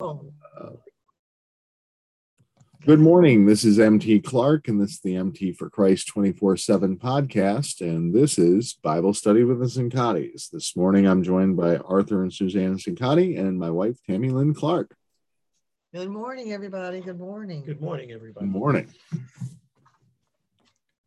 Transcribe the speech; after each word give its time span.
Oh, 0.00 0.30
Good 2.86 3.00
morning. 3.00 3.46
This 3.46 3.64
is 3.64 3.80
MT 3.80 4.20
Clark, 4.20 4.68
and 4.68 4.80
this 4.80 4.92
is 4.92 5.00
the 5.00 5.16
MT 5.16 5.54
for 5.54 5.68
Christ 5.68 6.06
24 6.06 6.56
7 6.56 6.96
podcast. 6.96 7.80
And 7.80 8.14
this 8.14 8.38
is 8.38 8.74
Bible 8.74 9.12
Study 9.12 9.42
with 9.42 9.58
the 9.58 9.66
Cincottis. 9.66 10.50
This 10.50 10.76
morning 10.76 11.08
I'm 11.08 11.24
joined 11.24 11.56
by 11.56 11.78
Arthur 11.78 12.22
and 12.22 12.32
Suzanne 12.32 12.76
Cincotti 12.76 13.40
and 13.40 13.58
my 13.58 13.70
wife, 13.70 13.96
Tammy 14.08 14.30
Lynn 14.30 14.54
Clark. 14.54 14.94
Good 15.92 16.10
morning, 16.10 16.52
everybody. 16.52 17.00
Good 17.00 17.18
morning. 17.18 17.64
Good 17.64 17.80
morning, 17.80 18.12
everybody. 18.12 18.46
Good 18.46 18.52
morning. 18.52 18.94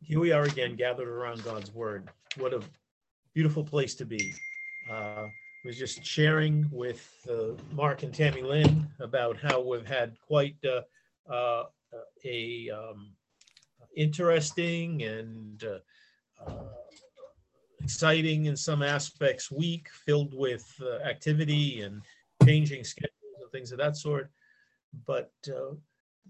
Here 0.01 0.19
we 0.19 0.33
are 0.33 0.43
again, 0.43 0.75
gathered 0.75 1.07
around 1.07 1.45
God's 1.45 1.73
word. 1.73 2.09
What 2.37 2.53
a 2.53 2.61
beautiful 3.33 3.63
place 3.63 3.95
to 3.95 4.05
be. 4.05 4.33
Uh, 4.91 5.27
was 5.63 5.77
just 5.77 6.03
sharing 6.03 6.67
with 6.71 7.07
uh, 7.29 7.53
Mark 7.73 8.03
and 8.03 8.13
Tammy 8.13 8.41
Lynn 8.41 8.87
about 8.99 9.37
how 9.39 9.61
we've 9.61 9.85
had 9.85 10.15
quite 10.19 10.55
uh, 10.65 10.81
uh, 11.31 11.63
a 12.25 12.69
um, 12.69 13.11
interesting 13.95 15.03
and 15.03 15.63
uh, 15.63 15.79
uh, 16.49 16.63
exciting 17.83 18.45
in 18.45 18.55
some 18.55 18.81
aspects 18.81 19.51
week 19.51 19.89
filled 20.05 20.33
with 20.33 20.65
uh, 20.81 20.97
activity 21.07 21.81
and 21.81 22.01
changing 22.43 22.83
schedules 22.83 23.11
and 23.41 23.51
things 23.51 23.71
of 23.71 23.77
that 23.77 23.95
sort. 23.97 24.31
But 25.05 25.31
uh, 25.47 25.75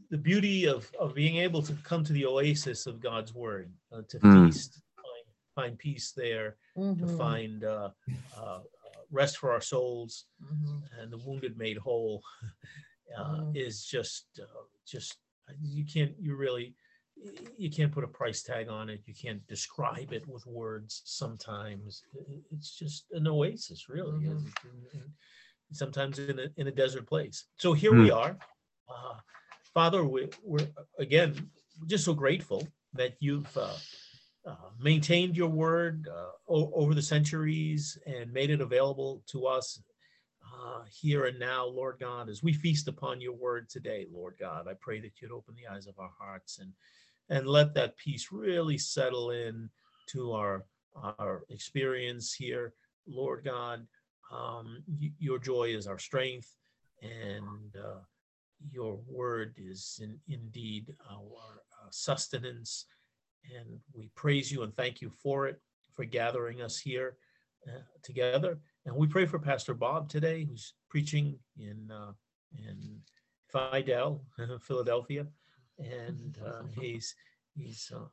the 0.10 0.18
beauty 0.18 0.66
of, 0.66 0.90
of 1.00 1.14
being 1.16 1.38
able 1.38 1.62
to 1.64 1.74
come 1.84 2.04
to 2.04 2.14
the 2.14 2.26
oasis 2.26 2.86
of 2.86 3.00
God's 3.00 3.34
word, 3.34 3.72
uh, 3.94 4.02
to 4.10 4.20
Mm. 4.20 4.46
feast, 4.46 4.82
find, 4.96 5.26
find 5.56 5.78
peace 5.78 6.12
there, 6.12 6.58
to 7.00 7.06
Mhm, 7.06 7.18
find 7.18 7.64
uh, 7.64 7.90
uh, 8.36 8.60
rest 9.12 9.38
for 9.38 9.52
our 9.52 9.62
souls, 9.62 10.26
mhm. 10.42 10.82
and 11.00 11.12
the 11.12 11.18
wounded 11.18 11.58
made 11.58 11.78
whole 11.78 12.24
uh, 13.18 13.42
Mm. 13.42 13.56
is 13.56 13.86
just 13.86 14.26
uh, 14.40 14.64
just 14.88 15.18
you 15.62 15.84
can't 15.86 16.14
you 16.20 16.36
really 16.36 16.76
you 17.58 17.70
can't 17.70 17.92
put 17.92 18.04
a 18.06 18.08
price 18.08 18.42
tag 18.42 18.70
on 18.70 18.90
it 18.90 19.02
you 19.06 19.14
can't 19.14 19.46
describe 19.48 20.12
it 20.14 20.26
with 20.28 20.46
words 20.48 21.02
sometimes 21.06 22.04
it's 22.54 22.72
just 22.80 23.06
an 23.12 23.28
oasis 23.28 23.90
really 23.90 24.14
Mhm. 24.24 24.36
is. 24.38 24.44
And- 24.64 24.88
and 24.94 25.78
sometimes 25.84 26.20
in 26.20 26.38
a, 26.40 26.48
in 26.58 26.68
a 26.68 26.72
desert 26.84 27.06
place 27.08 27.38
so 27.64 27.74
here 27.74 27.94
we 28.04 28.10
are 28.12 28.38
uh, 28.94 29.16
father 29.74 30.02
we, 30.06 30.28
we're 30.44 30.68
again 31.06 31.32
just 31.88 32.04
so 32.06 32.14
grateful 32.14 32.62
that 32.94 33.14
you've 33.20 33.52
uh, 34.46 34.56
maintained 34.80 35.38
your 35.38 35.50
word 35.50 36.08
uh, 36.12 36.32
o- 36.54 36.72
over 36.74 36.94
the 36.94 37.02
centuries 37.02 37.98
and 38.06 38.32
made 38.34 38.50
it 38.50 38.62
available 38.62 39.22
to 39.28 39.46
us 39.46 39.82
uh, 40.44 40.82
here 40.90 41.26
and 41.26 41.40
now, 41.40 41.66
Lord 41.66 41.98
God, 42.00 42.28
as 42.30 42.42
we 42.42 42.52
feast 42.54 42.88
upon 42.88 43.22
your 43.22 43.34
word 43.34 43.70
today, 43.70 44.08
Lord 44.12 44.36
God, 44.40 44.68
I 44.68 44.74
pray 44.80 45.00
that 45.02 45.12
you'd 45.22 45.32
open 45.32 45.56
the 45.56 45.74
eyes 45.74 45.88
of 45.88 45.98
our 46.00 46.12
hearts 46.20 46.60
and 46.60 46.72
and 47.30 47.48
let 47.48 47.74
that 47.76 47.96
peace 47.98 48.28
really 48.32 48.78
settle 48.78 49.32
in 49.32 49.70
to 50.08 50.34
our 50.34 50.66
our 51.18 51.44
experience 51.50 52.34
here, 52.34 52.74
Lord 53.08 53.46
God. 53.46 53.88
Um, 54.32 54.84
y- 55.00 55.12
your 55.20 55.40
joy 55.40 55.74
is 55.76 55.88
our 55.88 56.00
strength, 56.00 56.54
and 57.02 57.76
uh, 57.78 58.00
your 58.72 59.00
word 59.08 59.56
is 59.58 60.00
in, 60.04 60.20
indeed 60.28 60.94
our 61.10 61.62
uh, 61.82 61.88
sustenance. 61.92 62.86
And 63.56 63.80
we 63.94 64.10
praise 64.16 64.52
you 64.52 64.64
and 64.64 64.76
thank 64.76 65.02
you 65.02 65.10
for 65.10 65.48
it, 65.48 65.60
for 65.96 66.06
gathering 66.06 66.62
us 66.62 66.78
here 66.78 67.18
uh, 67.68 67.82
together. 68.04 68.60
And 68.86 68.96
we 68.96 69.08
pray 69.08 69.26
for 69.26 69.40
Pastor 69.40 69.74
Bob 69.74 70.10
today, 70.10 70.46
who's 70.46 70.74
preaching 70.90 71.38
in 71.58 71.90
uh, 71.92 72.12
in 72.58 73.00
Fidel, 73.52 74.24
Philadelphia, 74.62 75.28
and 75.80 76.38
uh, 76.46 76.64
he's 76.80 77.16
he's 77.56 77.92
uh, 77.96 78.06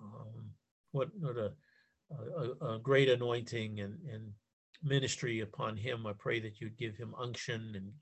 um, 0.00 0.50
what 0.92 1.08
what 1.18 1.36
a, 1.36 1.52
a, 2.12 2.74
a 2.74 2.78
great 2.78 3.08
anointing 3.08 3.80
and, 3.80 3.98
and 4.12 4.30
ministry 4.82 5.40
upon 5.40 5.76
him. 5.76 6.06
I 6.06 6.12
pray 6.18 6.40
that 6.40 6.60
you'd 6.60 6.78
give 6.78 6.96
him 6.96 7.14
unction 7.18 7.72
and 7.76 7.92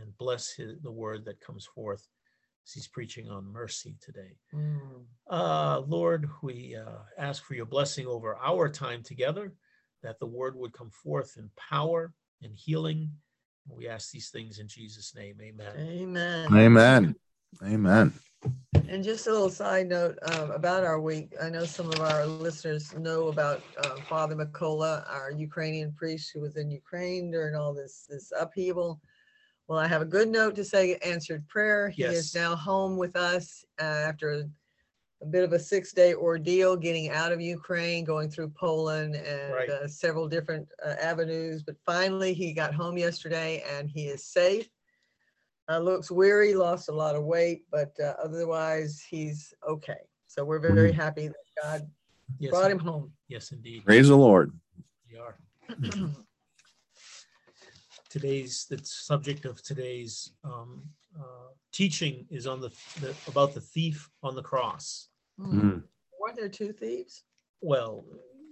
and 0.00 0.16
bless 0.18 0.52
his, 0.52 0.80
the 0.82 0.90
word 0.90 1.24
that 1.24 1.40
comes 1.40 1.64
forth 1.64 2.06
he's 2.72 2.88
preaching 2.88 3.28
on 3.28 3.52
mercy 3.52 3.96
today. 4.00 4.38
Mm. 4.54 5.04
Uh, 5.28 5.80
Lord, 5.80 6.28
we 6.42 6.76
uh, 6.76 7.02
ask 7.18 7.44
for 7.44 7.54
your 7.54 7.66
blessing 7.66 8.06
over 8.06 8.36
our 8.36 8.68
time 8.68 9.02
together, 9.02 9.52
that 10.02 10.18
the 10.18 10.26
word 10.26 10.56
would 10.56 10.72
come 10.72 10.90
forth 10.90 11.36
in 11.36 11.50
power 11.56 12.12
and 12.42 12.54
healing. 12.54 13.10
We 13.68 13.88
ask 13.88 14.10
these 14.10 14.30
things 14.30 14.58
in 14.58 14.68
Jesus' 14.68 15.14
name. 15.14 15.36
Amen. 15.40 15.72
Amen. 15.78 16.54
Amen. 16.54 17.14
Amen. 17.62 18.12
And 18.88 19.02
just 19.02 19.26
a 19.26 19.32
little 19.32 19.48
side 19.48 19.88
note 19.88 20.18
um, 20.32 20.50
about 20.50 20.84
our 20.84 21.00
week. 21.00 21.32
I 21.42 21.48
know 21.48 21.64
some 21.64 21.88
of 21.88 22.00
our 22.00 22.26
listeners 22.26 22.94
know 22.94 23.28
about 23.28 23.62
uh, 23.82 23.96
Father 24.08 24.36
Mikola, 24.36 25.08
our 25.10 25.30
Ukrainian 25.30 25.92
priest 25.92 26.30
who 26.34 26.40
was 26.40 26.56
in 26.56 26.70
Ukraine 26.70 27.30
during 27.30 27.54
all 27.54 27.72
this 27.72 28.06
this 28.08 28.32
upheaval. 28.38 29.00
Well, 29.66 29.78
I 29.78 29.86
have 29.86 30.02
a 30.02 30.06
good 30.06 30.28
note 30.28 30.54
to 30.56 30.64
say 30.64 30.96
answered 30.96 31.46
prayer. 31.48 31.88
He 31.88 32.02
is 32.02 32.34
Yes. 32.34 32.34
now 32.34 32.54
home 32.54 32.96
with 32.98 33.16
us 33.16 33.64
uh, 33.80 33.84
after 33.84 34.30
a, 34.32 34.44
a 35.22 35.26
bit 35.26 35.42
of 35.42 35.54
a 35.54 35.58
six 35.58 35.92
day 35.92 36.12
ordeal 36.14 36.76
getting 36.76 37.08
out 37.10 37.32
of 37.32 37.40
Ukraine, 37.40 38.04
going 38.04 38.28
through 38.28 38.50
Poland 38.50 39.14
and 39.16 39.52
Right. 39.54 39.70
uh, 39.70 39.88
several 39.88 40.28
different 40.28 40.68
uh, 40.84 40.96
avenues. 41.00 41.62
But 41.62 41.76
finally, 41.86 42.34
he 42.34 42.52
got 42.52 42.74
home 42.74 42.98
yesterday 42.98 43.64
and 43.70 43.88
he 43.88 44.06
is 44.08 44.26
safe. 44.26 44.68
Uh, 45.70 45.78
looks 45.78 46.10
weary, 46.10 46.54
lost 46.54 46.90
a 46.90 46.92
lot 46.92 47.16
of 47.16 47.24
weight, 47.24 47.62
but 47.70 47.98
uh, 47.98 48.14
otherwise 48.22 49.00
he's 49.08 49.54
okay. 49.66 49.96
So 50.26 50.44
we're 50.44 50.58
very 50.58 50.92
happy 50.92 51.28
that 51.28 51.36
God 51.62 51.90
Yes, 52.38 52.50
brought 52.50 52.70
him 52.70 52.80
home. 52.80 53.12
yes, 53.28 53.52
indeed. 53.52 53.84
Praise 53.84 54.08
the 54.08 54.16
Lord. 54.16 54.52
We 55.10 55.16
are. 55.18 55.38
Today's 58.14 58.66
the 58.70 58.78
subject 58.84 59.44
of 59.44 59.60
today's 59.60 60.30
um, 60.44 60.84
uh, 61.18 61.48
teaching 61.72 62.24
is 62.30 62.46
on 62.46 62.60
the, 62.60 62.70
the 63.00 63.12
about 63.26 63.54
the 63.54 63.60
thief 63.60 64.08
on 64.22 64.36
the 64.36 64.40
cross. 64.40 65.08
Mm. 65.40 65.82
Weren't 66.20 66.36
there 66.36 66.48
two 66.48 66.72
thieves? 66.72 67.24
Well, 67.60 68.04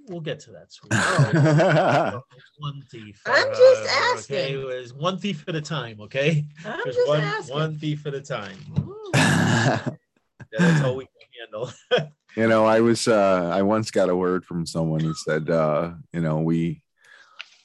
we'll 0.08 0.20
get 0.20 0.40
to 0.40 0.50
that. 0.50 0.72
sweetie. 0.72 0.96
Mm. 0.96 2.22
one 2.58 2.82
thief. 2.90 3.22
I'm 3.24 3.46
just 3.50 3.82
uh, 3.82 4.14
Okay, 4.14 4.42
asking. 4.48 4.60
it 4.60 4.64
was 4.64 4.94
one 4.94 5.16
thief 5.16 5.44
at 5.46 5.54
a 5.54 5.60
time. 5.60 6.00
Okay, 6.00 6.44
I'm 6.66 6.80
just 6.84 6.98
just 6.98 7.08
one 7.08 7.20
asking. 7.20 7.54
one 7.54 7.78
thief 7.78 8.04
at 8.04 8.14
a 8.14 8.20
time. 8.20 8.56
Hmm. 8.56 9.90
That's 10.58 10.82
all 10.82 10.96
we 10.96 11.04
can 11.04 11.28
handle. 11.38 11.72
you 12.36 12.48
know, 12.48 12.66
I 12.66 12.80
was 12.80 13.06
uh 13.06 13.48
I 13.54 13.62
once 13.62 13.92
got 13.92 14.10
a 14.10 14.16
word 14.16 14.44
from 14.44 14.66
someone 14.66 15.04
who 15.04 15.14
said 15.14 15.48
uh, 15.50 15.92
you 16.12 16.20
know, 16.20 16.40
we 16.40 16.82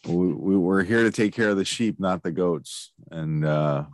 we, 0.08 0.34
we 0.34 0.58
were 0.58 0.84
here 0.84 1.04
to 1.04 1.12
take 1.12 1.34
care 1.34 1.50
of 1.50 1.58
the 1.58 1.66
sheep, 1.66 2.00
not 2.00 2.24
the 2.24 2.32
goats. 2.32 2.92
And 3.12 3.46
uh 3.46 3.86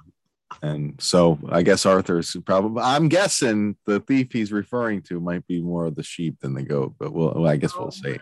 and 0.61 0.95
so 1.01 1.39
I 1.49 1.63
guess 1.63 1.85
Arthur's 1.85 2.35
probably 2.45 2.81
I'm 2.83 3.09
guessing 3.09 3.75
the 3.85 3.99
thief 3.99 4.31
he's 4.31 4.51
referring 4.51 5.01
to 5.03 5.19
might 5.19 5.45
be 5.47 5.61
more 5.61 5.85
of 5.85 5.95
the 5.95 6.03
sheep 6.03 6.39
than 6.41 6.53
the 6.53 6.63
goat, 6.63 6.95
but 6.99 7.11
we'll 7.11 7.33
well, 7.33 7.47
I 7.47 7.57
guess 7.57 7.73
Oh 7.75 7.83
we'll 7.83 7.91
see. 7.91 8.17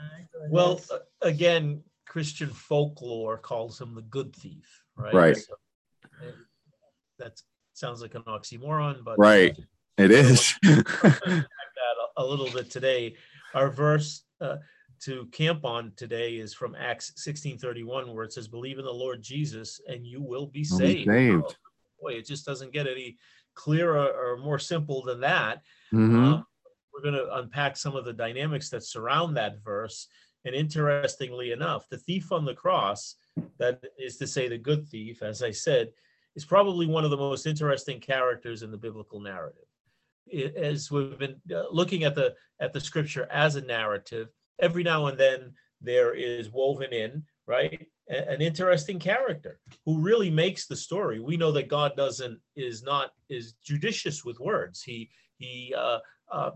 well, 0.50 0.82
uh, 0.92 1.00
again, 1.22 1.84
Christian 2.08 2.50
folklore 2.50 3.38
calls 3.38 3.80
him 3.80 3.96
the 3.96 4.02
good 4.02 4.36
thief, 4.36 4.84
right? 4.96 5.14
Right. 5.14 5.38
So, 5.38 5.56
that 7.20 7.40
sounds 7.74 8.02
like 8.02 8.16
an 8.16 8.24
oxymoron, 8.24 9.04
but 9.04 9.18
Right. 9.18 9.56
It 9.98 10.12
is. 10.12 10.56
unpack 10.64 10.86
that 11.04 11.46
a, 12.18 12.24
a 12.24 12.26
little 12.26 12.50
bit 12.50 12.70
today. 12.72 13.16
Our 13.54 13.70
verse 13.70 14.24
uh, 14.40 14.58
to 15.02 15.26
camp 15.28 15.66
on 15.66 15.94
today 15.96 16.36
is 16.36 16.54
from 16.54 16.76
Acts 16.76 17.14
16:31, 17.16 18.14
where 18.14 18.24
it 18.24 18.34
says, 18.34 18.48
"Believe 18.48 18.80
in 18.80 18.86
the 18.86 18.94
Lord 18.94 19.22
Jesus, 19.22 19.82
and 19.88 20.06
you 20.06 20.22
will 20.22 20.48
be 20.48 20.66
Will 20.70 20.80
be 20.80 20.86
saved." 20.86 21.10
saved. 21.10 21.44
Oh, 21.46 21.56
boy, 22.00 22.14
it 22.14 22.26
just 22.26 22.46
doesn't 22.46 22.72
get 22.72 22.88
any 22.88 23.18
clearer 23.54 24.08
or 24.08 24.38
more 24.38 24.60
simple 24.60 25.04
than 25.04 25.20
that. 25.22 25.64
Mhm. 25.92 26.40
Uh, 26.40 26.44
we're 26.94 27.02
going 27.02 27.16
to 27.16 27.36
unpack 27.36 27.78
some 27.78 27.96
of 27.96 28.06
the 28.06 28.14
dynamics 28.14 28.70
that 28.70 28.84
surround 28.84 29.36
that 29.38 29.60
verse. 29.64 30.08
And 30.44 30.56
interestingly 30.56 31.52
enough, 31.52 31.88
the 31.90 31.98
thief 31.98 32.32
on 32.32 32.46
the 32.46 32.56
cross, 32.56 33.16
that 33.58 33.84
is 33.98 34.18
to 34.18 34.28
say, 34.28 34.48
the 34.48 34.58
good 34.58 34.88
thief, 34.88 35.22
as 35.22 35.44
I 35.44 35.52
said, 35.52 35.94
is 36.36 36.46
probably 36.46 36.88
one 36.88 37.04
of 37.04 37.12
the 37.12 37.18
most 37.18 37.46
interesting 37.46 38.00
characters 38.00 38.64
in 38.64 38.72
the 38.72 38.78
biblical 38.78 39.20
narrative. 39.20 39.68
As 40.56 40.90
we've 40.90 41.18
been 41.18 41.42
uh, 41.54 41.66
looking 41.72 42.04
at 42.04 42.16
the 42.16 42.36
at 42.60 42.74
the 42.74 42.80
scripture 42.80 43.28
as 43.32 43.56
a 43.56 43.62
narrative, 43.62 44.30
every 44.60 44.84
now 44.84 45.08
and 45.08 45.18
then 45.18 45.54
there 45.82 46.14
is 46.14 46.52
woven 46.52 46.92
in, 46.94 47.24
right, 47.48 47.88
an 48.08 48.42
interesting 48.42 49.00
character 49.00 49.60
who 49.86 50.00
really 50.00 50.30
makes 50.30 50.68
the 50.68 50.76
story. 50.76 51.20
We 51.20 51.38
know 51.38 51.52
that 51.54 51.70
God 51.70 51.96
doesn't 51.96 52.40
is 52.56 52.84
not 52.84 53.12
is 53.30 53.54
judicious 53.64 54.26
with 54.26 54.40
words. 54.40 54.84
He 54.84 55.10
he 55.38 55.74
uh, 55.78 56.00
uh, 56.32 56.52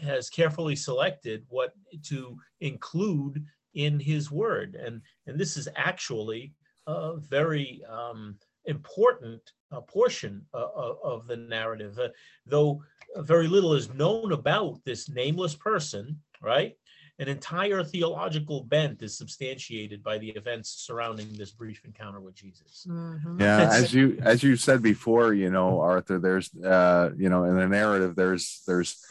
has 0.00 0.30
carefully 0.30 0.76
selected 0.76 1.44
what 1.48 1.72
to 2.04 2.38
include 2.60 3.44
in 3.74 3.98
his 3.98 4.30
word, 4.30 4.76
and 4.76 5.02
and 5.26 5.38
this 5.38 5.56
is 5.56 5.68
actually 5.76 6.52
a 6.86 7.16
very 7.16 7.82
um, 7.90 8.38
important 8.66 9.40
uh, 9.72 9.80
portion 9.80 10.44
uh, 10.54 10.68
of, 10.74 10.98
of 11.02 11.26
the 11.26 11.36
narrative, 11.36 11.98
uh, 11.98 12.08
though 12.46 12.80
very 13.16 13.48
little 13.48 13.72
is 13.72 13.92
known 13.94 14.32
about 14.32 14.78
this 14.84 15.08
nameless 15.08 15.54
person, 15.54 16.20
right? 16.40 16.76
An 17.18 17.28
entire 17.28 17.82
theological 17.82 18.62
bent 18.64 19.00
is 19.00 19.16
substantiated 19.16 20.02
by 20.02 20.18
the 20.18 20.28
events 20.30 20.68
surrounding 20.68 21.32
this 21.32 21.50
brief 21.50 21.80
encounter 21.86 22.20
with 22.20 22.34
Jesus. 22.34 22.86
Mhm. 22.86 23.40
Yeah, 23.40 23.70
as 23.72 23.94
you 23.94 24.18
as 24.20 24.42
you 24.42 24.54
said 24.56 24.82
before, 24.82 25.32
you 25.32 25.48
know, 25.48 25.80
Arthur, 25.80 26.18
there's 26.18 26.54
uh, 26.56 27.10
you 27.16 27.30
know, 27.30 27.44
in 27.44 27.56
the 27.56 27.66
narrative, 27.68 28.16
there's 28.16 28.62
there's 28.66 29.02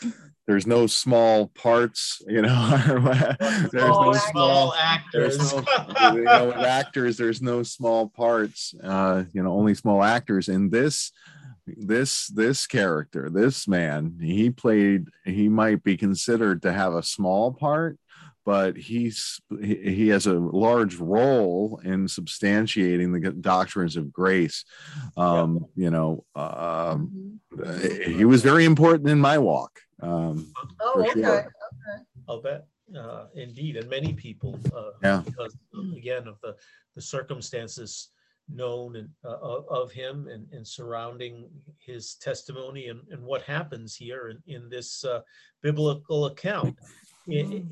there's 0.46 0.68
no 0.68 0.86
small 0.86 1.48
parts, 1.48 2.22
you 2.28 2.44
know, 2.44 2.78
there's 3.72 3.74
no 3.74 4.14
Small 4.14 4.14
actors. 4.16 4.30
small 4.30 4.74
actors. 4.76 5.38
there's 5.38 5.54
no, 5.56 6.14
you 6.14 6.22
know, 6.22 6.46
with 6.50 6.58
actors, 6.58 7.18
there's 7.18 7.42
no 7.42 7.64
small 7.64 8.08
parts, 8.10 8.76
uh, 8.84 9.24
you 9.34 9.42
know, 9.42 9.52
only 9.54 9.74
small 9.74 10.04
actors. 10.04 10.48
In 10.48 10.70
this, 10.70 11.12
this, 11.68 12.28
this 12.28 12.68
character, 12.68 13.30
this 13.30 13.68
man, 13.68 14.18
he 14.22 14.50
played, 14.50 15.08
he 15.24 15.50
might 15.50 15.84
be 15.84 15.98
considered 15.98 16.62
to 16.62 16.72
have 16.72 16.94
a 16.94 17.04
small 17.04 17.52
part, 17.52 17.98
but 18.46 18.78
he's 18.78 19.40
he, 19.60 19.76
he 19.76 20.08
has 20.10 20.28
a 20.28 20.34
large 20.34 20.96
role 20.98 21.82
in 21.84 22.06
substantiating 22.06 23.12
the 23.20 23.32
doctrines 23.32 23.96
of 23.96 24.14
grace. 24.14 24.64
Um, 25.18 25.66
you 25.76 25.90
know, 25.90 26.26
um, 26.36 27.40
Mhm. 27.58 28.04
he 28.06 28.26
was 28.26 28.44
very 28.44 28.66
important 28.66 29.10
in 29.10 29.20
my 29.20 29.38
walk. 29.38 29.80
Um, 30.02 30.54
Oh, 30.80 30.94
for 30.94 31.02
okay. 31.02 31.22
sure. 31.22 31.52
I'll 32.28 32.42
bet, 32.42 32.68
uh, 32.96 33.26
indeed, 33.36 33.78
and 33.78 33.90
many 33.90 34.14
people, 34.14 34.60
uh, 34.76 34.92
Yeah. 35.02 35.24
because 35.26 35.56
again 35.98 36.28
of 36.28 36.38
the, 36.44 36.56
the 36.96 37.02
circumstances 37.02 38.10
known 38.50 38.96
and 38.96 39.10
uh, 39.24 39.38
of, 39.70 39.92
him 39.92 40.28
and, 40.28 40.48
and 40.52 40.68
surrounding 40.68 41.50
his 41.80 42.16
testimony 42.16 42.88
and, 42.88 43.02
and 43.12 43.22
what 43.24 43.42
happens 43.42 43.96
here 43.96 44.30
in, 44.30 44.42
in 44.54 44.70
this 44.70 45.04
uh, 45.04 45.22
biblical 45.62 46.28
account. 46.28 46.78
I- 47.30 47.64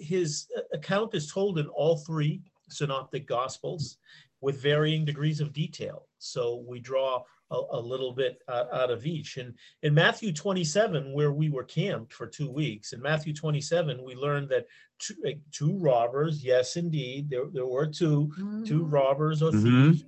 His 0.00 0.48
account 0.72 1.14
is 1.14 1.32
told 1.32 1.58
in 1.58 1.66
all 1.68 1.96
three 1.96 2.42
synoptic 2.68 3.26
gospels 3.26 3.98
with 4.40 4.60
varying 4.60 5.04
degrees 5.04 5.40
of 5.40 5.52
detail. 5.52 6.08
So 6.18 6.64
we 6.68 6.78
draw 6.80 7.22
a, 7.52 7.78
a 7.78 7.80
little 7.80 8.12
bit 8.12 8.38
uh, 8.48 8.64
out 8.72 8.90
of 8.90 9.06
each. 9.06 9.36
And 9.36 9.54
in 9.82 9.94
Matthew 9.94 10.32
27, 10.32 11.12
where 11.12 11.32
we 11.32 11.50
were 11.50 11.64
camped 11.64 12.12
for 12.12 12.26
two 12.26 12.50
weeks, 12.50 12.92
in 12.92 13.00
Matthew 13.00 13.34
27, 13.34 14.02
we 14.02 14.14
learned 14.14 14.48
that 14.48 14.66
two, 14.98 15.14
uh, 15.26 15.30
two 15.50 15.76
robbers, 15.78 16.44
yes, 16.44 16.76
indeed, 16.76 17.28
there, 17.30 17.44
there 17.52 17.66
were 17.66 17.86
two, 17.86 18.32
two 18.64 18.82
Mhm. 18.84 18.92
robbers 18.92 19.42
or 19.42 19.52
Mhm. 19.52 19.62
thieves 19.62 20.04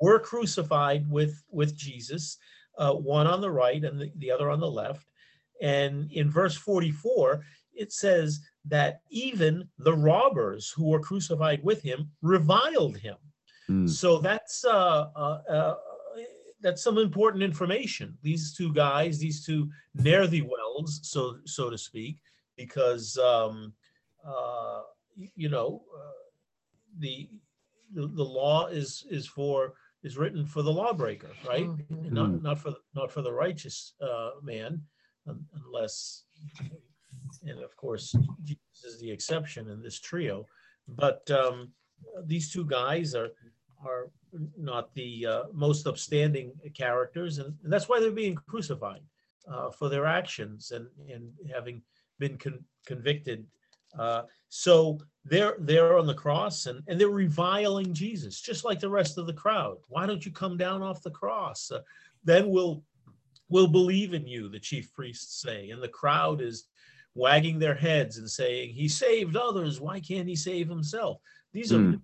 were 0.00 0.18
crucified 0.20 1.08
with, 1.10 1.42
with 1.50 1.74
Jesus, 1.74 2.38
uh, 2.78 2.92
one 2.92 3.26
on 3.26 3.40
the 3.40 3.50
right 3.50 3.82
and 3.84 4.00
the, 4.00 4.12
the 4.16 4.30
other 4.30 4.50
on 4.50 4.60
the 4.60 4.70
left. 4.70 5.06
And 5.60 6.10
in 6.12 6.30
verse 6.30 6.56
44, 6.56 7.44
it 7.72 7.92
says 7.92 8.40
that 8.66 9.00
even 9.10 9.68
the 9.78 9.94
robbers 9.94 10.70
who 10.70 10.86
were 10.88 11.00
crucified 11.00 11.62
with 11.62 11.82
him 11.82 12.10
reviled 12.22 12.96
him. 12.98 13.16
mm, 13.70 13.88
So 13.88 14.18
that's 14.18 14.64
uh, 14.64 15.08
uh, 15.16 15.42
uh, 15.48 15.74
that's 16.64 16.82
some 16.82 16.96
important 16.96 17.42
information. 17.42 18.16
These 18.22 18.54
two 18.54 18.72
guys, 18.72 19.18
these 19.18 19.44
two 19.44 19.68
ne'er 19.94 20.26
the 20.26 20.40
wells, 20.42 20.98
so 21.02 21.36
so 21.44 21.68
to 21.68 21.76
speak, 21.76 22.16
because 22.56 23.18
um, 23.18 23.74
uh, 24.26 24.80
you 25.36 25.50
know 25.50 25.82
uh, 25.94 26.22
the, 26.98 27.28
the 27.94 28.06
the 28.06 28.24
law 28.24 28.66
is 28.68 29.04
is 29.10 29.26
for 29.26 29.74
is 30.02 30.16
written 30.16 30.46
for 30.46 30.62
the 30.62 30.72
lawbreaker, 30.72 31.30
right? 31.46 31.68
Mhm. 31.68 32.10
Not 32.10 32.42
not 32.42 32.58
for 32.58 32.72
not 32.94 33.12
for 33.12 33.20
the 33.20 33.32
righteous 33.32 33.92
uh, 34.00 34.30
man, 34.42 34.80
un- 35.28 35.44
unless 35.66 36.24
and 37.46 37.60
of 37.60 37.76
course 37.76 38.14
Jesus 38.42 38.84
is 38.86 38.98
the 39.00 39.10
exception 39.10 39.68
in 39.68 39.82
this 39.82 40.00
trio. 40.00 40.46
But 40.88 41.30
um, 41.30 41.72
these 42.24 42.50
two 42.50 42.64
guys 42.64 43.14
are 43.14 43.30
are 43.84 44.10
not 44.56 44.92
the 44.94 45.26
uh, 45.26 45.42
most 45.52 45.86
upstanding 45.86 46.52
characters, 46.74 47.38
and 47.38 47.54
that's 47.64 47.88
why 47.88 48.00
they're 48.00 48.10
being 48.10 48.36
crucified 48.46 49.02
uh, 49.48 49.70
for 49.70 49.88
their 49.88 50.06
actions 50.06 50.70
and 50.72 50.86
and 51.12 51.30
having 51.52 51.82
been 52.18 52.36
con- 52.36 52.64
convicted. 52.86 53.46
Uh, 53.98 54.22
so 54.48 54.98
they're 55.24 55.56
they're 55.60 55.98
on 55.98 56.06
the 56.06 56.14
cross 56.14 56.66
and 56.66 56.82
and 56.88 57.00
they're 57.00 57.08
reviling 57.08 57.94
Jesus, 57.94 58.40
just 58.40 58.64
like 58.64 58.80
the 58.80 58.88
rest 58.90 59.18
of 59.18 59.26
the 59.26 59.32
crowd. 59.32 59.76
Why 59.88 60.06
don't 60.06 60.24
you 60.24 60.32
come 60.32 60.56
down 60.56 60.82
off 60.82 61.02
the 61.02 61.10
cross? 61.10 61.70
Uh, 61.70 61.80
then 62.24 62.50
we'll 62.50 62.82
we'll 63.48 63.68
believe 63.68 64.14
in 64.14 64.26
you. 64.26 64.48
The 64.48 64.60
chief 64.60 64.92
priests 64.92 65.40
say, 65.42 65.70
and 65.70 65.82
the 65.82 65.88
crowd 65.88 66.40
is 66.40 66.64
wagging 67.14 67.58
their 67.60 67.74
heads 67.74 68.18
and 68.18 68.28
saying, 68.28 68.74
"He 68.74 68.88
saved 68.88 69.36
others. 69.36 69.80
Why 69.80 70.00
can't 70.00 70.28
he 70.28 70.36
save 70.36 70.68
himself?" 70.68 71.18
These 71.52 71.72
are 71.72 71.78
Hmm. 71.78 71.94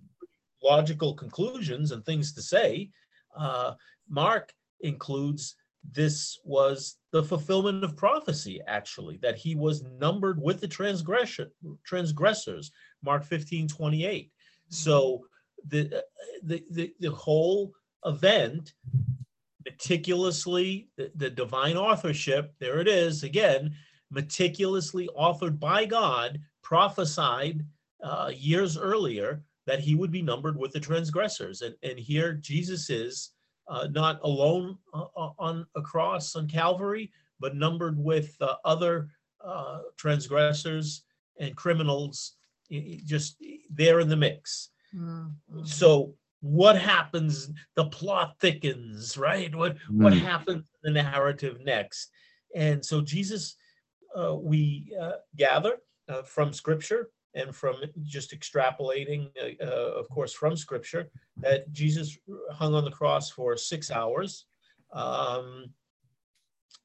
Logical 0.63 1.13
conclusions 1.13 1.91
and 1.91 2.05
things 2.05 2.33
to 2.33 2.41
say. 2.41 2.89
Uh, 3.37 3.73
Mark 4.09 4.53
includes 4.81 5.55
this 5.91 6.39
was 6.43 6.97
the 7.11 7.23
fulfillment 7.23 7.83
of 7.83 7.97
prophecy, 7.97 8.61
actually, 8.67 9.17
that 9.17 9.35
he 9.35 9.55
was 9.55 9.83
numbered 9.99 10.39
with 10.41 10.61
the 10.61 10.67
transgression 10.67 11.49
transgressors. 11.83 12.71
Mark 13.03 13.23
15, 13.23 13.67
28. 13.67 14.31
So 14.69 15.25
the 15.67 16.03
the 16.43 16.63
the, 16.71 16.93
the 16.99 17.11
whole 17.11 17.73
event 18.05 18.73
meticulously 19.65 20.89
the, 20.97 21.11
the 21.15 21.29
divine 21.29 21.77
authorship 21.77 22.53
there 22.59 22.79
it 22.79 22.87
is 22.87 23.23
again 23.23 23.75
meticulously 24.09 25.07
authored 25.15 25.59
by 25.59 25.85
god 25.85 26.39
prophesied 26.63 27.63
uh, 28.03 28.31
years 28.35 28.75
earlier 28.75 29.43
that 29.71 29.79
he 29.79 29.95
would 29.95 30.11
be 30.11 30.21
numbered 30.21 30.57
with 30.57 30.73
the 30.73 30.79
transgressors. 30.81 31.61
And 31.61 31.75
and 31.81 31.97
here 31.97 32.33
jesus 32.33 32.89
is 32.89 33.31
uh, 33.69 33.87
not 33.91 34.19
alone 34.23 34.77
uh, 34.93 35.05
uh, 35.15 35.31
on 35.39 35.65
a 35.77 35.81
cross 35.81 36.35
on 36.35 36.45
calvary 36.49 37.09
but 37.39 37.55
numbered 37.55 37.97
with 37.97 38.35
uh, 38.41 38.55
other 38.65 39.07
uh, 39.51 39.79
transgressors 39.95 41.03
and 41.39 41.55
criminals 41.55 42.33
i- 42.69 42.75
i- 42.75 43.01
just 43.05 43.37
there 43.81 43.99
in 44.01 44.09
the 44.09 44.21
mix. 44.27 44.69
Mhm. 44.93 45.31
so 45.63 46.13
what 46.41 46.75
happens? 46.93 47.35
The 47.75 47.85
plot 47.85 48.29
thickens 48.41 49.17
right? 49.17 49.55
What 49.55 49.77
what 50.03 50.11
mm, 50.13 50.19
happens 50.31 50.63
in 50.83 50.93
the 50.93 51.03
narrative 51.03 51.55
next? 51.75 52.11
And 52.65 52.83
so 52.89 52.95
jesus 53.13 53.43
uh, 54.19 54.35
we 54.51 54.59
uh, 55.03 55.17
gather 55.45 55.73
uh, 56.09 56.23
from 56.23 56.51
scripture 56.51 57.03
and 57.33 57.55
from 57.55 57.75
just 58.03 58.31
extrapolating 58.37 59.29
uh, 59.41 59.63
uh, 59.65 59.99
of 59.99 60.09
course 60.09 60.33
from 60.33 60.55
scripture 60.55 61.09
that 61.37 61.71
jesus 61.71 62.17
hung 62.51 62.73
on 62.73 62.85
the 62.85 62.91
cross 62.91 63.29
for 63.29 63.55
six 63.57 63.91
hours. 63.91 64.45
Um, 64.93 65.71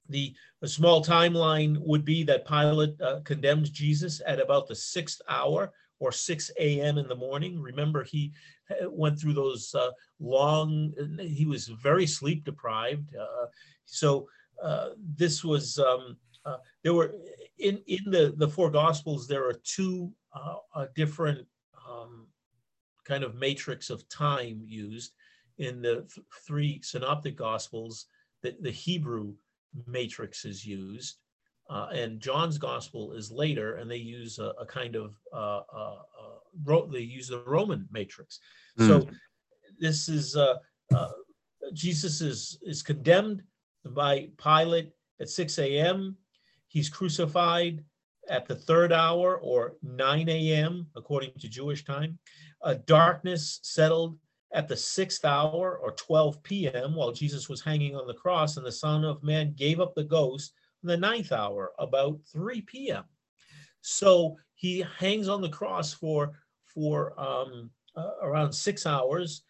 the 0.09 0.35
small 0.65 1.05
timeline 1.05 1.77
would 1.81 2.05
be 2.05 2.23
that 2.25 2.45
pilate 2.45 3.01
uh, 3.01 3.21
condemned 3.25 3.73
jesus 3.73 4.23
at 4.27 4.41
about 4.41 4.69
the 4.69 4.75
sixth 4.75 5.21
hour 5.29 5.73
or 5.99 6.13
6 6.13 6.51
a.m 6.59 6.99
in 6.99 7.09
the 7.09 7.17
morning. 7.17 7.61
Remember 7.61 8.05
he 8.05 8.33
uh, 8.71 8.91
went 8.91 9.19
through 9.19 9.33
those 9.33 9.75
uh, 9.75 9.91
long 10.21 10.93
he 11.21 11.47
was 11.47 11.69
very 11.69 12.07
sleep 12.07 12.45
deprived. 12.45 13.15
Uh, 13.17 13.47
so 13.85 14.29
uh, 14.63 14.91
this 15.17 15.45
was 15.45 15.79
um, 15.79 16.17
there 16.83 16.95
were 16.95 17.15
in 17.59 17.81
in 17.87 18.11
the 18.11 18.35
the 18.37 18.49
four 18.49 18.71
gospels 18.71 19.27
there 19.27 19.47
are 19.49 19.61
two 19.65 20.13
uh, 20.37 20.57
uh, 20.75 20.87
different 20.95 21.47
um, 21.89 22.27
kind 23.05 23.25
of 23.25 23.35
matrix 23.35 23.91
of 23.91 24.09
time 24.09 24.61
used 24.65 25.13
in 25.59 25.81
the 25.81 26.07
th- 26.13 26.27
three 26.47 26.81
synoptic 26.83 27.37
gospels 27.37 28.07
the, 28.43 28.55
the 28.61 28.71
hebrew 28.71 29.33
matrix 29.87 30.45
is 30.45 30.67
used 30.67 31.17
uh, 31.71 31.89
and 31.93 32.21
john's 32.21 32.59
gospel 32.59 33.13
is 33.13 33.31
later 33.31 33.77
and 33.77 33.91
they 33.91 33.97
use 33.97 34.39
a, 34.39 34.53
a 34.61 34.67
kind 34.67 34.95
of 34.97 35.15
uh, 35.33 35.63
uh, 35.75 35.99
uh, 36.21 36.39
ro- 36.65 36.89
they 36.93 37.01
use 37.01 37.29
the 37.29 37.43
roman 37.45 37.89
matrix. 37.91 38.41
So 38.87 39.09
this 39.79 40.09
is 40.09 40.37
uh, 40.37 40.57
uh, 40.95 41.09
Jesus 41.73 42.21
is 42.21 42.59
is 42.63 42.83
condemned 42.83 43.43
by 43.85 44.29
Pilate 44.43 44.91
at 45.21 45.29
6 45.29 45.59
a.m. 45.59 46.17
He's 46.69 46.89
crucified 46.89 47.85
at 48.29 48.47
the 48.47 48.55
third 48.55 48.93
hour 48.93 49.39
or 49.39 49.75
9 49.83 50.29
a.m. 50.29 50.87
according 50.97 51.33
to 51.39 51.49
Jewish 51.49 51.85
time. 51.85 52.19
Uh, 52.63 52.75
darkness 52.87 53.61
settled 53.63 54.19
at 54.55 54.69
the 54.69 54.77
sixth 54.77 55.25
hour 55.25 55.79
or 55.79 55.93
12 55.93 56.43
p.m. 56.43 56.95
while 56.95 57.13
Jesus 57.13 57.49
was 57.49 57.63
hanging 57.63 57.95
on 57.97 58.07
the 58.07 58.15
cross, 58.15 58.57
and 58.57 58.65
the 58.67 58.73
Son 58.73 59.05
of 59.05 59.23
Man 59.23 59.55
gave 59.57 59.81
up 59.81 59.95
the 59.95 60.05
ghost 60.05 60.53
in 60.83 60.89
the 60.89 60.97
ninth 60.97 61.33
hour 61.33 61.73
about 61.79 62.19
3 62.33 62.63
p.m. 62.63 63.05
So 63.81 64.37
he 64.55 64.85
hangs 64.99 65.29
on 65.29 65.41
the 65.41 65.49
cross 65.49 65.93
for 65.93 66.33
for 66.77 67.19
um, 67.19 67.71
uh, 67.97 68.11
around 68.23 68.53
six 68.53 68.85
hours, 68.87 69.43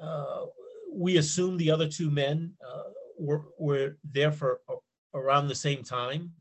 uh, 0.00 0.46
we 0.92 1.18
assume 1.18 1.56
the 1.56 1.70
other 1.70 1.88
two 1.88 2.10
men 2.10 2.52
uh, 2.68 2.82
were, 3.18 3.44
were 3.58 3.96
there 4.12 4.32
for 4.32 4.60
a- 4.68 5.18
around 5.18 5.46
the 5.46 5.54
same 5.54 5.84
time. 5.84 6.32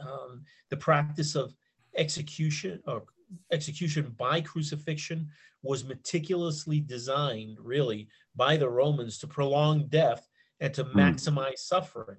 Um, 0.00 0.44
the 0.70 0.76
practice 0.76 1.34
of 1.34 1.54
execution 1.96 2.82
or 2.86 3.04
execution 3.52 4.14
by 4.18 4.40
crucifixion 4.40 5.28
was 5.62 5.84
meticulously 5.84 6.80
designed, 6.80 7.58
really, 7.60 8.08
by 8.34 8.56
the 8.56 8.68
Romans 8.68 9.18
to 9.18 9.26
prolong 9.26 9.86
death 9.88 10.28
and 10.60 10.72
to 10.74 10.84
Hmm. 10.84 10.98
maximize 10.98 11.58
suffering. 11.58 12.18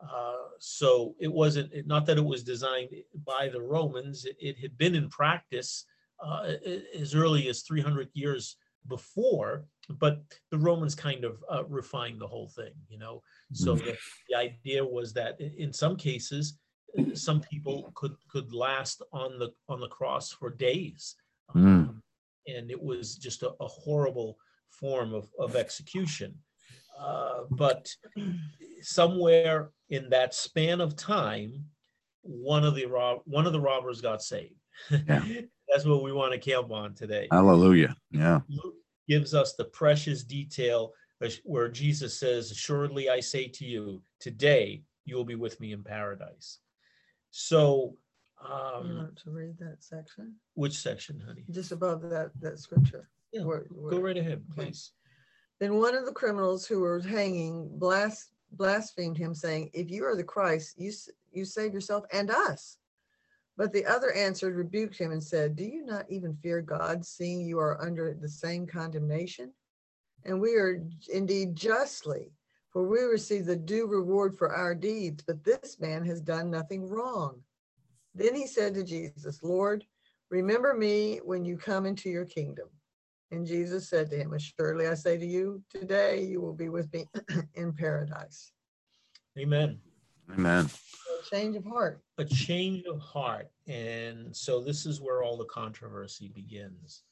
Uh, 0.00 0.44
so 0.58 1.14
it 1.18 1.32
wasn't 1.32 1.86
not 1.86 2.04
that 2.06 2.18
it 2.18 2.24
was 2.24 2.42
designed 2.44 2.90
by 3.24 3.48
the 3.48 3.60
Romans; 3.60 4.26
it, 4.26 4.36
it 4.38 4.58
had 4.58 4.76
been 4.76 4.94
in 4.94 5.08
practice 5.08 5.84
uh, 6.22 6.52
as 6.98 7.14
early 7.14 7.48
as 7.48 7.62
300 7.62 8.08
years 8.12 8.56
before, 8.88 9.64
but 9.88 10.22
the 10.50 10.58
Romans 10.58 10.94
kind 10.94 11.24
of 11.24 11.42
uh, 11.50 11.64
refined 11.64 12.20
the 12.20 12.26
whole 12.26 12.48
thing, 12.48 12.72
you 12.88 12.98
know. 12.98 13.22
So 13.52 13.74
the, 13.74 13.96
the 14.28 14.36
idea 14.36 14.84
was 14.84 15.12
that 15.14 15.40
in 15.40 15.72
some 15.72 15.96
cases, 15.96 16.58
some 17.14 17.40
people 17.40 17.92
could 17.94 18.14
could 18.28 18.52
last 18.52 19.02
on 19.12 19.38
the 19.38 19.50
on 19.68 19.80
the 19.80 19.88
cross 19.88 20.32
for 20.32 20.50
days, 20.50 21.16
Mm. 21.54 21.88
Um, 21.88 22.02
and 22.46 22.70
it 22.70 22.82
was 22.82 23.16
just 23.16 23.42
a, 23.42 23.50
a 23.60 23.66
horrible 23.66 24.38
form 24.70 25.12
of, 25.14 25.28
of 25.38 25.56
execution. 25.56 26.34
Uh, 26.98 27.42
but 27.50 27.94
somewhere 28.80 29.70
in 29.90 30.08
that 30.10 30.34
span 30.34 30.80
of 30.80 30.96
time, 30.96 31.64
one 32.22 32.64
of 32.64 32.74
the 32.74 32.86
rob 32.86 33.20
one 33.24 33.46
of 33.46 33.52
the 33.52 33.60
robbers 33.60 34.00
got 34.00 34.22
saved. 34.22 34.54
Yeah. 34.90 35.24
That's 35.68 35.84
what 35.84 36.02
we 36.02 36.12
want 36.12 36.32
to 36.32 36.38
camp 36.38 36.70
on 36.70 36.94
today. 36.94 37.28
Hallelujah. 37.30 37.96
Yeah. 38.12 38.40
Luke 38.48 38.76
gives 39.08 39.34
us 39.34 39.54
the 39.54 39.64
precious 39.64 40.22
detail 40.22 40.92
where 41.42 41.68
Jesus 41.68 42.18
says, 42.18 42.50
Assuredly 42.50 43.10
I 43.10 43.20
say 43.20 43.48
to 43.48 43.64
you, 43.64 44.02
today 44.20 44.84
you 45.04 45.16
will 45.16 45.24
be 45.24 45.34
with 45.34 45.58
me 45.60 45.72
in 45.72 45.82
paradise. 45.82 46.60
So, 47.38 47.94
You 48.42 48.50
um, 48.50 48.96
want 48.96 49.16
to 49.24 49.30
read 49.30 49.58
that 49.58 49.84
section? 49.84 50.36
which 50.54 50.72
section, 50.78 51.20
honey? 51.20 51.44
Just 51.50 51.70
above 51.70 52.00
that, 52.08 52.30
that 52.40 52.58
scripture. 52.58 53.10
Yeah, 53.30 53.42
Where- 53.42 53.64
Go 53.68 53.74
where- 53.90 54.00
right 54.00 54.16
ahead, 54.16 54.42
please. 54.54 54.92
Then 55.58 55.74
one 55.76 55.94
of 55.94 56.06
the 56.06 56.12
criminals 56.12 56.66
who 56.66 56.80
were 56.80 56.98
hanging 57.00 57.78
blas- 57.78 58.30
blasphemed 58.52 59.18
him, 59.18 59.34
saying, 59.34 59.68
If 59.74 59.90
you 59.90 60.06
are 60.06 60.16
the 60.16 60.24
Christ, 60.24 60.78
you, 60.78 60.88
s- 60.88 61.10
you 61.30 61.44
save 61.44 61.74
yourself 61.74 62.04
and 62.10 62.30
us. 62.30 62.78
But 63.58 63.70
the 63.72 63.84
other 63.84 64.12
answered, 64.12 64.54
rebuked 64.54 64.96
him, 64.96 65.12
and 65.12 65.22
said, 65.22 65.56
Do 65.56 65.64
you 65.64 65.84
not 65.84 66.10
even 66.10 66.36
fear 66.36 66.62
God, 66.62 67.04
seeing 67.04 67.42
you 67.42 67.58
are 67.58 67.80
under 67.82 68.14
the 68.14 68.28
same 68.30 68.66
condemnation? 68.66 69.52
And 70.24 70.40
we 70.40 70.54
are 70.56 70.82
indeed 71.12 71.54
justly, 71.54 72.32
for 72.76 72.86
we 72.86 73.00
receive 73.04 73.46
the 73.46 73.56
due 73.56 73.86
reward 73.86 74.36
for 74.36 74.54
our 74.54 74.74
deeds, 74.74 75.24
but 75.26 75.42
this 75.42 75.80
man 75.80 76.04
has 76.04 76.20
done 76.20 76.50
nothing 76.50 76.86
wrong. 76.86 77.40
Then 78.14 78.34
he 78.34 78.46
said 78.46 78.74
to 78.74 78.84
Jesus, 78.84 79.42
Lord, 79.42 79.82
remember 80.28 80.74
me 80.74 81.20
when 81.24 81.42
you 81.42 81.56
come 81.56 81.86
into 81.86 82.10
your 82.10 82.26
kingdom. 82.26 82.68
And 83.30 83.46
Jesus 83.46 83.88
said 83.88 84.10
to 84.10 84.18
him, 84.18 84.34
Assuredly 84.34 84.88
I 84.88 84.92
say 84.92 85.16
to 85.16 85.24
you, 85.24 85.62
today 85.70 86.22
you 86.22 86.42
will 86.42 86.52
be 86.52 86.68
with 86.68 86.92
me 86.92 87.06
in 87.54 87.72
paradise. 87.72 88.52
Amen. 89.38 89.78
Amen. 90.34 90.66
A 90.66 91.34
change 91.34 91.56
of 91.56 91.64
heart. 91.64 92.02
A 92.18 92.26
change 92.26 92.84
of 92.84 93.00
heart. 93.00 93.48
And 93.66 94.36
so 94.36 94.60
this 94.60 94.84
is 94.84 95.00
where 95.00 95.22
all 95.22 95.38
the 95.38 95.46
controversy 95.46 96.28
begins. 96.28 97.04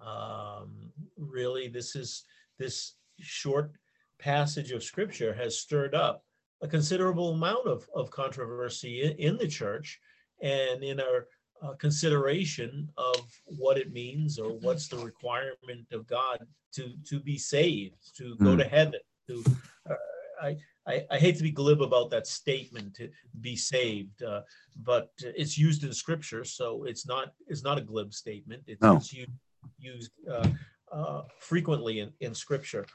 Um, 0.00 0.90
really, 1.18 1.68
this 1.68 1.94
is 1.94 2.24
this 2.58 2.94
short 3.18 3.72
passage 4.20 4.70
of 4.70 4.84
scripture 4.84 5.32
has 5.34 5.58
stirred 5.58 5.94
up 5.94 6.24
a 6.62 6.68
considerable 6.68 7.30
amount 7.32 7.66
of, 7.66 7.88
of 7.94 8.10
controversy 8.10 9.02
in, 9.02 9.12
in 9.12 9.38
the 9.38 9.48
church 9.48 9.98
and 10.42 10.84
in 10.84 11.00
our 11.00 11.26
uh, 11.62 11.74
consideration 11.74 12.88
of 12.96 13.20
what 13.44 13.76
it 13.78 13.92
means 13.92 14.38
or 14.38 14.52
what's 14.60 14.88
the 14.88 14.96
requirement 14.96 15.86
of 15.92 16.06
God 16.06 16.38
to 16.72 16.92
to 17.06 17.20
be 17.20 17.36
saved, 17.36 18.16
to 18.16 18.36
go 18.36 18.56
to 18.56 18.64
heaven. 18.64 19.00
To 19.28 19.44
uh, 19.90 19.94
I, 20.42 20.56
I 20.86 21.04
I 21.10 21.18
hate 21.18 21.36
to 21.36 21.42
be 21.42 21.50
glib 21.50 21.82
about 21.82 22.10
that 22.10 22.26
statement 22.26 22.94
to 22.94 23.10
be 23.40 23.56
saved, 23.56 24.22
uh, 24.22 24.42
but 24.76 25.10
it's 25.20 25.58
used 25.58 25.84
in 25.84 25.92
Scripture, 25.92 26.44
so 26.44 26.84
it's 26.84 27.06
not 27.06 27.34
it's 27.48 27.64
not 27.64 27.76
a 27.76 27.82
glib 27.82 28.14
statement. 28.14 28.62
It's, 28.66 28.80
No. 28.80 28.96
it's 28.96 29.12
used 29.12 29.30
used 29.78 30.12
uh, 30.30 30.48
uh, 30.92 31.22
frequently 31.38 32.00
in, 32.00 32.12
in 32.20 32.34
Scripture. 32.34 32.86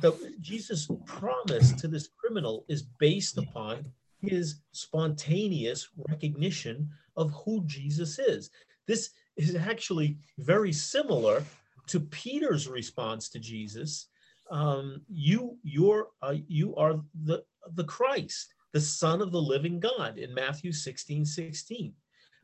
The 0.00 0.34
Jesus' 0.40 0.88
promise 1.06 1.72
to 1.72 1.88
this 1.88 2.08
criminal 2.18 2.64
is 2.68 2.82
based 2.98 3.38
upon 3.38 3.86
his 4.20 4.60
spontaneous 4.72 5.88
recognition 6.08 6.90
of 7.16 7.32
who 7.44 7.64
Jesus 7.66 8.18
is. 8.18 8.50
This 8.86 9.10
is 9.36 9.54
actually 9.54 10.18
very 10.38 10.72
similar 10.72 11.44
to 11.88 12.00
Peter's 12.00 12.68
response 12.68 13.28
to 13.30 13.38
Jesus. 13.38 14.08
Um, 14.50 15.02
you, 15.08 15.58
you're, 15.62 16.08
uh, 16.22 16.36
you 16.46 16.74
are 16.76 17.00
the 17.24 17.44
the 17.74 17.84
Christ, 17.84 18.54
the 18.72 18.80
Son 18.80 19.20
of 19.20 19.32
the 19.32 19.40
Living 19.40 19.80
God, 19.80 20.18
in 20.18 20.32
Matthew 20.32 20.72
16, 20.72 21.24
16. 21.24 21.92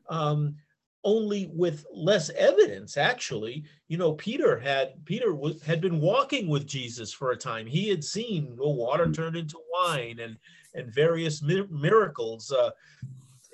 Um, 0.09 0.55
only 1.03 1.47
with 1.53 1.85
less 1.93 2.29
evidence, 2.31 2.97
actually. 2.97 3.63
You 3.87 3.97
know, 3.97 4.13
Peter 4.13 4.59
had 4.59 5.05
Peter 5.05 5.33
was, 5.33 5.61
had 5.63 5.81
been 5.81 5.99
walking 5.99 6.47
with 6.47 6.65
Jesus 6.65 7.13
for 7.13 7.31
a 7.31 7.37
time. 7.37 7.65
He 7.67 7.89
had 7.89 8.03
seen 8.03 8.55
the 8.55 8.67
water 8.67 9.11
turned 9.11 9.35
into 9.35 9.59
wine 9.71 10.19
and 10.19 10.37
and 10.75 10.93
various 10.93 11.41
mi- 11.41 11.67
miracles. 11.69 12.51
Uh, 12.51 12.71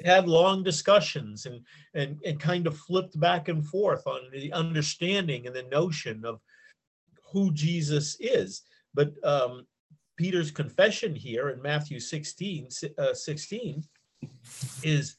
had 0.05 0.29
long 0.29 0.63
discussions 0.63 1.45
and 1.45 1.61
and 1.93 2.19
and 2.25 2.39
kind 2.39 2.67
of 2.67 2.77
flipped 2.77 3.19
back 3.19 3.47
and 3.49 3.65
forth 3.65 4.05
on 4.07 4.21
the 4.31 4.51
understanding 4.53 5.45
and 5.45 5.55
the 5.55 5.63
notion 5.63 6.23
of 6.23 6.39
who 7.31 7.51
Jesus 7.51 8.15
is. 8.19 8.61
But 8.93 9.13
um, 9.23 9.65
Peter's 10.17 10.51
confession 10.51 11.15
here 11.15 11.49
in 11.49 11.61
Matthew 11.61 11.99
16, 11.99 12.69
uh, 12.97 13.13
16 13.13 13.83
is 14.83 15.15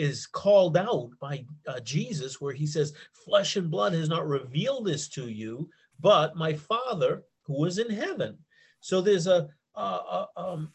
is 0.00 0.26
called 0.26 0.76
out 0.76 1.10
by 1.20 1.44
uh, 1.66 1.80
Jesus 1.80 2.40
where 2.40 2.54
he 2.54 2.66
says 2.66 2.94
flesh 3.12 3.56
and 3.56 3.70
blood 3.70 3.92
has 3.92 4.08
not 4.08 4.26
revealed 4.26 4.86
this 4.86 5.08
to 5.10 5.28
you 5.28 5.68
but 6.00 6.36
my 6.36 6.54
father 6.54 7.22
who 7.42 7.64
is 7.66 7.78
in 7.78 7.90
heaven. 7.90 8.38
So 8.80 9.00
there's 9.00 9.26
a 9.26 9.48
a, 9.76 9.80
a, 9.80 10.28
um, 10.36 10.72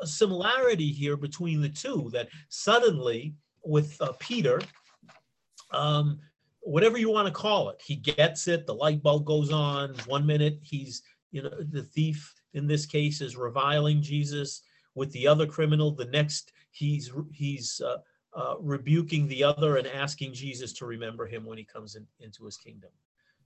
a, 0.00 0.06
similarity 0.06 0.90
here 0.90 1.16
between 1.16 1.60
the 1.60 1.68
two 1.68 2.08
that 2.12 2.28
suddenly 2.48 3.34
with 3.62 4.00
uh, 4.00 4.12
Peter 4.18 4.60
um, 5.70 6.18
whatever 6.60 6.98
you 6.98 7.10
want 7.10 7.26
to 7.26 7.32
call 7.32 7.70
it 7.70 7.80
he 7.84 7.96
gets 7.96 8.48
it 8.48 8.66
the 8.66 8.74
light 8.74 9.02
bulb 9.02 9.24
goes 9.24 9.52
on 9.52 9.94
one 10.06 10.26
minute 10.26 10.58
he's 10.62 11.02
you 11.30 11.42
know 11.42 11.50
the 11.70 11.82
thief 11.82 12.34
in 12.54 12.66
this 12.66 12.84
case 12.86 13.20
is 13.20 13.36
reviling 13.36 14.02
jesus 14.02 14.62
with 14.94 15.10
the 15.12 15.26
other 15.26 15.46
criminal 15.46 15.92
the 15.92 16.04
next 16.06 16.52
he's 16.78 17.12
he's 17.32 17.80
uh, 17.84 17.98
uh, 18.34 18.54
rebuking 18.60 19.26
the 19.28 19.42
other 19.42 19.76
and 19.76 19.86
asking 19.86 20.32
jesus 20.32 20.72
to 20.72 20.86
remember 20.86 21.26
him 21.26 21.44
when 21.44 21.58
he 21.58 21.64
comes 21.64 21.96
in, 21.96 22.06
into 22.20 22.44
his 22.44 22.56
kingdom 22.56 22.90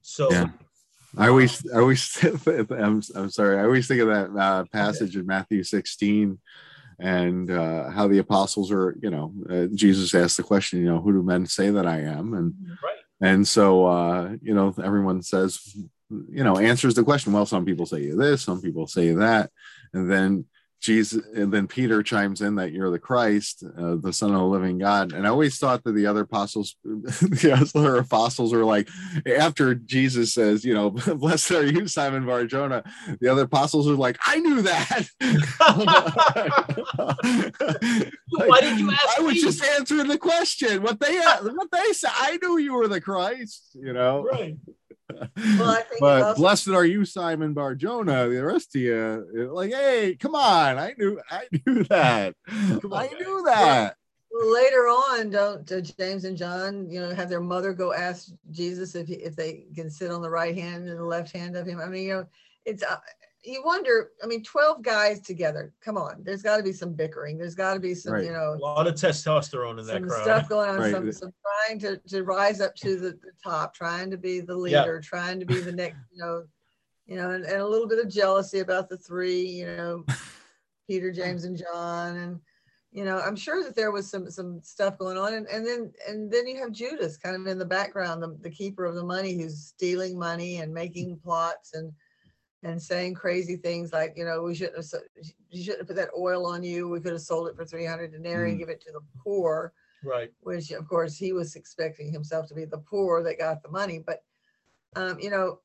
so 0.03 0.31
Yeah. 0.31 0.49
I 1.17 1.29
always, 1.29 1.63
I 1.71 1.79
always, 1.79 2.25
I'm, 2.47 3.03
I'm 3.15 3.31
sorry. 3.31 3.59
I 3.59 3.65
always 3.65 3.87
think 3.87 4.01
of 4.01 4.09
that 4.09 4.31
uh, 4.35 4.65
passage 4.73 5.15
in 5.15 5.27
Matthew 5.27 5.63
16 5.63 6.39
and 6.99 7.51
uh, 7.51 7.91
how 7.91 8.09
the 8.09 8.19
apostles 8.19 8.73
are, 8.73 8.97
you 9.03 9.11
know, 9.11 9.35
uh, 9.51 9.67
Jesus 9.75 10.15
asked 10.15 10.39
the 10.39 10.43
question, 10.43 10.81
you 10.81 10.87
know, 10.87 11.01
who 11.01 11.13
do 11.13 11.23
men 11.23 11.45
say 11.47 11.69
that 11.69 11.87
I 11.87 12.01
am? 12.01 12.33
And, 12.33 12.55
right 12.83 12.97
and 13.21 13.47
so, 13.47 13.87
uh, 13.87 14.37
you 14.43 14.55
know, 14.55 14.75
everyone 14.83 15.23
says, 15.23 15.61
you 16.11 16.45
know, 16.45 16.59
answers 16.59 16.95
the 16.95 17.05
question. 17.05 17.33
Well, 17.33 17.47
some 17.47 17.65
people 17.65 17.87
say 17.87 18.11
this, 18.11 18.43
some 18.43 18.61
people 18.61 18.87
say 18.87 19.13
that. 19.13 19.51
And 19.93 20.11
then 20.11 20.45
Jesus, 20.83 21.25
and 21.35 21.53
then 21.53 21.69
Peter 21.69 22.03
chimes 22.03 22.41
in 22.41 22.57
that 22.57 22.73
you're 22.73 22.91
the 22.91 22.99
Christ, 22.99 23.63
uh, 23.79 23.95
the 23.95 24.13
Son 24.13 24.33
of 24.33 24.41
the 24.41 24.45
Living 24.45 24.79
God. 24.79 25.13
And 25.13 25.25
I 25.27 25.31
always 25.31 25.57
thought 25.57 25.85
that 25.85 25.93
the 25.93 26.07
other 26.07 26.23
apostles, 26.23 26.75
the 26.85 27.71
other 27.73 27.99
apostles 27.99 28.53
were 28.53 28.65
like, 28.65 28.89
after 29.25 29.77
Jesus 29.77 30.35
says, 30.35 30.65
you 30.65 30.75
know, 30.75 30.91
blessed 31.17 31.53
are 31.53 31.65
you, 31.65 31.87
Simon 31.87 32.27
Barjona, 32.27 32.83
the 33.21 33.29
other 33.29 33.43
apostles 33.43 33.89
are 33.89 33.95
like, 33.95 34.19
I 34.27 34.41
knew 34.41 34.63
that. 34.63 35.07
Why 38.31 38.61
did 38.61 38.81
you 38.81 38.91
ask 38.91 39.19
I 39.19 39.23
was 39.23 39.35
me? 39.35 39.41
just 39.41 39.65
answering 39.65 40.09
the 40.09 40.19
question. 40.19 40.83
What 40.83 40.99
they 40.99 41.17
what 41.17 41.71
they 41.71 41.93
said, 41.93 42.11
I 42.13 42.39
knew 42.43 42.59
you 42.59 42.75
were 42.75 42.89
the 42.89 43.01
Christ, 43.01 43.71
you 43.75 43.93
know. 43.93 44.25
right 44.25 44.57
Well, 45.59 45.85
But 46.01 46.23
also- 46.23 46.41
blessed 46.41 46.69
are 46.69 46.85
you, 46.85 47.05
Simon 47.05 47.53
Barjona. 47.55 48.29
The 48.29 48.45
rest 48.45 48.75
of 48.75 48.83
you, 48.83 49.51
like, 49.53 49.73
hey, 49.73 50.17
come 50.19 50.35
on, 50.35 50.79
I 50.79 50.95
knew, 50.99 51.21
I 51.31 51.45
knew 51.67 51.85
that. 51.85 52.35
On, 52.51 52.93
I 52.93 53.09
knew 53.19 53.43
that. 53.45 53.97
Well, 54.31 54.53
later 54.55 54.89
on, 54.89 55.31
don't 55.31 55.71
uh, 55.71 55.81
James 55.81 56.25
and 56.25 56.37
John, 56.37 56.89
you 56.91 57.01
know, 57.01 57.15
have 57.15 57.29
their 57.29 57.41
mother 57.41 57.73
go 57.75 57.93
ask 57.93 58.29
Jesus 58.51 58.95
if 58.95 59.07
he, 59.07 59.15
if 59.17 59.37
they 59.37 59.67
can 59.75 59.91
sit 59.91 60.11
on 60.11 60.23
the 60.23 60.31
right 60.31 60.55
hand 60.55 60.89
and 60.89 60.99
the 60.99 61.05
left 61.05 61.37
hand 61.37 61.55
of 61.57 61.67
him. 61.67 61.81
I 61.81 61.87
mean, 61.87 62.05
you 62.05 62.15
know, 62.15 62.27
it's 62.65 62.83
uh, 62.83 62.97
you 63.45 63.63
wonder. 63.65 64.11
I 64.23 64.27
mean, 64.27 64.43
twelve 64.43 64.83
guys 64.83 65.21
together. 65.21 65.73
Come 65.81 65.97
on, 65.97 66.23
there's 66.23 66.43
got 66.43 66.59
to 66.59 66.63
be 66.63 66.73
some 66.73 66.93
bickering. 66.93 67.39
There's 67.39 67.55
got 67.55 67.75
to 67.75 67.81
be 67.81 67.95
some, 67.95 68.15
Right. 68.15 68.25
you 68.25 68.33
know, 68.33 68.55
A 68.55 68.57
lot 68.57 68.87
of 68.87 68.95
testosterone 68.95 69.81
in 69.81 69.87
that 69.87 69.95
some 69.95 70.09
crowd. 70.09 70.23
stuff 70.23 70.49
going 70.49 70.71
on. 70.71 70.79
Right. 70.79 70.93
Some, 70.93 71.13
some 71.13 71.33
trying 71.67 71.79
to 71.81 71.97
to 72.09 72.23
rise 72.23 72.61
up 72.61 72.75
to 72.77 72.97
the, 72.97 73.11
the 73.11 73.33
top, 73.43 73.75
trying 73.75 74.11
to 74.11 74.17
be 74.17 74.41
the 74.41 74.55
Yeah. 74.55 74.83
leader, 74.83 75.01
trying 75.01 75.41
to 75.41 75.47
be 75.47 75.61
the 75.61 75.73
next, 75.73 75.99
you 76.13 76.23
know, 76.23 76.45
you 77.07 77.17
know, 77.17 77.31
and, 77.31 77.45
and 77.45 77.61
a 77.61 77.67
little 77.67 77.89
bit 77.89 77.99
of 77.99 78.09
jealousy 78.09 78.61
about 78.61 78.89
the 78.89 78.97
three, 78.97 79.43
you 79.43 79.67
know, 79.67 80.05
Peter, 80.89 81.11
James, 81.11 81.45
and 81.45 81.57
John, 81.57 82.17
and 82.17 82.41
you 82.93 83.05
know, 83.07 83.19
I'm 83.19 83.37
sure 83.37 83.65
that 83.65 83.75
there 83.75 83.91
was 83.91 84.11
some 84.11 84.31
some 84.31 84.61
stuff 84.63 84.99
going 84.99 85.17
on, 85.17 85.35
and 85.35 85.47
and 85.47 85.67
then 85.67 85.93
and 86.07 86.31
then 86.31 86.47
you 86.47 86.59
have 86.61 86.73
Judas 86.73 87.17
kind 87.17 87.35
of 87.35 87.47
in 87.47 87.59
the 87.59 87.65
background, 87.65 88.23
the, 88.23 88.37
the 88.43 88.51
keeper 88.51 88.85
of 88.85 88.95
the 88.95 89.03
money, 89.03 89.35
who's 89.35 89.65
stealing 89.65 90.19
money 90.19 90.59
and 90.59 90.73
making 90.73 91.17
mm. 91.17 91.23
plots 91.23 91.75
and 91.75 91.93
and 92.63 92.81
saying 92.81 93.15
crazy 93.15 93.57
things 93.57 93.93
like, 93.93 94.15
you 94.17 94.25
know, 94.25 94.43
we 94.43 94.55
shouldn't 94.55 94.77
have, 94.77 95.03
you 95.51 95.63
shouldn't 95.63 95.81
have 95.81 95.89
put 95.89 95.97
that 95.97 96.11
oil 96.17 96.47
on 96.47 96.63
you. 96.63 96.89
We 96.89 97.01
could 97.01 97.13
have 97.13 97.21
sold 97.23 97.49
it 97.49 97.57
for 97.57 97.65
300 97.65 98.13
denarii 98.13 98.51
and 98.51 98.57
Mm. 98.57 98.61
give 98.61 98.69
it 98.69 98.81
to 98.83 98.93
the 98.93 99.01
poor 99.23 99.73
Right. 100.05 100.33
which 100.41 100.73
of 100.73 100.89
course 100.89 101.17
he 101.17 101.33
was 101.33 101.55
expecting 101.55 102.11
himself 102.11 102.49
to 102.49 102.55
be 102.55 102.65
the 102.65 102.79
poor 102.79 103.23
that 103.23 103.39
got 103.39 103.63
the 103.63 103.69
money. 103.69 103.99
But 104.05 104.25
um, 104.97 105.19
you 105.21 105.31
know, 105.31 105.61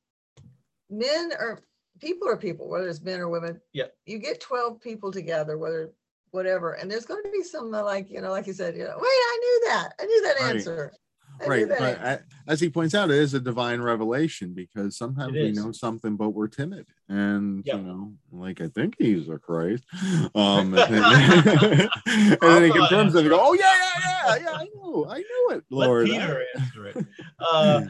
men 0.89 1.31
are 1.39 1.63
people 1.99 2.27
are 2.27 2.37
people, 2.37 2.69
whether 2.69 2.87
it's 2.87 3.01
men 3.01 3.19
or 3.19 3.29
women. 3.29 3.59
Yeah. 3.73 3.87
You 4.05 4.19
get 4.19 4.39
12 4.39 4.79
people 4.79 5.11
together, 5.11 5.57
whether 5.57 5.91
whatever, 6.31 6.73
and 6.73 6.89
there's 6.89 7.05
going 7.05 7.23
to 7.23 7.31
be 7.31 7.43
some 7.43 7.71
like, 7.71 8.09
you 8.09 8.21
know, 8.21 8.29
like 8.31 8.47
you 8.47 8.53
said, 8.53 8.75
you 8.75 8.83
know, 8.83 8.95
wait, 8.97 9.05
I 9.05 9.37
knew 9.41 9.69
that. 9.69 9.93
I 9.99 10.05
knew 10.05 10.21
that 10.21 10.35
Right. 10.39 10.55
answer. 10.55 10.93
I 11.41 11.44
knew 11.44 11.50
right 11.51 11.70
but 11.70 11.82
answer." 11.82 12.25
as 12.48 12.60
he 12.60 12.70
points 12.70 12.96
out 12.96 13.10
it 13.12 13.17
is 13.17 13.34
a 13.34 13.39
divine 13.39 13.82
revelation 13.82 14.53
because 14.53 14.98
sometimes 14.98 15.34
we 15.34 15.51
know 15.51 15.72
something 15.72 16.15
but 16.15 16.29
we're 16.29 16.48
timid 16.48 16.88
and 17.10 17.63
Yeah. 17.65 17.77
you 17.77 17.84
know 17.84 18.13
like 18.32 18.62
i 18.62 18.67
think 18.67 18.96
he's 18.98 19.27
a 19.29 19.38
christ 19.38 19.84
um 20.36 20.74
and 20.74 20.74
then, 20.74 20.94
and 22.06 22.39
then 22.41 22.63
he 22.63 22.72
confirms 22.72 23.15
it 23.15 23.20
and 23.22 23.29
go 23.29 23.39
oh 23.41 23.53
yeah 23.53 23.74
yeah 23.75 24.36
yeah 24.36 24.38
yeah 24.44 24.51
i 24.58 24.67
know 24.75 25.06
i 25.10 25.17
know 25.17 25.56
it 25.58 25.63
Let 25.70 25.88
lord 25.88 26.08
Peter 26.08 26.46
answer 26.56 26.88
it. 26.88 27.06
Uh, 27.39 27.82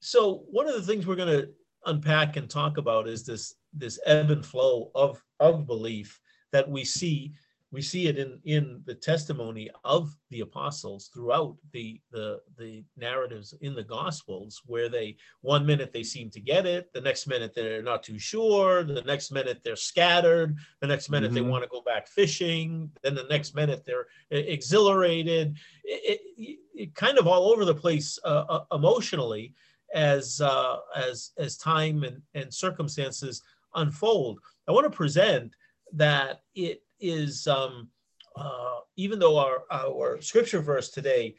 so 0.00 0.44
one 0.50 0.68
of 0.68 0.74
the 0.74 0.82
things 0.82 1.06
we're 1.06 1.16
going 1.16 1.40
to 1.40 1.48
unpack 1.86 2.36
and 2.36 2.48
talk 2.50 2.78
about 2.78 3.08
is 3.08 3.24
this 3.24 3.54
this 3.72 3.98
ebb 4.06 4.30
and 4.30 4.44
flow 4.44 4.90
of 4.94 5.22
of 5.40 5.66
belief 5.66 6.20
that 6.52 6.68
we 6.68 6.84
see 6.84 7.32
we 7.72 7.82
see 7.82 8.06
it 8.06 8.16
in 8.18 8.38
in 8.44 8.80
the 8.86 8.94
testimony 8.94 9.68
of 9.84 10.16
the 10.30 10.40
apostles 10.40 11.10
throughout 11.12 11.56
the 11.72 12.00
the 12.12 12.40
the 12.58 12.84
narratives 12.96 13.54
in 13.60 13.74
the 13.74 13.82
gospels 13.82 14.62
where 14.66 14.88
they 14.88 15.16
one 15.40 15.66
minute 15.66 15.92
they 15.92 16.02
seem 16.02 16.30
to 16.30 16.40
get 16.40 16.64
it 16.66 16.92
the 16.92 17.00
next 17.00 17.26
minute 17.26 17.52
they're 17.54 17.82
not 17.82 18.02
too 18.02 18.18
sure 18.18 18.84
the 18.84 19.02
next 19.02 19.32
minute 19.32 19.60
they're 19.64 19.76
scattered 19.76 20.56
the 20.80 20.86
next 20.86 21.08
minute 21.10 21.32
they 21.32 21.40
Mhm. 21.40 21.48
want 21.50 21.64
to 21.64 21.68
go 21.70 21.82
back 21.82 22.06
fishing 22.06 22.90
then 23.02 23.14
the 23.14 23.24
next 23.24 23.54
minute 23.54 23.84
they're 23.84 24.06
e- 24.32 24.38
exhilarated 24.56 25.56
it, 25.84 26.20
it, 26.38 26.58
it 26.74 26.94
kind 26.94 27.18
of 27.18 27.26
all 27.26 27.50
over 27.52 27.64
the 27.64 27.74
place 27.74 28.18
uh, 28.24 28.44
uh, 28.48 28.64
emotionally 28.72 29.54
as 29.94 30.40
uh, 30.40 30.76
as 30.94 31.32
as 31.38 31.56
time 31.56 32.02
and, 32.04 32.20
and 32.34 32.52
circumstances 32.52 33.42
unfold. 33.74 34.40
I 34.66 34.72
want 34.72 34.84
to 34.90 34.96
present 34.96 35.54
that 35.92 36.40
it 36.54 36.82
is 37.00 37.46
um, 37.46 37.88
uh, 38.36 38.78
even 38.96 39.18
though 39.18 39.38
our 39.38 39.64
our 39.70 40.20
scripture 40.20 40.60
verse 40.60 40.90
today 40.90 41.34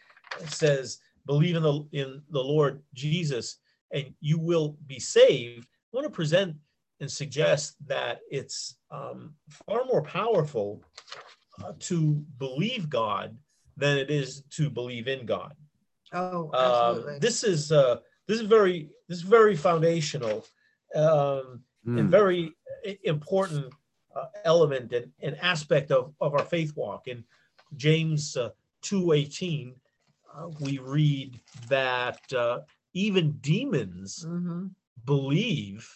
says 0.47 0.99
believe 1.25 1.55
in 1.55 1.63
the 1.63 1.85
in 1.91 2.21
the 2.31 2.41
Lord 2.41 2.81
Jesus 2.93 3.57
and 3.91 4.13
you 4.19 4.39
will 4.39 4.77
be 4.87 4.99
saved. 4.99 5.65
I 5.65 5.97
want 5.97 6.05
to 6.05 6.09
present 6.11 6.55
and 6.99 7.09
suggest 7.11 7.75
that 7.87 8.19
it's 8.29 8.75
um, 8.91 9.33
far 9.67 9.85
more 9.85 10.01
powerful 10.01 10.83
uh, 11.63 11.73
to 11.79 12.23
believe 12.37 12.89
God 12.89 13.37
than 13.77 13.97
it 13.97 14.09
is 14.09 14.41
to 14.51 14.69
believe 14.69 15.07
in 15.07 15.25
God. 15.25 15.53
Oh, 16.13 16.49
Um, 16.53 16.95
absolutely. 16.95 17.19
this 17.19 17.43
is 17.43 17.71
uh, 17.71 17.97
this 18.27 18.39
is 18.39 18.47
very 18.47 18.89
this 19.07 19.19
is 19.19 19.23
very 19.23 19.55
foundational 19.55 20.45
um, 20.95 21.61
and 21.85 22.07
Hmm. 22.07 22.09
very 22.09 22.53
important 23.03 23.65
uh, 23.65 23.76
element 24.43 24.91
and, 24.93 25.11
and 25.21 25.37
aspect 25.39 25.91
of, 25.91 26.13
of 26.21 26.33
our 26.33 26.45
faith 26.45 26.73
walk. 26.75 27.07
In 27.07 27.23
James 27.75 28.37
uh, 28.37 28.49
two 28.81 29.11
eighteen, 29.13 29.75
uh, 30.33 30.47
we 30.59 30.77
read 30.79 31.39
that 31.69 32.21
uh, 32.33 32.59
even 32.93 33.31
demons 33.41 34.25
Mhm. 34.27 34.71
believe 35.05 35.87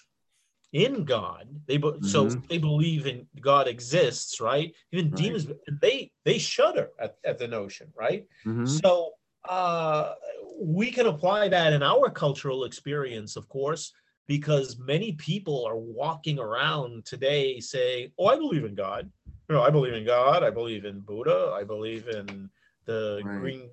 in 0.73 1.03
God. 1.03 1.47
They 1.67 1.77
be- 1.77 2.01
so 2.01 2.27
Mhm. 2.27 2.47
they 2.47 2.57
believe 2.57 3.05
in 3.05 3.27
God 3.41 3.67
exists, 3.67 4.39
right? 4.39 4.73
Even 4.91 5.09
Right. 5.11 5.17
demons 5.17 5.47
they 5.81 6.11
they 6.23 6.37
shudder 6.37 6.91
at, 6.99 7.17
at 7.25 7.37
the 7.37 7.47
notion, 7.47 7.91
right? 7.95 8.25
Mhm. 8.45 8.67
So 8.67 9.13
uh, 9.49 10.13
we 10.59 10.91
can 10.91 11.07
apply 11.07 11.47
that 11.49 11.73
in 11.73 11.81
our 11.83 12.09
cultural 12.09 12.63
experience, 12.65 13.35
of 13.35 13.49
course, 13.49 13.91
because 14.31 14.77
many 14.77 15.11
people 15.11 15.65
are 15.65 15.75
walking 15.75 16.39
around 16.39 17.03
today 17.03 17.59
saying, 17.59 18.13
"Oh, 18.17 18.27
I 18.27 18.37
believe 18.37 18.63
in 18.63 18.75
God. 18.75 19.11
You 19.49 19.55
know, 19.55 19.61
I 19.61 19.69
believe 19.69 19.93
in 19.93 20.05
God. 20.05 20.41
I 20.41 20.49
believe 20.49 20.85
in 20.85 21.01
Buddha. 21.01 21.51
I 21.53 21.65
believe 21.65 22.07
in 22.07 22.49
the 22.85 23.19
Right. 23.25 23.35
green 23.35 23.69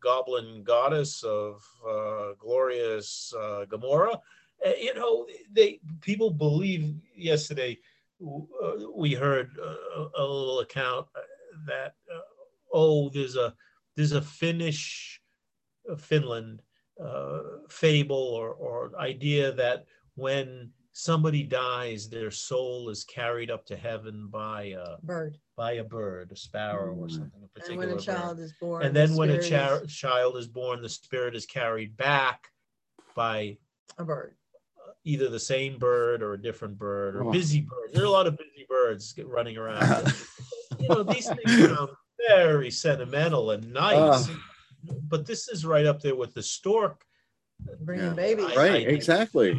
goblin 0.00 0.64
goddess 0.64 1.22
of 1.22 1.62
uh, 1.86 2.32
glorious 2.38 3.34
uh, 3.38 3.66
Gomorrah." 3.66 4.18
Uh, 4.64 4.72
you 4.80 4.94
know, 4.94 5.26
they 5.52 5.80
people 6.00 6.30
believe. 6.30 6.82
Yesterday, 7.14 7.78
uh, 8.24 8.88
we 9.02 9.12
heard 9.12 9.50
uh, 9.62 10.08
a 10.16 10.24
little 10.24 10.60
account 10.60 11.06
uh, 11.14 11.20
that 11.66 11.92
uh, 12.10 12.24
oh, 12.72 13.10
there's 13.10 13.36
a 13.36 13.54
there's 13.96 14.12
a 14.12 14.22
Finnish, 14.22 15.20
uh, 15.90 15.96
Finland 15.96 16.62
uh, 17.02 17.40
fable 17.68 18.16
or, 18.16 18.50
or 18.50 18.92
idea 18.98 19.52
that 19.52 19.84
when 20.16 20.70
somebody 20.92 21.42
dies, 21.42 22.08
their 22.08 22.30
soul 22.30 22.88
is 22.88 23.02
carried 23.04 23.50
up 23.50 23.66
to 23.66 23.76
heaven 23.76 24.28
by 24.30 24.74
a, 24.78 24.96
Bird. 25.02 25.38
by 25.56 25.72
a 25.72 25.84
bird, 25.84 26.30
a 26.32 26.36
sparrow 26.36 26.94
or 26.94 27.06
Mm. 27.08 27.10
something. 27.10 27.40
A 27.40 27.42
And 27.42 27.54
particular 27.54 27.78
when 27.80 27.88
a 27.90 27.94
bird. 27.96 28.04
child 28.04 28.38
is 28.38 28.52
born. 28.60 28.82
and 28.84 28.94
the 28.94 29.00
then 29.00 29.16
when 29.16 29.30
a 29.30 29.42
spirit 29.42 29.60
chi- 29.80 29.84
is 29.84 29.92
child 29.94 30.36
is 30.36 30.46
born, 30.46 30.82
the 30.82 30.88
spirit 30.88 31.34
is 31.34 31.46
carried 31.46 31.96
back 31.96 32.48
by 33.16 33.58
a 33.98 34.04
bird. 34.04 34.36
either 35.06 35.28
the 35.28 35.38
same 35.40 35.78
bird 35.78 36.22
or 36.22 36.32
a 36.34 36.40
different 36.40 36.78
bird 36.78 37.16
or 37.16 37.24
Oh. 37.24 37.32
busy 37.32 37.60
birds. 37.62 37.92
There 37.92 38.02
are 38.04 38.06
a 38.06 38.10
lot 38.10 38.26
of 38.28 38.38
busy 38.38 38.64
birds 38.68 39.14
running 39.24 39.56
around. 39.58 40.14
you 40.78 40.88
know, 40.88 41.02
these 41.02 41.26
things 41.28 41.68
sound 41.68 41.90
very 42.28 42.70
sentimental 42.70 43.50
and 43.50 43.70
nice, 43.72 44.28
but 45.08 45.26
this 45.26 45.48
is 45.48 45.64
right 45.64 45.86
up 45.86 46.00
there 46.00 46.16
with 46.16 46.34
the 46.34 46.42
stork. 46.42 47.04
Bringing 47.80 48.06
Yeah. 48.06 48.14
babies. 48.14 48.46
I- 48.46 48.56
right 48.56 48.72
I- 48.86 48.90
exactly 48.90 49.50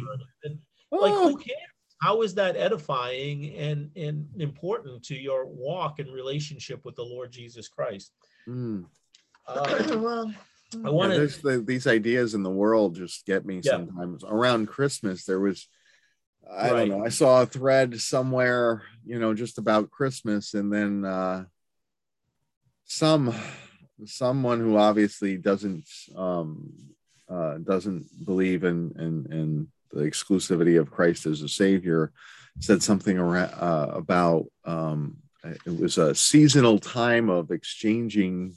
And, 0.44 0.58
like, 0.90 1.12
Oh. 1.12 1.30
who 1.30 1.36
cares? 1.38 1.58
How 2.02 2.20
is 2.22 2.34
that 2.34 2.56
edifying 2.56 3.54
and, 3.56 3.90
and 3.96 4.28
important 4.38 5.02
to 5.04 5.14
your 5.16 5.46
walk 5.46 5.98
and 5.98 6.12
relationship 6.12 6.84
with 6.84 6.94
the 6.94 7.02
Lord 7.04 7.32
Jesus 7.32 7.68
Christ? 7.68 8.12
Hmm. 8.44 8.82
Uh, 9.46 9.64
well, 10.02 10.28
I 10.74 10.76
Yeah, 10.78 10.90
want 10.90 11.12
to, 11.14 11.26
the, 11.42 11.62
these 11.62 11.86
ideas 11.86 12.34
in 12.34 12.42
the 12.42 12.50
world 12.50 12.96
just 12.96 13.24
get 13.24 13.46
me 13.46 13.60
Yeah. 13.64 13.72
sometimes. 13.72 14.24
Around 14.24 14.66
Christmas, 14.66 15.24
there 15.24 15.40
was, 15.40 15.68
I 16.48 16.70
Right. 16.70 16.88
don't 16.88 16.98
know, 16.98 17.04
I 17.04 17.08
saw 17.08 17.42
a 17.42 17.46
thread 17.46 17.98
somewhere, 18.00 18.82
you 19.04 19.18
know, 19.18 19.32
just 19.32 19.56
about 19.58 19.90
Christmas, 19.90 20.52
and 20.54 20.70
then 20.72 21.04
uh, 21.04 21.46
some 22.84 23.34
someone 24.04 24.60
who 24.60 24.76
obviously 24.76 25.36
doesn't 25.36 25.88
um, 26.14 26.72
uh, 27.28 27.58
doesn't 27.58 28.06
believe 28.24 28.64
in 28.64 28.92
in 28.98 29.32
in 29.32 29.68
the 29.92 30.02
exclusivity 30.02 30.78
of 30.78 30.90
Christ 30.90 31.26
as 31.26 31.42
a 31.42 31.48
Savior 31.48 32.12
said 32.58 32.82
something 32.82 33.18
around, 33.18 33.52
uh, 33.54 33.90
about 33.94 34.46
um, 34.64 35.16
it 35.44 35.78
was 35.78 35.98
a 35.98 36.14
seasonal 36.14 36.78
time 36.78 37.28
of 37.30 37.50
exchanging 37.50 38.54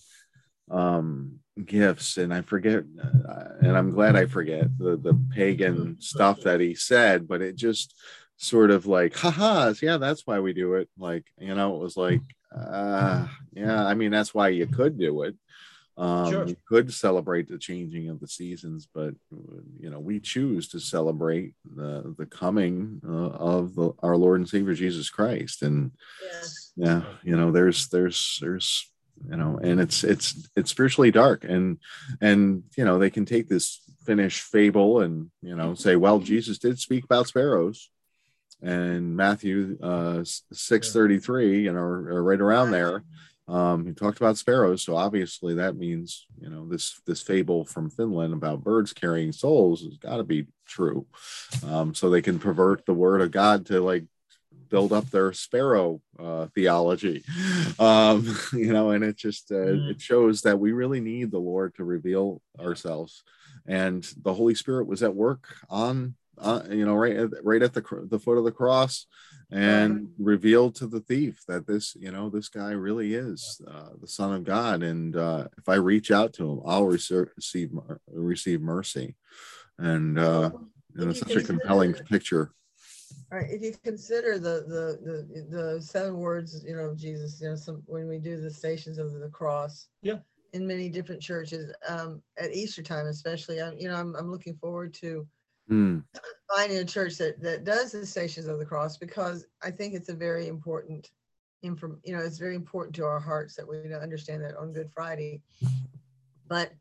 um 0.71 1.39
gifts. 1.65 2.17
And 2.17 2.33
i 2.33 2.41
forget 2.41 2.83
uh, 3.27 3.43
and 3.61 3.75
i'm 3.75 3.91
glad 3.91 4.15
i 4.15 4.25
forget 4.25 4.67
the 4.77 4.97
the 4.97 5.19
pagan 5.35 5.99
stuff 5.99 6.41
that 6.41 6.61
he 6.61 6.75
said 6.75 7.27
but 7.27 7.41
it 7.41 7.55
just 7.55 7.95
sort 8.37 8.71
of 8.71 8.85
like 8.85 9.15
haha 9.15 9.73
yeah 9.81 9.97
that's 9.97 10.25
why 10.25 10.39
we 10.39 10.53
do 10.53 10.75
it. 10.75 10.89
Like 10.97 11.25
you 11.37 11.53
know 11.53 11.75
it 11.75 11.79
was 11.79 11.97
like 11.97 12.21
uh 12.55 13.27
yeah 13.53 13.85
i 13.85 13.93
mean 13.93 14.11
that's 14.11 14.33
why 14.33 14.47
you 14.47 14.65
could 14.65 14.97
do 14.97 15.23
it 15.23 15.35
um 15.97 16.31
Sure. 16.31 16.47
you 16.47 16.55
could 16.67 16.93
celebrate 16.93 17.47
the 17.47 17.57
changing 17.57 18.09
of 18.09 18.19
the 18.19 18.27
seasons 18.27 18.87
but 18.93 19.13
you 19.79 19.89
know 19.89 19.99
we 19.99 20.19
choose 20.19 20.67
to 20.69 20.79
celebrate 20.79 21.53
the 21.75 22.15
the 22.17 22.25
coming 22.25 23.01
uh, 23.07 23.11
of 23.11 23.75
the, 23.75 23.91
our 24.01 24.15
lord 24.17 24.39
and 24.39 24.49
savior 24.49 24.73
jesus 24.73 25.09
christ 25.09 25.61
and 25.61 25.91
yes. 26.23 26.71
yeah 26.75 27.03
you 27.23 27.35
know 27.35 27.51
there's 27.51 27.87
there's 27.89 28.39
there's 28.41 28.89
you 29.29 29.35
know 29.35 29.59
and 29.61 29.79
it's 29.81 30.03
it's 30.03 30.49
it's 30.55 30.71
spiritually 30.71 31.11
dark 31.11 31.43
and 31.43 31.77
and 32.21 32.63
you 32.77 32.85
know 32.85 32.97
they 32.97 33.09
can 33.09 33.25
take 33.25 33.49
this 33.49 33.81
finnish 34.05 34.41
fable 34.41 35.01
and 35.01 35.29
you 35.41 35.55
know 35.55 35.75
say 35.75 35.95
well 35.97 36.19
jesus 36.19 36.57
did 36.57 36.79
speak 36.79 37.03
about 37.03 37.27
sparrows 37.27 37.89
and 38.61 39.15
matthew 39.15 39.77
uh 39.81 40.21
633 40.51 41.61
you 41.63 41.71
know 41.73 41.79
or, 41.79 42.09
or 42.11 42.23
right 42.23 42.41
around 42.41 42.71
there 42.71 43.03
um 43.47 43.85
he 43.87 43.93
talked 43.93 44.17
about 44.19 44.37
sparrows. 44.37 44.83
So 44.83 44.95
obviously 44.95 45.55
that 45.55 45.75
means 45.75 46.27
you 46.39 46.49
know 46.49 46.67
this 46.67 47.01
this 47.07 47.21
fable 47.21 47.65
from 47.65 47.89
finland 47.89 48.33
about 48.33 48.63
birds 48.63 48.93
carrying 48.93 49.31
souls 49.31 49.81
has 49.83 49.97
got 49.97 50.17
to 50.17 50.23
be 50.23 50.45
true. 50.67 51.07
Um 51.65 51.95
so 51.95 52.09
they 52.09 52.21
can 52.21 52.37
pervert 52.37 52.85
the 52.85 52.93
word 52.93 53.21
of 53.21 53.31
god 53.31 53.65
to 53.67 53.79
like 53.81 54.05
build 54.69 54.93
up 54.93 55.09
their 55.09 55.33
sparrow 55.33 55.99
uh, 56.19 56.45
theology. 56.53 57.23
Um 57.79 58.37
you 58.53 58.71
know 58.73 58.91
and 58.91 59.03
it 59.03 59.15
just 59.17 59.51
uh, 59.51 59.55
Mm. 59.55 59.91
it 59.91 60.01
shows 60.01 60.41
that 60.41 60.59
we 60.59 60.71
really 60.73 60.99
need 60.99 61.31
the 61.31 61.39
lord 61.39 61.73
to 61.75 61.83
reveal 61.83 62.41
ourselves. 62.59 63.23
And 63.65 64.03
the 64.23 64.33
holy 64.33 64.53
spirit 64.55 64.85
was 64.85 65.01
at 65.01 65.15
work 65.15 65.43
on 65.69 66.15
uh, 66.39 66.61
you 66.69 66.85
know 66.85 66.95
right 66.95 67.15
at, 67.15 67.29
right 67.43 67.61
at 67.61 67.73
the 67.73 67.83
the 68.09 68.19
foot 68.19 68.37
of 68.37 68.43
the 68.43 68.51
cross 68.51 69.05
and 69.51 70.09
revealed 70.19 70.75
to 70.75 70.85
the 70.85 70.99
thief 70.99 71.41
that 71.47 71.65
this 71.65 71.95
you 71.95 72.11
know 72.11 72.29
this 72.29 72.49
guy 72.49 72.71
really 72.71 73.15
is 73.15 73.59
uh, 73.67 73.89
the 73.99 74.07
son 74.07 74.33
of 74.33 74.43
god 74.43 74.83
and 74.83 75.15
uh, 75.15 75.47
if 75.57 75.67
i 75.67 75.75
reach 75.75 76.11
out 76.11 76.33
to 76.33 76.49
him 76.49 76.61
i'll 76.65 76.83
rece- 76.83 77.29
receive 77.35 77.71
receive 78.07 78.61
mercy 78.61 79.15
and 79.77 80.19
uh 80.19 80.51
you 80.95 81.05
know 81.05 81.11
If 81.11 81.17
you 81.17 81.33
such 81.33 81.43
a 81.43 81.43
compelling 81.43 81.93
picture 81.93 82.51
All 83.31 83.39
right, 83.39 83.49
if 83.49 83.61
you 83.61 83.73
consider 83.83 84.39
the, 84.39 84.65
the, 84.67 84.85
the, 85.05 85.57
the 85.57 85.81
seven 85.81 86.17
words, 86.17 86.63
you 86.65 86.75
know, 86.75 86.85
of 86.89 86.97
Jesus, 86.97 87.39
you 87.41 87.49
know, 87.49 87.55
some, 87.55 87.83
when 87.85 88.07
we 88.07 88.17
do 88.17 88.39
the 88.41 88.49
stations 88.49 88.97
of 88.97 89.11
the 89.13 89.29
cross. 89.29 89.87
Yeah. 90.01 90.19
In 90.53 90.65
many 90.65 90.89
different 90.89 91.21
churches, 91.21 91.71
um, 91.87 92.23
at 92.37 92.53
Easter 92.53 92.81
time 92.81 93.05
especially, 93.05 93.61
I'm, 93.61 93.77
you 93.77 93.87
know, 93.87 93.95
I'm, 93.95 94.15
I'm 94.15 94.31
looking 94.31 94.55
forward 94.55 94.93
to 94.95 95.27
Hmm. 95.69 95.99
finding 96.53 96.79
a 96.79 96.85
church 96.85 97.17
that, 97.17 97.39
that 97.41 97.63
does 97.63 97.91
the 97.91 98.05
stations 98.05 98.47
of 98.47 98.57
the 98.57 98.65
cross 98.65 98.97
because 98.97 99.45
I 99.61 99.69
think 99.71 99.93
it's 99.93 100.09
a 100.09 100.15
very 100.15 100.47
important 100.47 101.11
inform, 101.61 101.99
you 102.03 102.15
know, 102.15 102.23
it's 102.23 102.39
very 102.39 102.55
important 102.55 102.95
to 102.95 103.05
our 103.05 103.19
hearts 103.19 103.55
that 103.55 103.67
we 103.67 103.93
understand 103.93 104.43
that 104.43 104.57
on 104.57 104.73
Good 104.73 104.89
Friday. 104.91 105.41
But 106.47 106.73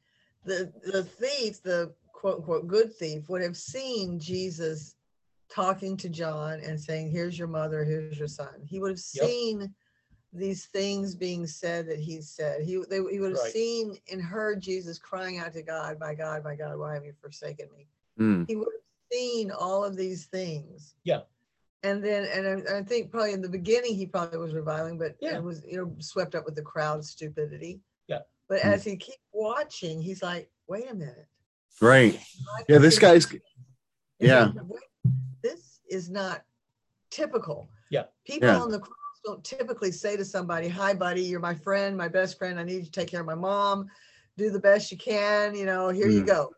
the, 0.44 0.72
the 0.82 1.02
thief, 1.02 1.62
the 1.62 1.92
quote 2.12 2.36
unquote 2.38 2.66
good 2.66 2.94
thief 2.94 3.28
would 3.28 3.42
have 3.42 3.56
seen 3.56 4.18
Jesus 4.18 4.96
talking 5.50 5.96
to 5.98 6.08
John 6.08 6.60
and 6.60 6.80
saying, 6.80 7.10
here's 7.10 7.38
your 7.38 7.48
mother, 7.48 7.84
here's 7.84 8.18
your 8.18 8.28
son. 8.28 8.54
He 8.64 8.80
would 8.80 8.90
have 8.92 9.00
Yep. 9.14 9.24
seen 9.24 9.74
these 10.32 10.66
things 10.66 11.14
being 11.14 11.46
said 11.46 11.88
that 11.88 11.98
he 11.98 12.20
said. 12.20 12.62
He, 12.62 12.82
they, 12.88 13.00
he 13.10 13.20
would 13.20 13.30
have 13.30 13.38
Right. 13.38 13.52
seen 13.52 13.96
and 14.10 14.22
heard 14.22 14.60
Jesus 14.60 14.98
crying 14.98 15.38
out 15.38 15.52
to 15.54 15.62
God, 15.62 15.98
my 15.98 16.14
God, 16.14 16.44
my 16.44 16.54
God, 16.54 16.78
why 16.78 16.94
have 16.94 17.04
you 17.04 17.12
forsaken 17.20 17.68
me? 17.76 17.86
Hmm. 18.18 18.44
he 18.48 18.56
would 18.56 18.66
have 18.66 18.82
seen 19.18 19.50
all 19.50 19.84
of 19.84 19.96
these 19.96 20.26
things. 20.26 20.94
Yeah. 21.04 21.20
And 21.84 22.04
then, 22.04 22.24
and 22.24 22.68
I, 22.68 22.78
I 22.78 22.82
think 22.82 23.10
probably 23.12 23.32
in 23.32 23.40
the 23.40 23.48
beginning 23.48 23.94
he 23.94 24.06
probably 24.06 24.38
was 24.38 24.52
reviling, 24.52 24.98
but 24.98 25.16
Yeah. 25.20 25.36
it 25.36 25.42
was 25.42 25.62
you 25.64 25.76
know 25.78 25.94
swept 26.00 26.34
up 26.34 26.44
with 26.44 26.56
the 26.56 26.62
crowd 26.62 27.04
stupidity. 27.04 27.80
Yeah. 28.08 28.20
But 28.48 28.60
Hmm. 28.62 28.70
as 28.70 28.84
he 28.84 28.96
keep 28.96 29.20
watching, 29.32 30.02
he's 30.02 30.22
like, 30.22 30.50
wait 30.66 30.90
a 30.90 30.94
minute. 30.94 31.26
right 31.80 32.18
I 32.58 32.64
yeah 32.68 32.78
this 32.78 32.98
guy's 32.98 33.26
yeah. 34.18 34.50
This 35.42 35.78
is 35.88 36.10
not 36.10 36.42
typical. 37.10 37.70
Yeah. 37.90 38.06
People 38.26 38.48
Yeah. 38.48 38.60
on 38.60 38.70
the 38.70 38.80
cross 38.80 38.94
don't 39.24 39.44
typically 39.44 39.92
say 39.92 40.16
to 40.16 40.24
somebody, 40.24 40.66
"Hi, 40.68 40.92
buddy, 40.94 41.22
you're 41.22 41.38
my 41.40 41.54
friend, 41.54 41.96
my 41.96 42.08
best 42.08 42.36
friend. 42.38 42.58
I 42.58 42.64
need 42.64 42.78
you 42.78 42.84
to 42.84 42.90
take 42.90 43.08
care 43.08 43.20
of 43.20 43.26
my 43.26 43.34
mom. 43.36 43.88
Do 44.36 44.50
the 44.50 44.58
best 44.58 44.90
you 44.90 44.98
can. 44.98 45.54
You 45.54 45.66
know, 45.66 45.88
here 45.90 46.08
you 46.08 46.22
Mm. 46.22 46.26
go." 46.26 46.52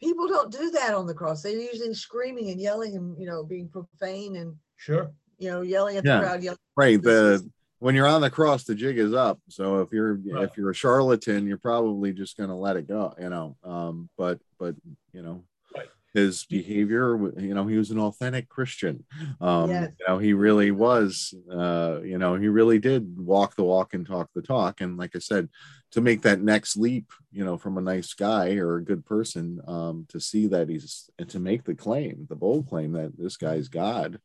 People 0.00 0.28
don't 0.28 0.52
do 0.52 0.70
that 0.72 0.94
on 0.94 1.06
the 1.06 1.14
cross. 1.14 1.42
They're 1.42 1.58
usually 1.58 1.94
screaming 1.94 2.50
and 2.50 2.60
yelling 2.60 2.96
and 2.96 3.18
you 3.18 3.26
know 3.26 3.44
being 3.44 3.68
profane 3.68 4.36
and 4.36 4.54
Sure. 4.76 5.10
you 5.38 5.50
know 5.50 5.62
yelling 5.62 5.96
at 5.96 6.04
Yeah. 6.04 6.20
the 6.20 6.26
crowd. 6.26 6.42
Yelling. 6.42 6.58
right 6.76 7.02
the 7.02 7.48
when 7.78 7.94
you're 7.94 8.06
on 8.06 8.20
the 8.22 8.30
cross 8.30 8.64
the 8.64 8.74
jig 8.74 8.98
is 8.98 9.12
up 9.14 9.38
so 9.48 9.80
if 9.80 9.92
you're 9.92 10.14
Right. 10.14 10.44
if 10.44 10.56
you're 10.56 10.70
a 10.70 10.74
charlatan 10.74 11.46
you're 11.46 11.58
probably 11.58 12.12
just 12.12 12.36
going 12.36 12.48
to 12.48 12.54
let 12.56 12.76
it 12.76 12.86
go 12.88 13.14
you 13.20 13.28
know 13.30 13.56
um 13.64 14.08
but 14.18 14.38
but 14.58 14.74
you 15.12 15.22
know 15.22 15.44
Right. 15.74 15.88
his 16.14 16.44
behavior 16.46 17.16
you 17.38 17.52
know 17.54 17.66
he 17.66 17.76
was 17.76 17.90
an 17.90 17.98
authentic 17.98 18.48
christian 18.48 19.04
um 19.40 19.70
Yes. 19.70 19.90
you 19.98 20.06
know 20.08 20.18
he 20.18 20.32
really 20.32 20.70
was 20.70 21.34
uh 21.52 22.00
you 22.02 22.16
know 22.18 22.34
he 22.36 22.48
really 22.48 22.78
did 22.78 23.18
walk 23.18 23.56
the 23.56 23.64
walk 23.64 23.92
and 23.94 24.06
talk 24.06 24.30
the 24.34 24.42
talk 24.42 24.80
and 24.80 24.96
like 24.96 25.14
i 25.14 25.18
said 25.18 25.48
to 25.96 26.02
make 26.02 26.20
that 26.20 26.42
next 26.42 26.76
leap 26.76 27.10
you 27.32 27.42
know 27.42 27.56
from 27.56 27.78
a 27.78 27.80
nice 27.80 28.12
guy 28.12 28.56
or 28.56 28.76
a 28.76 28.84
good 28.84 29.02
person 29.06 29.62
um 29.66 30.04
to 30.10 30.20
see 30.20 30.46
that 30.46 30.68
he's 30.68 31.08
and 31.18 31.26
to 31.30 31.38
make 31.38 31.64
the 31.64 31.74
claim 31.74 32.26
the 32.28 32.36
bold 32.36 32.68
claim 32.68 32.92
that 32.92 33.16
this 33.16 33.38
guy's 33.38 33.68
god 33.68 34.20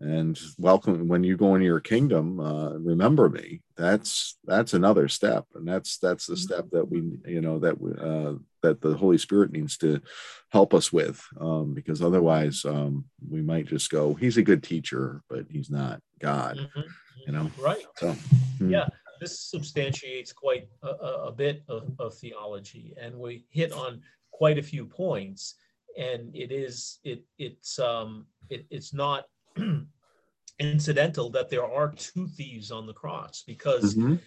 and 0.00 0.38
welcome 0.58 1.08
when 1.08 1.24
you 1.24 1.34
go 1.34 1.54
into 1.54 1.64
your 1.64 1.80
kingdom 1.80 2.38
uh 2.40 2.74
remember 2.74 3.30
me 3.30 3.62
that's 3.74 4.36
that's 4.44 4.74
another 4.74 5.08
step 5.08 5.46
and 5.54 5.66
that's 5.66 5.96
that's 5.96 6.26
the 6.26 6.34
Mhm. 6.34 6.38
step 6.46 6.66
that 6.72 6.90
we 6.90 6.98
you 7.26 7.40
know 7.40 7.58
that 7.58 7.80
we, 7.80 7.92
uh 7.92 8.34
that 8.62 8.82
the 8.82 8.94
holy 8.94 9.16
spirit 9.16 9.50
needs 9.50 9.78
to 9.78 10.02
help 10.50 10.74
us 10.74 10.92
with 10.92 11.24
um 11.40 11.72
because 11.72 12.02
otherwise 12.02 12.66
um 12.66 13.06
we 13.30 13.40
might 13.40 13.66
just 13.66 13.88
go 13.88 14.12
he's 14.12 14.36
a 14.36 14.42
good 14.42 14.62
teacher 14.62 15.22
but 15.30 15.46
he's 15.48 15.70
not 15.70 16.00
god 16.20 16.58
Mhm. 16.58 16.84
you 17.26 17.32
know 17.32 17.50
Right. 17.58 17.86
so 17.96 18.12
hmm. 18.58 18.68
Yeah, 18.70 18.88
this 19.24 19.40
substantiates 19.40 20.32
quite 20.32 20.68
a, 20.82 20.88
a, 20.88 21.12
a 21.28 21.32
bit 21.32 21.62
of, 21.68 21.90
of 21.98 22.14
theology, 22.14 22.94
and 23.00 23.14
we 23.14 23.44
hit 23.50 23.72
on 23.72 24.00
quite 24.30 24.58
a 24.58 24.62
few 24.62 24.84
points. 24.84 25.54
And 25.96 26.34
it 26.34 26.50
is 26.52 26.98
it 27.04 27.24
it's 27.38 27.78
um 27.78 28.26
it, 28.50 28.66
it's 28.70 28.92
not 28.92 29.24
incidental 30.58 31.30
that 31.30 31.48
there 31.50 31.64
are 31.64 31.88
two 31.92 32.26
thieves 32.26 32.70
on 32.70 32.86
the 32.86 32.92
cross 32.92 33.44
because 33.46 33.94
Mhm. 33.94 34.18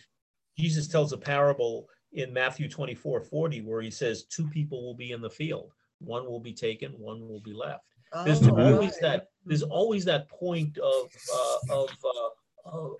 Jesus 0.57 0.87
tells 0.87 1.13
a 1.13 1.17
parable 1.17 1.87
in 2.13 2.33
Matthew 2.33 2.67
24 2.67 3.21
40 3.21 3.61
where 3.61 3.81
he 3.81 3.91
says 3.91 4.23
two 4.23 4.47
people 4.47 4.83
will 4.85 4.95
be 4.95 5.11
in 5.11 5.21
the 5.21 5.29
field, 5.29 5.73
one 5.99 6.25
will 6.25 6.39
be 6.39 6.53
taken, 6.53 6.91
one 6.93 7.19
will 7.27 7.41
be 7.41 7.53
left 7.53 7.87
there's 8.25 8.47
Oh, 8.47 8.55
always 8.55 8.91
right. 8.91 9.01
that 9.01 9.27
there's 9.45 9.63
always 9.63 10.05
that 10.05 10.29
point 10.29 10.77
of 10.77 11.09
uh, 11.33 11.57
of, 11.69 11.89
uh, 12.15 12.69
of 12.69 12.97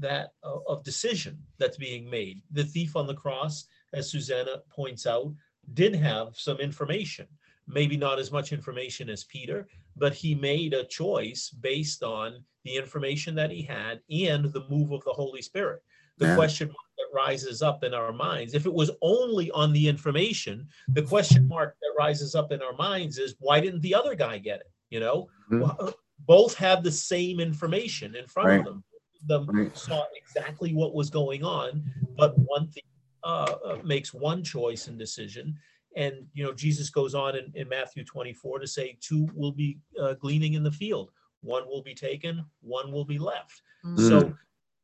that 0.00 0.32
uh, 0.42 0.56
of 0.68 0.82
decision 0.82 1.38
that's 1.58 1.76
being 1.76 2.08
made 2.10 2.42
the 2.52 2.64
thief 2.64 2.96
on 2.96 3.06
the 3.06 3.14
cross 3.14 3.66
as 3.92 4.10
Suzanna 4.10 4.62
points 4.70 5.06
out 5.06 5.32
did 5.74 5.94
have 5.94 6.36
some 6.36 6.58
information 6.58 7.26
maybe 7.66 7.96
not 7.96 8.18
as 8.18 8.30
much 8.32 8.52
information 8.52 9.08
as 9.08 9.24
peter 9.24 9.66
but 9.96 10.12
he 10.12 10.34
made 10.34 10.74
a 10.74 10.84
choice 10.84 11.48
based 11.60 12.02
on 12.02 12.42
the 12.64 12.74
information 12.76 13.34
that 13.34 13.50
he 13.50 13.62
had 13.62 14.00
and 14.10 14.52
the 14.52 14.64
move 14.68 14.90
of 14.92 15.02
the 15.04 15.12
holy 15.12 15.40
spirit 15.42 15.80
the 16.18 16.26
Yeah. 16.26 16.34
question 16.34 16.68
mark 16.68 16.76
that 16.98 17.08
rises 17.16 17.62
up 17.62 17.84
in 17.84 17.94
our 17.94 18.12
minds 18.12 18.54
if 18.54 18.66
it 18.66 18.72
was 18.72 18.90
only 19.00 19.50
on 19.52 19.72
the 19.72 19.88
information 19.88 20.66
the 20.88 21.02
question 21.02 21.46
mark 21.48 21.76
that 21.80 21.94
rises 21.96 22.34
up 22.34 22.50
in 22.52 22.60
our 22.62 22.74
minds 22.74 23.18
is 23.18 23.36
why 23.38 23.60
didn't 23.60 23.80
the 23.80 23.94
other 23.94 24.14
guy 24.14 24.38
get 24.38 24.60
it 24.60 24.70
you 24.90 24.98
know 25.00 25.28
Mhm. 25.50 25.60
Well, 25.62 25.94
both 26.26 26.54
have 26.54 26.82
the 26.82 26.90
same 26.92 27.38
information 27.40 28.14
in 28.16 28.26
front 28.26 28.48
Right. 28.48 28.58
of 28.60 28.64
them 28.66 28.84
them 29.26 29.46
Right. 29.48 29.76
saw 29.76 30.04
exactly 30.16 30.74
what 30.74 30.94
was 30.94 31.10
going 31.10 31.44
on 31.44 31.84
but 32.16 32.38
one 32.38 32.68
thing 32.68 32.82
uh, 33.22 33.56
uh, 33.64 33.78
makes 33.84 34.12
one 34.12 34.42
choice 34.44 34.86
and 34.88 34.98
decision 34.98 35.56
and 35.96 36.26
you 36.34 36.44
know 36.44 36.52
jesus 36.52 36.90
goes 36.90 37.14
on 37.14 37.36
in, 37.36 37.50
in 37.54 37.68
matthew 37.68 38.04
24 38.04 38.58
to 38.58 38.66
say 38.66 38.96
two 39.00 39.28
will 39.34 39.52
be 39.52 39.78
uh, 40.00 40.14
gleaning 40.14 40.54
in 40.54 40.62
the 40.62 40.70
field 40.70 41.10
one 41.40 41.66
will 41.66 41.82
be 41.82 41.94
taken 41.94 42.44
one 42.60 42.92
will 42.92 43.04
be 43.04 43.18
left 43.18 43.62
Mm. 43.84 44.08
so 44.08 44.34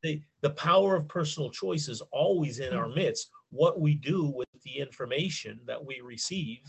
the, 0.03 0.21
the 0.43 0.51
power 0.51 0.95
of 0.97 1.09
personal 1.09 1.51
choice 1.51 1.89
is 1.89 2.01
always 2.11 2.59
in 2.59 2.73
our 2.73 2.89
midst. 2.89 3.31
What 3.51 3.81
we 3.81 3.95
do 3.95 4.25
with 4.25 4.49
the 4.63 4.79
information 4.79 5.61
that 5.67 5.83
we 5.85 6.01
receive, 6.01 6.61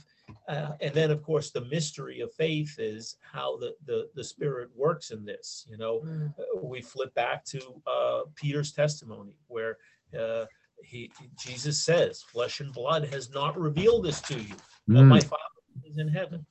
uh, 0.48 0.72
and 0.82 0.94
then 0.94 1.12
of 1.12 1.22
course 1.24 1.52
the 1.52 1.65
mystery 1.65 2.22
of 2.22 2.34
faith 2.34 2.76
is 2.80 3.17
how 3.22 3.58
the 3.58 3.74
the, 3.86 4.10
the 4.15 4.24
Spirit 4.24 4.70
works 4.76 5.12
in 5.12 5.26
this. 5.26 5.65
You 5.70 5.78
know, 5.78 6.00
Mm. 6.06 6.34
uh, 6.39 6.60
we 6.62 6.82
flip 6.82 7.13
back 7.13 7.46
to 7.46 7.60
uh, 7.88 8.22
Peter's 8.36 8.72
testimony 8.72 9.36
where 9.48 9.78
uh, 10.20 10.46
he 10.84 11.12
Jesus 11.39 11.84
says, 11.84 12.22
"Flesh 12.22 12.60
and 12.60 12.74
blood 12.74 13.06
has 13.13 13.30
not 13.30 13.58
revealed 13.60 14.06
this 14.06 14.22
to 14.22 14.39
you, 14.39 14.56
but 14.88 15.04
Mm. 15.04 15.08
my 15.10 15.20
Father 15.20 15.62
is 15.86 15.98
in 15.98 16.08
heaven." 16.08 16.46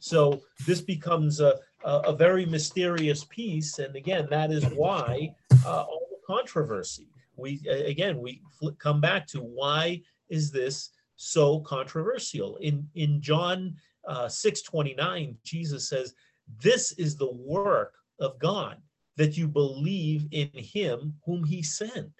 So 0.00 0.42
this 0.66 0.80
becomes 0.82 1.40
a, 1.40 1.60
a, 1.84 1.92
a 2.12 2.16
very 2.16 2.44
mysterious 2.44 3.24
piece, 3.24 3.78
and 3.78 3.96
again, 3.96 4.26
that 4.30 4.50
is 4.50 4.64
why 4.66 5.34
uh, 5.64 5.82
all 5.82 6.06
the 6.10 6.20
controversy. 6.26 7.08
We 7.36 7.60
again 7.68 8.20
we 8.20 8.42
fl- 8.58 8.70
come 8.78 9.00
back 9.00 9.26
to 9.28 9.40
why 9.40 10.02
is 10.28 10.50
this 10.50 10.90
so 11.16 11.60
controversial? 11.60 12.56
In 12.56 12.88
in 12.94 13.20
John 13.20 13.76
uh, 14.06 14.28
six 14.28 14.62
twenty 14.62 14.94
nine, 14.94 15.36
Jesus 15.44 15.88
says, 15.88 16.14
"This 16.60 16.92
is 16.92 17.16
the 17.16 17.32
work 17.32 17.94
of 18.20 18.38
God 18.38 18.78
that 19.16 19.36
you 19.36 19.48
believe 19.48 20.26
in 20.30 20.50
Him 20.52 21.14
whom 21.24 21.44
He 21.44 21.62
sent." 21.62 22.12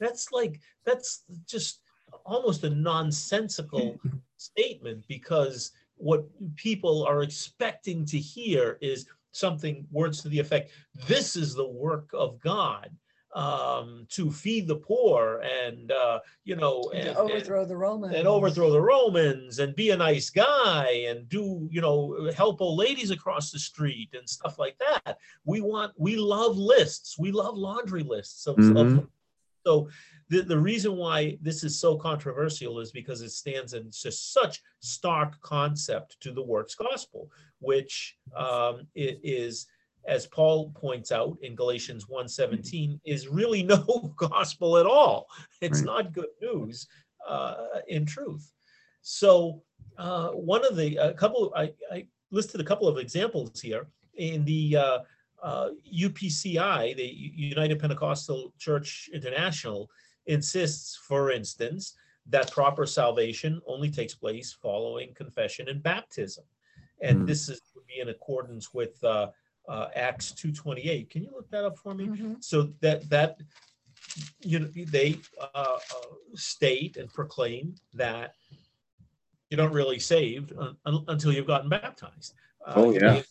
That's 0.00 0.32
like 0.32 0.60
that's 0.84 1.24
just 1.46 1.80
almost 2.24 2.64
a 2.64 2.70
nonsensical 2.70 3.98
statement 4.36 5.04
because 5.08 5.72
what 5.96 6.24
people 6.56 7.04
are 7.04 7.22
expecting 7.22 8.04
to 8.06 8.18
hear 8.18 8.78
is 8.80 9.06
something 9.32 9.86
words 9.90 10.22
to 10.22 10.28
the 10.28 10.38
effect 10.38 10.70
this 11.06 11.36
is 11.36 11.54
the 11.54 11.68
work 11.68 12.08
of 12.14 12.40
god 12.40 12.90
um, 13.34 14.06
to 14.10 14.30
feed 14.30 14.66
the 14.66 14.76
poor 14.76 15.40
and 15.40 15.92
uh, 15.92 16.18
you 16.44 16.56
know 16.56 16.90
and, 16.94 17.04
To 17.04 17.08
and- 17.10 17.18
overthrow 17.18 17.64
the 17.64 17.76
Romans. 17.76 18.14
and 18.14 18.26
overthrow 18.26 18.70
the 18.70 18.80
Romans 18.80 19.58
and 19.58 19.74
be 19.74 19.90
a 19.90 19.96
nice 19.96 20.30
guy 20.30 21.04
and 21.08 21.28
do, 21.28 21.68
you 21.70 21.80
know, 21.80 22.30
help 22.34 22.60
old 22.60 22.78
ladies 22.78 23.10
across 23.10 23.50
the 23.50 23.58
street 23.58 24.10
and 24.14 24.28
stuff 24.28 24.58
like 24.58 24.76
that. 24.78 25.18
We 25.44 25.60
want, 25.60 25.92
we 25.98 26.16
love 26.16 26.56
lists. 26.56 27.18
We 27.18 27.30
love 27.32 27.56
laundry 27.56 28.02
lists. 28.02 28.46
Of, 28.46 28.58
of- 28.58 28.64
Mhm. 28.64 29.08
so 29.66 29.88
the, 30.30 30.42
the 30.42 30.58
reason 30.58 30.96
why 30.96 31.38
this 31.42 31.64
is 31.64 31.78
so 31.78 31.96
controversial 31.96 32.80
is 32.80 32.90
because 32.92 33.20
it 33.22 33.30
stands 33.30 33.74
in 33.74 33.90
just 33.90 34.32
such 34.32 34.62
stark 34.80 35.38
concept 35.42 36.18
to 36.20 36.32
the 36.32 36.42
works 36.42 36.74
gospel, 36.74 37.30
which 37.60 38.16
um, 38.36 38.86
it 38.94 39.20
is, 39.22 39.66
as 40.08 40.26
Paul 40.26 40.70
points 40.70 41.12
out 41.12 41.36
in 41.42 41.54
Galatians 41.54 42.06
1.17, 42.06 42.98
is 43.04 43.28
really 43.28 43.62
no 43.74 44.12
gospel 44.16 44.78
at 44.78 44.86
all. 44.86 45.28
It's 45.60 45.80
Right. 45.80 45.86
not 45.86 46.12
good 46.12 46.30
news 46.40 46.88
uh, 47.28 47.66
in 47.88 48.06
truth. 48.06 48.50
So 49.02 49.62
uh, 49.98 50.30
one 50.30 50.64
of 50.64 50.76
the 50.76 50.96
a 50.96 51.12
couple 51.14 51.52
I, 51.54 51.72
I 51.92 52.06
listed 52.30 52.60
a 52.60 52.64
couple 52.64 52.88
of 52.88 52.98
examples 52.98 53.60
here 53.60 53.86
in 54.16 54.44
the 54.44 54.76
uh, 54.76 54.98
uh, 55.42 55.68
UPCI, 56.04 56.96
the 56.96 57.06
United 57.54 57.78
Pentecostal 57.78 58.52
Church 58.58 59.08
International, 59.12 59.88
insists, 60.26 60.96
for 60.96 61.30
instance, 61.30 61.94
that 62.26 62.50
proper 62.50 62.84
salvation 62.86 63.60
only 63.66 63.90
takes 63.90 64.14
place 64.14 64.52
following 64.52 65.14
confession 65.14 65.68
and 65.68 65.82
baptism, 65.82 66.44
and 67.02 67.20
Hmm. 67.20 67.26
this 67.26 67.48
is 67.48 67.60
would 67.74 67.86
be 67.86 68.00
in 68.00 68.08
accordance 68.08 68.74
with 68.74 68.94
uh, 69.68 69.88
Acts 69.94 70.32
two 70.32 70.52
twenty 70.52 70.88
eight. 70.88 71.10
Can 71.10 71.22
you 71.22 71.30
look 71.32 71.50
that 71.50 71.64
up 71.64 71.78
for 71.78 71.94
me? 71.94 72.06
Mhm. 72.06 72.42
so 72.42 72.72
that 72.80 73.08
that 73.10 73.38
you 74.40 74.58
know 74.58 74.68
they 74.74 75.18
uh, 75.40 75.46
uh, 75.54 75.78
state 76.34 76.96
and 76.96 77.12
proclaim 77.12 77.74
that 77.94 78.34
you're 79.50 79.60
not 79.60 79.72
really 79.72 79.98
saved 79.98 80.52
un- 80.58 80.76
un- 80.86 81.04
until 81.08 81.32
you've 81.32 81.46
gotten 81.46 81.68
baptized. 81.68 82.34
Uh, 82.66 82.72
Oh, 82.76 82.90
yeah. 82.92 82.98
know, 83.00 83.22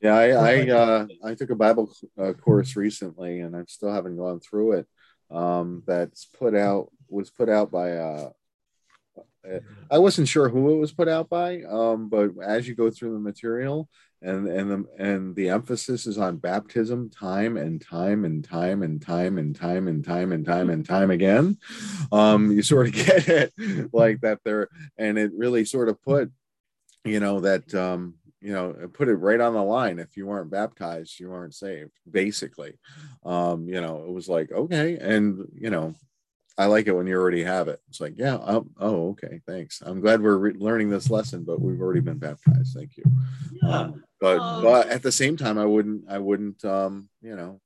Yeah, 0.00 0.14
I 0.14 0.26
I, 0.30 0.68
uh, 0.70 1.06
I 1.24 1.34
took 1.34 1.50
a 1.50 1.54
Bible 1.54 1.92
uh, 2.18 2.32
course 2.32 2.74
recently, 2.76 3.40
and 3.40 3.54
I 3.56 3.64
still 3.68 3.92
haven't 3.92 4.16
gone 4.16 4.40
through 4.40 4.72
it. 4.72 4.86
Um, 5.30 5.82
that's 5.86 6.24
put 6.24 6.54
out 6.54 6.90
was 7.08 7.30
put 7.30 7.48
out 7.48 7.70
by. 7.70 7.92
Uh, 7.96 8.30
I 9.90 9.98
wasn't 9.98 10.28
sure 10.28 10.48
who 10.48 10.74
it 10.74 10.78
was 10.78 10.92
put 10.92 11.08
out 11.08 11.28
by, 11.28 11.62
um, 11.62 12.08
but 12.08 12.30
as 12.42 12.68
you 12.68 12.74
go 12.74 12.90
through 12.90 13.14
the 13.14 13.20
material, 13.20 13.88
and 14.22 14.46
and 14.48 14.70
the 14.70 14.84
and 14.98 15.34
the 15.34 15.48
emphasis 15.48 16.06
is 16.06 16.18
on 16.18 16.36
baptism, 16.36 17.10
time 17.10 17.56
and 17.56 17.80
time 17.80 18.24
and 18.24 18.44
time 18.44 18.82
and 18.82 19.00
time 19.00 19.38
and 19.38 19.56
time 19.56 19.88
and 19.88 20.04
time 20.04 20.32
and 20.32 20.44
time 20.44 20.70
and 20.70 20.84
time 20.86 21.10
again. 21.10 21.56
Um, 22.12 22.52
you 22.52 22.62
sort 22.62 22.88
of 22.88 22.92
get 23.06 23.28
it 23.28 23.52
like 23.92 24.20
that 24.20 24.40
there, 24.44 24.68
and 24.98 25.18
it 25.18 25.32
really 25.34 25.64
sort 25.64 25.88
of 25.88 26.02
put, 26.02 26.30
you 27.04 27.20
know, 27.20 27.40
that 27.40 27.74
um, 27.74 28.14
you 28.42 28.52
know, 28.52 28.74
put 28.92 29.08
it 29.08 29.14
right 29.14 29.40
on 29.40 29.54
the 29.54 29.62
line. 29.62 29.98
If 29.98 30.16
you 30.16 30.26
weren't 30.26 30.50
baptized, 30.50 31.18
you 31.18 31.30
weren't 31.30 31.54
saved. 31.54 31.92
Basically, 32.10 32.78
um, 33.24 33.68
you 33.68 33.80
know, 33.80 34.04
it 34.06 34.12
was 34.12 34.28
like 34.28 34.52
okay, 34.52 34.98
and 34.98 35.46
you 35.54 35.70
know, 35.70 35.94
I 36.60 36.66
like 36.66 36.86
it 36.86 36.92
when 36.92 37.06
you 37.06 37.16
already 37.16 37.42
have 37.42 37.68
it. 37.68 37.80
It's 37.88 38.02
like, 38.02 38.16
yeah, 38.18 38.36
oh, 38.36 38.66
oh 38.78 39.08
okay, 39.12 39.40
thanks. 39.46 39.80
I'm 39.80 40.02
glad 40.02 40.20
we're 40.20 40.36
re- 40.36 40.52
learning 40.52 40.90
this 40.90 41.08
lesson, 41.08 41.42
but 41.42 41.58
we've 41.58 41.80
already 41.80 42.00
been 42.00 42.18
baptized. 42.18 42.76
Thank 42.76 42.98
you. 42.98 43.04
yeah. 43.62 43.78
Um, 43.78 44.04
but 44.20 44.38
Um, 44.40 44.62
but 44.62 44.88
at 44.88 45.02
the 45.02 45.10
same 45.10 45.38
time, 45.38 45.56
I 45.56 45.64
wouldn't, 45.64 46.04
I 46.06 46.18
wouldn't, 46.18 46.62
um, 46.66 47.08
you 47.22 47.34
know, 47.34 47.62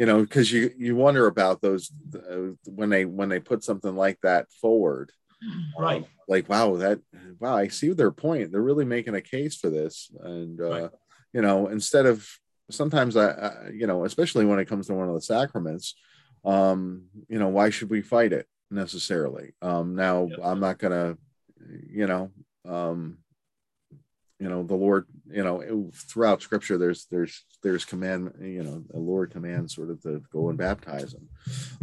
you 0.00 0.06
know, 0.06 0.20
because 0.20 0.50
you 0.50 0.72
you 0.76 0.96
wonder 0.96 1.28
about 1.28 1.62
those 1.62 1.92
uh, 2.12 2.54
when 2.64 2.90
they 2.90 3.04
when 3.04 3.28
they 3.28 3.38
put 3.38 3.62
something 3.62 3.94
like 3.94 4.18
that 4.22 4.50
forward, 4.60 5.12
right. 5.78 6.02
um, 6.02 6.06
like 6.26 6.48
wow, 6.48 6.74
that 6.78 6.98
wow, 7.38 7.56
I 7.56 7.68
see 7.68 7.92
their 7.92 8.10
point. 8.10 8.50
They're 8.50 8.60
really 8.60 8.84
making 8.84 9.14
a 9.14 9.20
case 9.20 9.54
for 9.54 9.70
this, 9.70 10.10
and 10.24 10.60
uh, 10.60 10.70
Right. 10.70 10.90
you 11.32 11.40
know, 11.40 11.68
instead 11.68 12.06
of 12.06 12.28
sometimes 12.68 13.16
I, 13.16 13.28
I, 13.28 13.70
you 13.72 13.86
know, 13.86 14.04
especially 14.04 14.44
when 14.44 14.58
it 14.58 14.68
comes 14.68 14.88
to 14.88 14.94
one 14.94 15.08
of 15.08 15.14
the 15.14 15.22
sacraments, 15.22 15.94
um, 16.46 17.06
you 17.28 17.38
know, 17.38 17.48
why 17.48 17.70
should 17.70 17.90
we 17.90 18.00
fight 18.00 18.32
it 18.32 18.46
necessarily? 18.70 19.52
Um, 19.60 19.94
now 19.94 20.28
Yep. 20.30 20.38
I'm 20.42 20.60
not 20.60 20.78
gonna, 20.78 21.18
you 21.90 22.06
know, 22.06 22.30
um, 22.64 23.18
you 24.38 24.48
know, 24.48 24.62
the 24.62 24.74
Lord, 24.74 25.06
you 25.30 25.42
know, 25.42 25.60
it- 25.60 25.94
throughout 25.94 26.42
Scripture, 26.42 26.78
there's 26.78 27.06
there's 27.10 27.44
there's 27.62 27.84
command, 27.84 28.32
you 28.40 28.62
know, 28.62 28.84
the 28.90 28.98
Lord 28.98 29.30
commands 29.30 29.74
sort 29.74 29.90
of 29.90 30.00
to 30.02 30.22
go 30.30 30.48
and 30.50 30.58
baptize 30.58 31.12
them. 31.12 31.28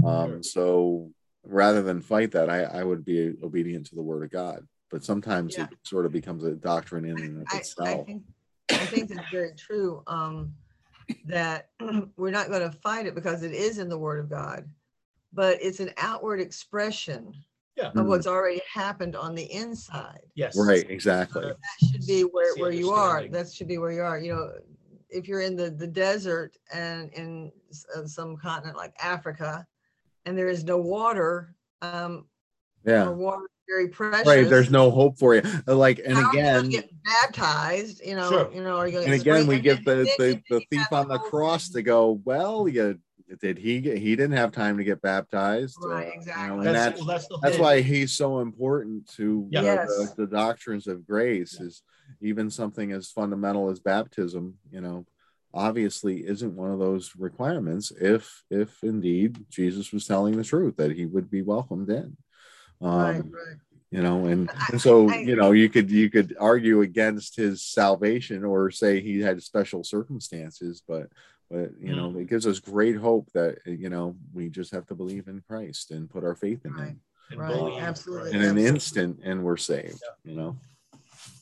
Um, 0.06 0.30
Sure. 0.30 0.44
so 0.44 1.12
rather 1.44 1.82
than 1.82 2.00
fight 2.02 2.32
that, 2.32 2.50
I, 2.50 2.64
I 2.64 2.84
would 2.84 3.04
be 3.04 3.34
obedient 3.44 3.88
to 3.88 3.96
the 3.96 4.02
Word 4.04 4.24
of 4.24 4.32
God. 4.32 4.66
But 4.92 5.04
sometimes 5.04 5.58
Yeah. 5.58 5.64
it 5.66 5.78
sort 5.84 6.06
of 6.06 6.12
becomes 6.12 6.44
a 6.44 6.54
doctrine 6.56 7.04
in 7.06 7.18
and 7.20 7.42
of 7.42 7.48
I, 7.52 7.56
I 7.56 7.60
itself. 7.60 8.06
think, 8.06 8.24
I 8.70 8.86
think 8.86 9.10
that's 9.10 9.30
very 9.32 9.54
true, 9.56 10.04
um, 10.08 10.54
that 11.26 11.70
we're 12.18 12.32
not 12.32 12.50
gonna 12.50 12.72
fight 12.72 13.06
it 13.06 13.16
because 13.16 13.44
it 13.44 13.54
is 13.54 13.78
in 13.78 13.90
the 13.90 13.98
word 13.98 14.20
of 14.20 14.30
God. 14.30 14.66
But 15.34 15.58
it's 15.62 15.80
an 15.80 15.92
outward 15.98 16.40
expression 16.40 17.34
Yeah. 17.76 17.92
of 17.96 18.06
what's 18.06 18.28
already 18.28 18.62
happened 18.72 19.16
on 19.16 19.34
the 19.36 19.52
inside. 19.52 20.22
Yes. 20.36 20.56
Right, 20.58 20.88
exactly. 20.90 21.46
Uh, 21.46 21.48
That 21.50 21.88
should 21.92 22.06
be 22.06 22.22
where, 22.22 22.56
where 22.58 22.72
you 22.72 22.92
are. 22.92 23.28
That 23.28 23.52
should 23.52 23.68
be 23.68 23.78
where 23.80 23.92
you 23.92 24.02
are, 24.02 24.20
you 24.20 24.34
know, 24.34 24.52
if 25.10 25.28
you're 25.28 25.42
in 25.42 25.56
the, 25.56 25.70
the 25.70 25.88
desert 25.88 26.56
and 26.74 27.12
in 27.14 27.52
uh, 27.96 28.06
some 28.06 28.36
continent 28.38 28.78
like 28.78 28.94
Africa, 29.02 29.66
and 30.26 30.38
there 30.38 30.50
is 30.50 30.64
no 30.64 30.78
water, 30.78 31.56
um, 31.82 32.28
Yeah. 32.86 33.06
or 33.06 33.14
water 33.14 33.46
is 33.46 33.53
very 33.68 33.88
precious. 33.88 34.28
Right. 34.28 34.48
There's 34.50 34.70
no 34.72 34.92
hope 34.92 35.18
for 35.18 35.36
you. 35.36 35.42
Like, 35.68 36.00
and 36.06 36.16
how 36.16 36.30
are 36.30 36.34
you 36.34 36.40
again, 36.40 36.70
Get 36.70 36.90
baptized, 37.04 38.02
you 38.06 38.16
know, 38.16 38.30
Sure. 38.30 38.52
you 38.54 38.64
know, 38.64 38.78
are 38.78 38.88
you 38.88 38.94
gonna 38.94 39.06
and 39.06 39.14
again, 39.14 39.48
we 39.48 39.58
sprinkled? 39.58 39.64
give 39.64 39.86
the 39.86 40.08
the, 40.18 40.42
the 40.50 40.62
thief 40.70 40.88
on 40.92 41.08
the 41.08 41.20
cross 41.20 41.68
thing. 41.70 41.80
to 41.80 41.84
go. 41.84 42.22
Well, 42.24 42.68
you 42.68 43.00
did 43.42 43.58
he 43.58 43.82
get? 43.82 43.98
He 43.98 44.16
didn't 44.16 44.38
have 44.38 44.52
time 44.52 44.78
to 44.78 44.84
get 44.84 45.02
baptized. 45.02 45.78
Right, 45.82 45.96
uh, 45.96 46.00
you 46.02 46.08
know, 46.08 46.14
exactly. 46.20 46.68
and 46.68 46.76
That's, 46.76 46.76
that's 46.76 47.00
well, 47.00 47.08
that's 47.08 47.28
the 47.28 47.40
that's 47.42 47.58
why 47.58 47.82
he's 47.82 48.12
so 48.14 48.40
important 48.42 49.08
to 49.16 49.48
Yeah. 49.50 49.62
the, 49.62 49.66
Yes. 49.68 49.88
the, 50.16 50.26
the 50.26 50.28
doctrines 50.28 50.88
of 50.88 51.08
grace 51.08 51.60
is 51.60 51.82
even 52.22 52.50
something 52.52 52.92
as 52.92 53.10
fundamental 53.10 53.70
as 53.70 53.80
baptism 53.80 54.56
you 54.70 54.82
know 54.82 55.06
obviously 55.54 56.18
isn't 56.28 56.56
one 56.56 56.70
of 56.72 56.80
those 56.80 57.14
requirements 57.18 57.92
if 58.00 58.44
if 58.50 58.84
indeed 58.84 59.46
jesus 59.50 59.92
was 59.94 60.06
telling 60.06 60.36
the 60.38 60.44
truth 60.44 60.76
that 60.78 60.92
he 60.92 61.06
would 61.06 61.30
be 61.30 61.42
welcomed 61.42 61.90
in 61.90 62.16
um 62.82 62.90
Right, 62.92 63.16
right. 63.18 63.58
you 63.92 64.02
know 64.02 64.26
and, 64.26 64.50
and 64.72 64.82
so 64.82 65.10
I- 65.10 65.18
you 65.20 65.36
know 65.36 65.52
you 65.52 65.70
could 65.70 65.90
you 65.92 66.10
could 66.10 66.36
argue 66.40 66.82
against 66.82 67.36
his 67.36 67.64
salvation 67.64 68.44
or 68.44 68.72
say 68.72 69.00
he 69.02 69.20
had 69.20 69.42
special 69.44 69.84
circumstances 69.84 70.82
but 70.88 71.08
but 71.50 71.70
you 71.80 71.96
know 71.96 72.16
it 72.18 72.28
gives 72.28 72.48
us 72.48 72.60
great 72.60 72.98
hope 72.98 73.30
that 73.34 73.58
you 73.66 73.90
know 73.90 74.16
we 74.34 74.50
just 74.50 74.72
have 74.72 74.86
to 74.88 74.96
believe 74.96 75.28
in 75.28 75.42
christ 75.48 75.92
and 75.92 76.10
put 76.10 76.24
our 76.24 76.36
faith 76.36 76.66
in 76.66 76.74
Right. 76.74 76.88
him 76.88 77.02
and 77.32 77.40
Right, 77.40 77.50
believe, 77.50 77.82
absolutely. 77.82 78.32
in 78.34 78.42
an 78.42 78.58
instant 78.58 79.20
and 79.24 79.44
we're 79.44 79.58
saved 79.58 80.02
you 80.24 80.36
know 80.36 80.58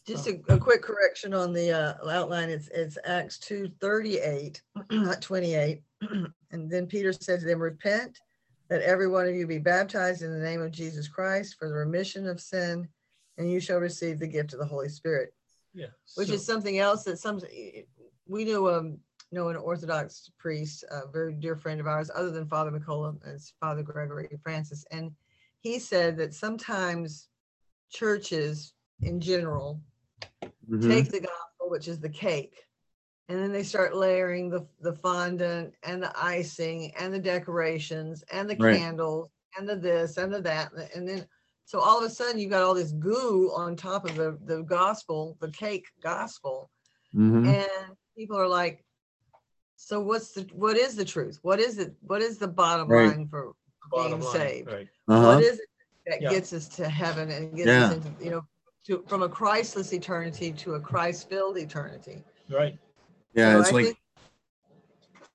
Just 0.05 0.27
a, 0.27 0.39
a 0.49 0.57
quick 0.57 0.81
correction 0.81 1.33
on 1.33 1.53
the 1.53 1.71
uh, 1.71 2.09
outline. 2.09 2.49
It's, 2.49 2.67
it's 2.73 2.97
Acts 3.05 3.37
two 3.37 3.69
thirty-eight, 3.79 4.61
not 4.91 5.21
twenty-eight. 5.21 5.81
And 6.53 6.69
then 6.69 6.85
Peter 6.87 7.13
said 7.13 7.39
to 7.39 7.45
them, 7.45 7.59
repent 7.61 8.17
that 8.71 8.81
every 8.83 9.09
one 9.09 9.27
of 9.27 9.35
you 9.35 9.45
be 9.45 9.57
baptized 9.59 10.21
in 10.21 10.31
the 10.31 10.39
name 10.39 10.61
of 10.61 10.71
Jesus 10.71 11.09
Christ 11.09 11.57
for 11.59 11.67
the 11.67 11.73
remission 11.75 12.25
of 12.25 12.39
sin, 12.39 12.87
and 13.37 13.51
you 13.51 13.59
shall 13.59 13.79
receive 13.79 14.17
the 14.17 14.25
gift 14.27 14.53
of 14.53 14.59
the 14.59 14.65
Holy 14.65 14.87
Spirit. 14.87 15.33
yeah. 15.73 15.87
Which 16.15 16.29
So- 16.29 16.33
is 16.35 16.45
something 16.45 16.79
else 16.79 17.03
that 17.03 17.17
some, 17.19 17.39
we 18.27 18.43
knew, 18.45 18.69
um, 18.69 18.97
know 19.33 19.49
an 19.49 19.55
Orthodox 19.57 20.29
priest, 20.37 20.83
a 20.89 21.07
very 21.07 21.33
dear 21.33 21.55
friend 21.57 21.79
of 21.81 21.87
ours, 21.87 22.09
other 22.13 22.29
than 22.31 22.47
Father 22.47 22.71
Mikola, 22.71 23.17
as 23.25 23.53
Father 23.59 23.83
Gregory 23.83 24.27
Francis. 24.43 24.85
And 24.91 25.13
he 25.59 25.77
said 25.79 26.15
that 26.17 26.33
sometimes 26.33 27.27
churches 27.89 28.73
in 29.01 29.19
general 29.19 29.81
Mhm. 30.69 30.87
take 30.89 31.09
the 31.11 31.19
gospel, 31.21 31.69
which 31.69 31.87
is 31.89 31.99
the 31.99 32.09
cake, 32.09 32.55
and 33.31 33.41
then 33.41 33.51
they 33.53 33.63
start 33.63 33.95
layering 33.95 34.49
the 34.49 34.67
the 34.81 34.91
fondant 34.93 35.73
and 35.83 36.03
the 36.03 36.11
icing 36.21 36.93
and 36.99 37.13
the 37.13 37.19
decorations 37.19 38.23
and 38.31 38.49
the 38.49 38.57
Right. 38.57 38.75
candles 38.75 39.29
and 39.57 39.67
the 39.67 39.75
this 39.77 40.17
and 40.17 40.33
the 40.33 40.41
that, 40.41 40.71
and 40.93 41.07
then 41.07 41.25
so 41.65 41.79
all 41.79 41.97
of 41.97 42.03
a 42.03 42.09
sudden 42.09 42.39
you 42.39 42.49
got 42.49 42.61
all 42.63 42.73
this 42.73 42.91
goo 42.91 43.51
on 43.55 43.75
top 43.77 44.03
of 44.05 44.15
the 44.15 44.37
the 44.45 44.63
gospel, 44.63 45.37
the 45.39 45.51
cake 45.51 45.85
gospel, 46.03 46.69
Mhm. 47.15 47.47
and 47.47 47.95
people 48.17 48.37
are 48.37 48.49
like, 48.49 48.83
so 49.77 50.01
what's 50.01 50.33
the 50.33 50.41
what 50.53 50.75
is 50.75 50.97
the 50.97 51.05
truth? 51.05 51.39
What 51.41 51.59
is 51.61 51.77
it? 51.77 51.95
What 52.01 52.21
is 52.21 52.37
the 52.37 52.49
bottom 52.49 52.89
Right. 52.89 53.07
line 53.15 53.27
for 53.29 53.53
bottom 53.89 54.19
being 54.19 54.23
line, 54.23 54.33
saved. 54.33 54.71
Right. 54.71 54.87
Uh-huh. 55.07 55.27
What 55.27 55.43
is 55.43 55.59
it 55.59 55.69
that 56.07 56.21
Yeah. 56.21 56.29
gets 56.31 56.51
us 56.51 56.67
to 56.79 56.89
heaven 56.89 57.29
and 57.31 57.55
gets 57.55 57.67
Yeah. 57.67 57.85
us 57.85 57.93
into, 57.93 58.23
you 58.23 58.31
know, 58.31 58.41
to, 58.87 59.03
from 59.07 59.23
a 59.23 59.29
Christless 59.29 59.93
eternity 59.93 60.51
to 60.51 60.73
a 60.75 60.79
Christ-filled 60.81 61.57
eternity? 61.57 62.23
Right. 62.49 62.77
Yeah, 63.33 63.53
So 63.53 63.59
it's 63.61 63.69
I 63.69 63.71
like 63.73 63.85
think- 63.85 63.97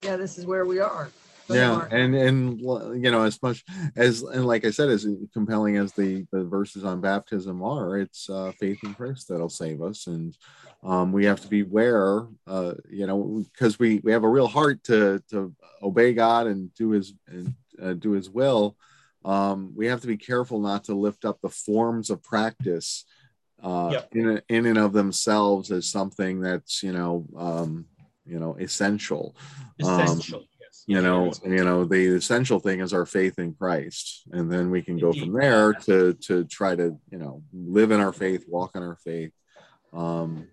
Yeah, 0.03 0.17
this 0.17 0.39
is 0.39 0.47
where 0.47 0.65
we 0.67 0.81
are. 0.81 1.11
Yeah 1.49 1.75
aren't. 1.77 1.93
and 1.93 2.15
and 2.17 2.61
you 2.61 3.09
know 3.13 3.23
as 3.23 3.41
much 3.41 3.65
as 3.95 4.23
and 4.23 4.45
like 4.45 4.65
i 4.65 4.71
said 4.73 4.89
as 4.89 5.07
compelling 5.33 5.77
as 5.77 5.93
the 5.93 6.27
the 6.33 6.43
verses 6.43 6.83
on 6.83 7.01
baptism 7.01 7.63
are 7.63 7.99
it's 7.99 8.29
uh 8.29 8.51
faith 8.59 8.81
in 8.83 8.95
christ 8.95 9.29
that'll 9.29 9.49
save 9.49 9.81
us 9.81 10.09
and 10.09 10.37
um 10.83 11.13
we 11.13 11.25
have 11.25 11.41
to 11.43 11.47
beware 11.47 12.27
uh 12.49 12.75
you 12.91 13.07
know 13.07 13.45
because 13.53 13.79
we 13.79 14.01
we 14.03 14.11
have 14.11 14.25
a 14.25 14.29
real 14.29 14.49
heart 14.49 14.83
to 14.83 15.23
to 15.31 15.55
obey 15.85 16.13
god 16.15 16.49
and 16.49 16.75
do 16.75 16.91
his 16.91 17.15
and 17.29 17.55
uh, 17.81 17.93
do 17.93 18.11
his 18.11 18.29
will 18.29 18.77
um 19.25 19.71
we 19.77 19.87
have 19.87 20.01
to 20.01 20.09
be 20.09 20.17
careful 20.17 20.59
not 20.59 20.83
to 20.83 20.97
lift 20.97 21.25
up 21.25 21.39
the 21.43 21.49
forms 21.49 22.11
of 22.11 22.21
practice 22.25 23.05
uh 23.63 23.89
Yep. 23.93 24.09
in, 24.13 24.43
in 24.49 24.67
and 24.67 24.79
of 24.79 24.93
themselves 24.93 25.71
as 25.71 25.89
something 25.89 26.41
that's 26.41 26.83
you 26.83 26.93
know 26.93 27.25
um 27.37 27.87
you 28.25 28.39
know 28.39 28.55
essential 28.57 29.35
Um, 29.83 30.01
Essential. 30.01 30.45
yes. 30.61 30.85
you 30.87 31.01
know 31.01 31.33
you 31.45 31.65
know 31.65 31.85
the 31.85 32.17
essential 32.17 32.59
thing 32.61 32.81
is 32.81 32.93
our 32.93 33.07
faith 33.07 33.39
in 33.39 33.55
christ 33.55 34.23
and 34.33 34.51
then 34.53 34.71
we 34.71 34.83
can 34.83 34.99
go 34.99 35.13
from 35.13 35.33
there 35.33 35.73
to 35.87 36.15
to 36.27 36.45
try 36.45 36.75
to 36.77 36.97
you 37.11 37.19
know 37.19 37.43
live 37.53 37.91
in 37.93 38.01
our 38.01 38.13
faith 38.13 38.45
walk 38.49 38.73
in 38.77 38.83
our 38.83 38.97
faith 38.97 39.33
um 39.93 40.49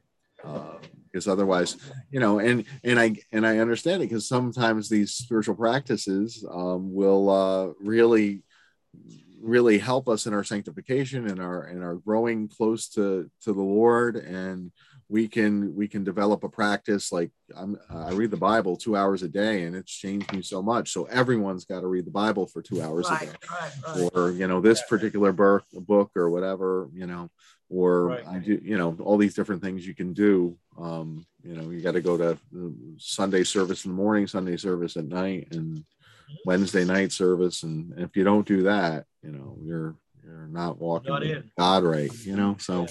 uh, 0.45 0.77
because 1.11 1.27
otherwise 1.27 1.77
you 2.11 2.19
know 2.19 2.39
and 2.39 2.65
and 2.83 2.99
i 2.99 3.15
and 3.31 3.45
i 3.45 3.57
understand 3.59 4.01
it 4.01 4.07
because 4.09 4.27
sometimes 4.27 4.87
these 4.89 5.11
spiritual 5.11 5.55
practices 5.55 6.45
um 6.51 6.93
will 6.93 7.29
uh 7.29 7.67
really 7.81 8.43
really 9.43 9.77
help 9.77 10.08
us 10.08 10.25
in 10.25 10.34
our 10.34 10.43
sanctification 10.43 11.27
and 11.27 11.39
our 11.41 11.63
and 11.63 11.84
our 11.84 11.95
growing 11.95 12.47
close 12.47 12.88
to 12.89 13.29
to 13.41 13.53
the 13.53 13.62
lord. 13.62 14.15
And 14.15 14.71
we 15.10 15.27
can 15.27 15.75
we 15.75 15.88
can 15.88 16.03
develop 16.03 16.43
a 16.43 16.49
practice 16.49 17.12
like 17.12 17.29
I'm, 17.56 17.77
i 17.89 18.12
read 18.12 18.32
the 18.32 18.38
bible 18.38 18.77
two 18.77 18.95
hours 18.95 19.21
a 19.21 19.27
day 19.27 19.63
and 19.63 19.75
it's 19.75 19.91
changed 19.91 20.32
me 20.34 20.41
so 20.41 20.62
much. 20.62 20.91
So 20.91 21.03
everyone's 21.06 21.65
got 21.65 21.82
to 21.82 21.88
read 21.88 22.06
the 22.06 22.12
bible 22.12 22.47
for 22.47 22.62
two 22.62 22.82
hours 22.82 23.08
a 23.10 23.19
day. 23.19 23.32
right, 23.51 23.71
right. 23.86 24.10
or 24.13 24.32
you 24.32 24.47
know 24.47 24.62
this 24.62 24.82
particular 24.89 25.34
book 25.34 25.65
book 25.73 26.12
or 26.15 26.29
whatever 26.29 26.89
you 26.93 27.06
know 27.06 27.29
or 27.69 28.08
Right. 28.08 28.27
i 28.27 28.38
do 28.39 28.60
you 28.63 28.77
know 28.77 28.95
all 29.01 29.17
these 29.17 29.36
different 29.36 29.62
things 29.62 29.86
you 29.86 29.93
can 29.95 30.13
do. 30.13 30.58
Um 30.79 31.25
you 31.43 31.56
know 31.56 31.69
you 31.69 31.82
got 31.82 31.93
to 31.93 32.01
go 32.01 32.17
to 32.17 32.38
sunday 32.97 33.43
service 33.43 33.84
in 33.86 33.91
the 33.91 33.97
morning 33.97 34.25
sunday 34.27 34.56
service 34.58 34.95
at 34.95 35.06
night 35.06 35.49
and 35.51 35.84
wednesday 36.45 36.83
night 36.86 37.12
service 37.12 37.63
and 37.63 37.93
if 37.99 38.15
you 38.15 38.23
don't 38.23 38.47
do 38.47 38.63
that 38.63 39.05
you 39.23 39.31
know 39.31 39.57
you're 39.63 39.95
you're 40.23 40.47
not 40.47 40.79
walking 40.79 41.09
Not 41.12 41.23
god 41.57 41.83
right 41.83 42.12
you 42.25 42.36
know 42.36 42.55
so 42.59 42.81
Yeah. 42.81 42.88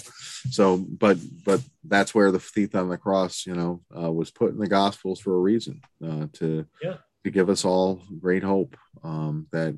so 0.49 0.77
but 0.77 1.17
but 1.45 1.61
that's 1.83 2.13
where 2.15 2.31
the 2.31 2.39
thief 2.39 2.75
on 2.75 2.89
the 2.89 2.97
cross 2.97 3.45
you 3.45 3.55
know 3.55 3.81
uh, 3.95 4.11
was 4.11 4.31
put 4.31 4.51
in 4.51 4.59
the 4.59 4.67
gospels 4.67 5.19
for 5.19 5.33
a 5.35 5.39
reason 5.39 5.81
uh, 6.05 6.27
to 6.33 6.65
Yeah. 6.81 6.97
to 7.23 7.31
give 7.31 7.49
us 7.49 7.65
all 7.65 8.01
great 8.19 8.43
hope 8.43 8.75
um, 9.03 9.47
that 9.51 9.75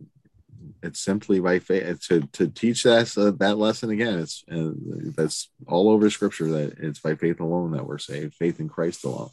it's 0.82 1.00
simply 1.00 1.39
by 1.39 1.60
faith 1.60 2.00
to 2.08 2.22
to 2.34 2.48
teach 2.48 2.84
that 2.84 3.15
uh, 3.18 3.32
that 3.39 3.58
lesson 3.58 3.89
again 3.91 4.20
it's 4.20 4.44
uh, 4.52 4.72
that's 5.15 5.50
all 5.68 5.89
over 5.89 6.10
scripture 6.10 6.50
that 6.52 6.78
it's 6.80 7.00
by 7.00 7.15
faith 7.15 7.39
alone 7.39 7.72
that 7.72 7.86
we're 7.88 7.98
saved 8.00 8.34
faith 8.36 8.60
in 8.60 8.68
christ 8.68 9.04
alone 9.06 9.30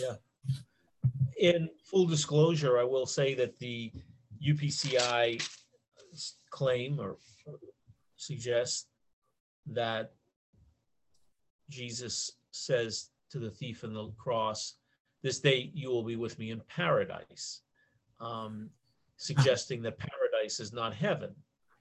Yeah. 0.00 0.16
In 1.38 1.68
full 1.94 2.06
disclosure, 2.06 2.78
I 2.78 2.82
will 2.82 3.06
say 3.06 3.34
that 3.34 3.56
the 3.58 3.92
UPCI 4.44 5.40
s- 6.12 6.34
claim 6.50 6.98
or 6.98 7.16
suggests 8.16 8.88
that 9.66 10.12
Jesus 11.70 12.32
says 12.50 13.10
to 13.30 13.38
the 13.38 13.50
thief 13.50 13.84
on 13.84 13.94
the 13.94 14.08
cross, 14.18 14.74
"This 15.22 15.38
day 15.38 15.70
you 15.72 15.88
will 15.88 16.02
be 16.02 16.16
with 16.16 16.36
me 16.38 16.50
in 16.50 16.60
paradise," 16.62 17.62
um, 18.20 18.70
suggesting 19.16 19.80
that 19.82 19.96
paradise 19.98 20.58
is 20.58 20.72
not 20.72 20.94
heaven. 20.94 21.34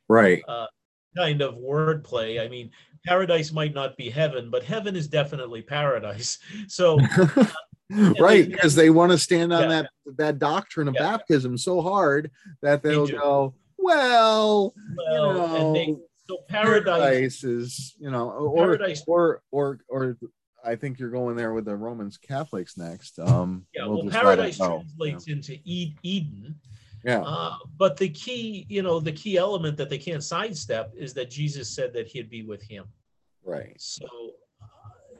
right 0.09 0.43
Uh, 0.47 0.67
kind 1.15 1.41
of 1.41 1.55
wordplay. 1.55 2.43
I 2.43 2.47
mean, 2.49 2.69
paradise 3.05 3.51
might 3.51 3.73
not 3.73 3.95
be 3.97 4.09
heaven, 4.09 4.49
but 4.49 4.63
heaven 4.63 4.95
is 4.95 5.07
definitely 5.07 5.61
paradise. 5.61 6.37
So 6.67 6.99
right 8.19 8.47
because 8.49 8.75
they 8.75 8.89
want 8.89 9.11
to 9.11 9.17
stand 9.17 9.51
on 9.53 9.63
Yeah. 9.63 9.67
that 9.67 9.89
that 10.17 10.39
doctrine 10.39 10.87
of 10.87 10.95
Yeah. 10.95 11.11
baptism 11.11 11.57
so 11.57 11.81
hard 11.81 12.31
that 12.61 12.81
they'll 12.83 13.07
go 13.07 13.53
well 13.77 14.73
well, 14.95 15.55
and 15.55 15.75
they 15.75 15.95
so 16.27 16.37
paradise 16.47 16.99
paradise 17.01 17.43
is 17.43 17.95
you 17.99 18.09
know 18.09 18.29
or 18.31 18.77
Paradise- 18.77 19.03
or 19.07 19.41
or 19.51 19.79
or 19.89 20.17
i 20.63 20.75
think 20.75 20.97
you're 20.97 21.09
going 21.09 21.35
there 21.35 21.53
with 21.53 21.65
the 21.65 21.75
romans 21.75 22.17
catholics 22.17 22.77
next 22.77 23.19
um 23.19 23.65
Yeah, 23.73 23.85
we'll 23.85 23.95
well, 23.97 24.03
just 24.05 24.13
let 24.15 24.21
it 24.21 24.25
paradise 24.25 24.57
translates 24.57 25.27
into 25.27 25.57
Eden. 25.65 26.55
yeah 27.03 27.21
Uh, 27.21 27.57
but 27.77 27.97
the 27.97 28.07
key, 28.09 28.65
you 28.69 28.81
know, 28.81 29.01
the 29.01 29.11
key 29.11 29.35
element 29.37 29.75
that 29.75 29.89
they 29.89 29.97
can't 29.97 30.23
sidestep 30.23 30.93
is 30.95 31.13
that 31.15 31.29
Jesus 31.29 31.67
said 31.69 31.91
that 31.93 32.07
he'd 32.07 32.29
be 32.29 32.43
with 32.43 32.63
him. 32.63 32.85
right 33.43 33.75
So, 33.77 34.07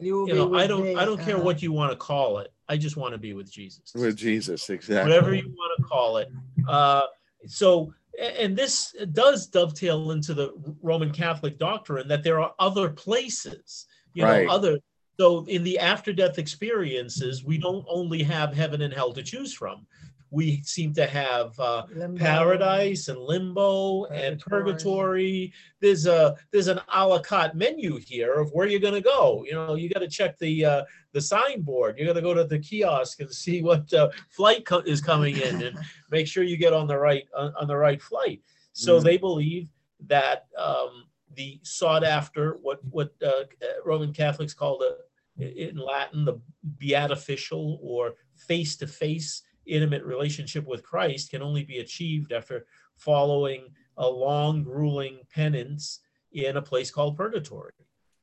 You 0.03 0.15
will 0.15 0.27
you 0.27 0.33
be 0.33 0.39
know, 0.39 0.55
I 0.55 0.67
don't, 0.67 0.83
me, 0.83 0.95
I 0.95 1.05
don't 1.05 1.21
care 1.21 1.37
uh, 1.37 1.41
what 1.41 1.61
you 1.61 1.71
want 1.71 1.91
to 1.91 1.97
call 1.97 2.39
it. 2.39 2.53
I 2.69 2.77
just 2.77 2.97
want 2.97 3.13
to 3.13 3.17
be 3.17 3.33
with 3.33 3.51
Jesus. 3.51 3.91
with 3.93 4.15
jesus 4.15 4.69
exactly 4.69 5.11
Whatever 5.11 5.33
you 5.33 5.49
want 5.49 5.71
to 5.77 5.83
call 5.83 6.17
it. 6.17 6.31
Uh, 6.67 7.03
so, 7.45 7.93
and 8.19 8.55
this 8.55 8.95
does 9.11 9.47
dovetail 9.47 10.11
into 10.11 10.33
the 10.33 10.53
Roman 10.81 11.11
Catholic 11.11 11.57
doctrine 11.57 12.07
that 12.07 12.23
there 12.23 12.39
are 12.39 12.53
other 12.59 12.89
places, 12.89 13.87
you 14.13 14.23
Right. 14.23 14.47
know, 14.47 14.53
other. 14.53 14.79
So, 15.19 15.45
in 15.45 15.63
the 15.63 15.77
after 15.77 16.11
death 16.13 16.39
experiences, 16.39 17.43
we 17.43 17.57
don't 17.57 17.85
only 17.87 18.23
have 18.23 18.53
heaven 18.53 18.81
and 18.81 18.93
hell 18.93 19.13
to 19.13 19.23
choose 19.23 19.53
from. 19.53 19.85
We 20.33 20.63
seem 20.63 20.93
to 20.95 21.05
have 21.05 21.57
uh, 21.59 21.83
limbo. 21.93 22.17
paradise 22.17 23.07
and 23.07 23.19
limbo 23.19 24.05
and 24.05 24.39
Purgatory. 24.39 24.73
purgatory. 24.73 25.53
There's 25.79 26.07
a 26.07 26.35
there's 26.51 26.67
an 26.69 26.79
a 26.91 27.07
la 27.07 27.19
carte 27.19 27.53
menu 27.55 27.97
here 27.97 28.33
of 28.33 28.49
where 28.51 28.65
you're 28.65 28.79
going 28.79 28.95
to 28.95 29.09
go. 29.17 29.43
You 29.45 29.53
know, 29.53 29.75
you 29.75 29.89
got 29.89 29.99
to 29.99 30.07
check 30.07 30.39
the 30.39 30.65
uh, 30.65 30.83
the 31.11 31.21
signboard. 31.21 31.99
You 31.99 32.07
got 32.07 32.13
to 32.13 32.21
go 32.21 32.33
to 32.33 32.45
the 32.45 32.57
kiosk 32.57 33.19
and 33.19 33.31
see 33.31 33.61
what 33.61 33.93
uh, 33.93 34.09
flight 34.31 34.65
co- 34.65 34.79
is 34.79 35.01
coming 35.01 35.35
in 35.37 35.61
and 35.61 35.77
make 36.09 36.25
sure 36.25 36.41
you 36.43 36.57
get 36.57 36.73
on 36.73 36.87
the 36.87 36.97
right 36.97 37.25
on, 37.37 37.53
on 37.59 37.67
the 37.67 37.77
right 37.77 38.01
flight. 38.01 38.41
So 38.73 38.99
Mhm. 38.99 39.03
they 39.03 39.17
believe 39.17 39.69
that 40.07 40.47
um, 40.57 41.05
the 41.35 41.59
sought 41.61 42.03
after 42.03 42.57
what 42.63 42.79
what 42.89 43.13
uh, 43.23 43.43
Roman 43.85 44.11
Catholics 44.11 44.55
call 44.55 44.79
the 44.79 44.97
in 45.37 45.77
Latin 45.77 46.25
the 46.25 46.39
beatificial 46.63 47.79
or 47.83 48.15
face 48.35 48.75
to 48.77 48.87
face 48.87 49.43
intimate 49.65 50.03
relationship 50.03 50.65
with 50.65 50.83
Christ 50.83 51.31
can 51.31 51.41
only 51.41 51.63
be 51.63 51.79
achieved 51.79 52.31
after 52.31 52.65
following 52.95 53.69
a 53.97 54.07
long, 54.07 54.63
grueling 54.63 55.19
penance 55.33 55.99
in 56.31 56.57
a 56.57 56.61
place 56.61 56.91
called 56.91 57.17
purgatory. 57.17 57.73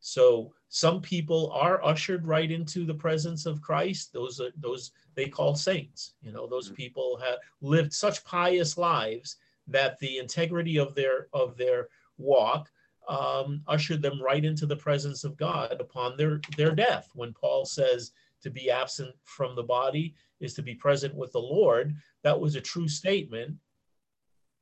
So 0.00 0.52
some 0.68 1.00
people 1.00 1.50
are 1.52 1.84
ushered 1.84 2.26
right 2.26 2.50
into 2.50 2.84
the 2.84 2.94
presence 2.94 3.44
of 3.46 3.60
Christ. 3.60 4.12
Those 4.12 4.40
are 4.40 4.50
those 4.56 4.92
they 5.14 5.26
call 5.26 5.54
saints. 5.54 6.14
You 6.22 6.32
know, 6.32 6.46
those 6.46 6.70
people 6.70 7.18
have 7.22 7.38
lived 7.60 7.92
such 7.92 8.24
pious 8.24 8.78
lives 8.78 9.36
that 9.66 9.98
the 9.98 10.18
integrity 10.18 10.78
of 10.78 10.94
their 10.94 11.28
of 11.32 11.56
their 11.56 11.88
walk 12.16 12.70
um, 13.08 13.62
ushered 13.66 14.02
them 14.02 14.22
right 14.22 14.44
into 14.44 14.66
the 14.66 14.76
presence 14.76 15.24
of 15.24 15.36
God 15.36 15.76
upon 15.80 16.16
their 16.16 16.40
their 16.56 16.74
death. 16.74 17.10
When 17.14 17.34
Paul 17.34 17.66
says 17.66 18.12
to 18.42 18.50
be 18.50 18.70
absent 18.70 19.14
from 19.24 19.54
the 19.54 19.62
body 19.62 20.14
is 20.40 20.54
to 20.54 20.62
be 20.62 20.74
present 20.74 21.14
with 21.14 21.32
the 21.32 21.38
Lord, 21.38 21.94
that 22.24 22.38
was 22.38 22.54
a 22.56 22.60
true 22.60 22.88
statement 22.88 23.56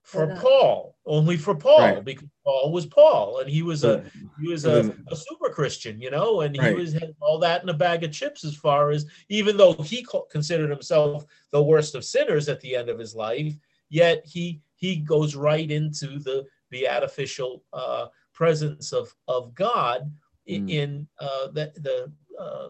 for 0.03 0.25
And, 0.25 0.33
uh, 0.33 0.41
Paul, 0.41 0.97
only 1.07 1.37
for 1.37 1.55
Paul, 1.55 1.97
Right. 1.97 2.05
because 2.05 2.29
Paul 2.45 2.73
was 2.73 2.87
Paul, 2.87 3.41
and 3.41 3.51
he 3.51 3.63
was 3.63 3.85
a 3.85 4.05
he 4.41 4.49
was 4.49 4.65
a, 4.65 4.95
a 5.09 5.17
super 5.17 5.51
Christian, 5.51 6.01
you 6.01 6.11
know, 6.11 6.43
and 6.43 6.55
he 6.55 6.61
Right. 6.63 6.75
was 6.77 6.93
had 6.93 7.15
all 7.21 7.39
that 7.41 7.63
in 7.63 7.69
a 7.69 7.75
bag 7.75 8.05
of 8.05 8.13
chips. 8.13 8.45
As 8.45 8.55
far 8.57 8.91
as 8.91 9.05
even 9.29 9.57
though 9.57 9.75
he 9.75 10.07
considered 10.31 10.71
himself 10.71 11.27
the 11.51 11.63
worst 11.63 11.95
of 11.95 12.05
sinners 12.05 12.49
at 12.49 12.61
the 12.61 12.75
end 12.77 12.89
of 12.89 12.99
his 12.99 13.15
life, 13.15 13.55
yet 13.91 14.25
he 14.25 14.63
he 14.77 14.97
goes 14.97 15.35
right 15.35 15.71
into 15.71 16.19
the 16.21 16.47
beatificial 16.71 17.65
uh, 17.73 18.07
presence 18.33 18.93
of 18.93 19.15
of 19.27 19.55
God 19.55 20.11
Mm. 20.49 20.71
in 20.71 21.09
uh, 21.21 21.49
the 21.49 21.71
the 21.77 22.11
uh, 22.43 22.69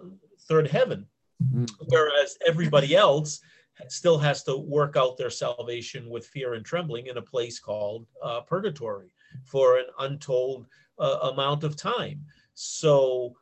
third 0.49 0.67
heaven, 0.67 1.07
Mm. 1.43 1.71
whereas 1.87 2.37
everybody 2.47 2.97
else 2.97 3.41
still 3.87 4.19
has 4.19 4.43
to 4.43 4.57
work 4.57 4.97
out 4.97 5.17
their 5.17 5.31
salvation 5.31 6.09
with 6.11 6.27
fear 6.27 6.55
and 6.55 6.65
trembling 6.65 7.07
in 7.07 7.17
a 7.17 7.23
place 7.23 7.61
called 7.61 8.07
uh, 8.23 8.41
purgatory 8.41 9.13
for 9.45 9.79
an 9.79 9.85
untold 10.01 10.67
uh, 10.99 11.31
amount 11.33 11.63
of 11.63 11.77
time. 11.77 12.25
So 12.55 13.37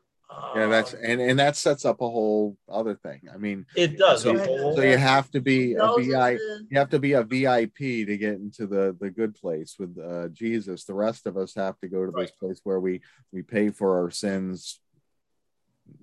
Yeah, 0.55 0.66
that's 0.68 0.92
and 0.92 1.20
and 1.22 1.38
that 1.38 1.57
sets 1.57 1.86
up 1.86 2.03
a 2.03 2.11
whole 2.11 2.59
other 2.68 2.94
thing. 2.94 3.22
I 3.32 3.38
mean, 3.38 3.64
it 3.74 3.97
does. 3.97 4.22
so- 4.22 4.36
a 4.36 4.38
whole- 4.44 4.76
so 4.76 4.82
you 4.82 4.99
have 4.99 5.30
to 5.30 5.40
be 5.40 5.72
a 5.72 5.78
Those 5.78 6.07
VI, 6.07 6.32
you 6.68 6.78
have 6.78 6.90
to 6.90 6.99
be 6.99 7.12
a 7.12 7.22
VIP 7.22 8.05
to 8.05 8.16
get 8.18 8.34
into 8.34 8.66
the 8.66 8.94
the 9.01 9.09
good 9.11 9.34
place 9.34 9.76
with 9.78 9.97
uh, 9.99 10.28
Jesus. 10.28 10.84
The 10.84 10.94
rest 10.94 11.26
of 11.26 11.38
us 11.38 11.55
have 11.55 11.78
to 11.80 11.88
go 11.88 12.05
to 12.05 12.12
this 12.12 12.32
place 12.32 12.61
where 12.62 12.80
we 12.80 13.01
we 13.32 13.40
pay 13.42 13.70
for 13.70 14.03
our 14.03 14.11
sins. 14.11 14.80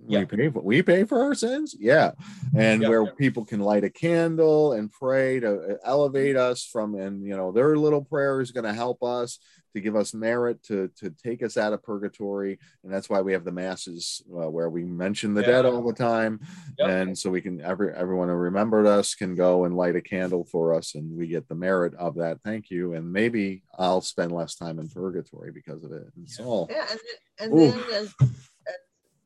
Yeah. 0.05 0.19
We 0.19 0.25
pay 0.25 0.49
for 0.49 0.61
we 0.61 0.81
pay 0.81 1.03
for 1.05 1.23
our 1.23 1.33
sins, 1.33 1.73
yeah, 1.79 2.11
and 2.55 2.81
Yeah. 2.81 2.89
where 2.89 3.05
people 3.15 3.45
can 3.45 3.61
light 3.61 3.85
a 3.85 3.89
candle 3.89 4.73
and 4.73 4.91
pray 4.91 5.39
to 5.39 5.49
uh, 5.61 5.77
elevate 5.85 6.35
us 6.35 6.65
from, 6.65 6.95
and 6.95 7.23
you 7.25 7.37
know 7.37 7.53
their 7.53 7.77
little 7.77 8.03
prayer 8.03 8.41
is 8.41 8.51
going 8.51 8.65
to 8.65 8.73
help 8.73 9.01
us 9.01 9.39
to 9.73 9.79
give 9.79 9.95
us 9.95 10.13
merit 10.13 10.61
to 10.63 10.89
to 10.99 11.09
take 11.23 11.41
us 11.41 11.55
out 11.55 11.71
of 11.71 11.81
purgatory, 11.83 12.59
and 12.83 12.93
that's 12.93 13.09
why 13.09 13.21
we 13.21 13.31
have 13.31 13.45
the 13.45 13.51
masses 13.53 14.21
uh, 14.29 14.49
where 14.49 14.69
we 14.69 14.83
mention 14.83 15.33
the 15.33 15.41
dead 15.41 15.65
all 15.65 15.81
the 15.81 15.93
time, 15.93 16.41
Yep. 16.79 16.89
and 16.89 17.17
so 17.17 17.29
we 17.31 17.39
can 17.39 17.61
every 17.61 17.93
everyone 17.93 18.27
who 18.27 18.35
remembered 18.35 18.85
us 18.85 19.15
can 19.15 19.35
go 19.35 19.63
and 19.63 19.73
light 19.73 19.95
a 19.95 20.01
candle 20.01 20.43
for 20.43 20.73
us 20.73 20.95
and 20.95 21.15
we 21.17 21.27
get 21.27 21.47
the 21.47 21.55
merit 21.55 21.93
of 21.95 22.15
that. 22.15 22.41
Thank 22.43 22.69
you. 22.69 22.93
And 22.93 23.11
maybe 23.13 23.63
i'll 23.79 24.01
spend 24.01 24.33
less 24.33 24.55
time 24.55 24.79
in 24.79 24.89
purgatory 24.89 25.51
because 25.53 25.85
of 25.85 25.93
it. 25.93 26.03
It's 26.21 26.39
Yeah. 26.39 26.45
all 26.45 26.67
Yeah, 26.69 26.87
and, 26.91 26.99
then- 26.99 27.51
and 27.51 27.59
then 27.59 27.83
as, 27.93 28.13
as 28.21 28.29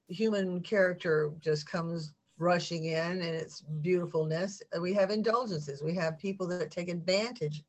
human 0.08 0.62
character 0.62 1.32
just 1.40 1.70
comes 1.70 2.14
rushing 2.40 2.86
in 2.86 3.22
and 3.22 3.24
its 3.24 3.62
beautifulness, 3.82 4.62
uh, 4.76 4.80
we 4.80 4.94
have 4.94 5.10
indulgences. 5.10 5.82
We 5.82 5.96
have 5.96 6.18
people 6.20 6.48
that 6.48 6.72
take 6.72 6.90
advantage 6.90 7.64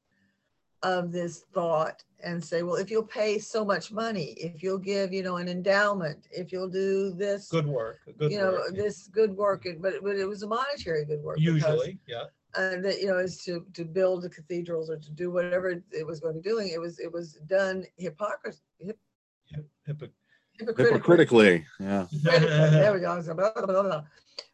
of 0.82 1.10
this 1.10 1.44
thought 1.52 2.04
and 2.22 2.42
say, 2.42 2.62
well, 2.62 2.76
if 2.76 2.90
you'll 2.90 3.02
pay 3.02 3.38
so 3.38 3.64
much 3.64 3.90
money, 3.90 4.36
if 4.38 4.62
you'll 4.62 4.78
give, 4.78 5.12
you 5.12 5.22
know, 5.22 5.36
an 5.36 5.48
endowment, 5.48 6.28
if 6.30 6.52
you'll 6.52 6.68
do 6.68 7.12
this, 7.12 7.48
good 7.48 7.66
work. 7.66 8.00
Good 8.18 8.32
you 8.32 8.38
know, 8.38 8.52
work. 8.52 8.74
this 8.74 9.08
good 9.08 9.36
work, 9.36 9.66
but, 9.80 9.94
but 10.02 10.16
it 10.16 10.26
was 10.26 10.42
a 10.42 10.46
monetary 10.46 11.04
good 11.04 11.22
work. 11.22 11.38
Usually, 11.40 11.98
yeah. 12.06 12.24
and 12.56 12.84
that 12.84 13.00
you 13.00 13.08
know 13.08 13.18
is 13.18 13.42
to 13.44 13.64
to 13.74 13.84
build 13.84 14.22
the 14.22 14.30
cathedrals 14.30 14.88
or 14.90 14.96
to 14.96 15.10
do 15.10 15.30
whatever 15.30 15.82
it 15.90 16.06
was 16.06 16.20
going 16.20 16.34
to 16.34 16.40
be 16.40 16.48
doing 16.48 16.68
it 16.68 16.80
was 16.80 16.98
it 16.98 17.12
was 17.12 17.34
done 17.46 17.84
hypocrisy 17.96 18.60
hip, 18.78 18.98
Hypoc- 19.88 20.10
hypocritically. 20.58 20.84
hypocritically 20.94 21.66
yeah 21.80 22.06
there 22.22 22.92
we 22.92 23.00
go 23.00 23.20
blah, 23.34 23.52
blah, 23.52 23.82
blah, 23.82 24.02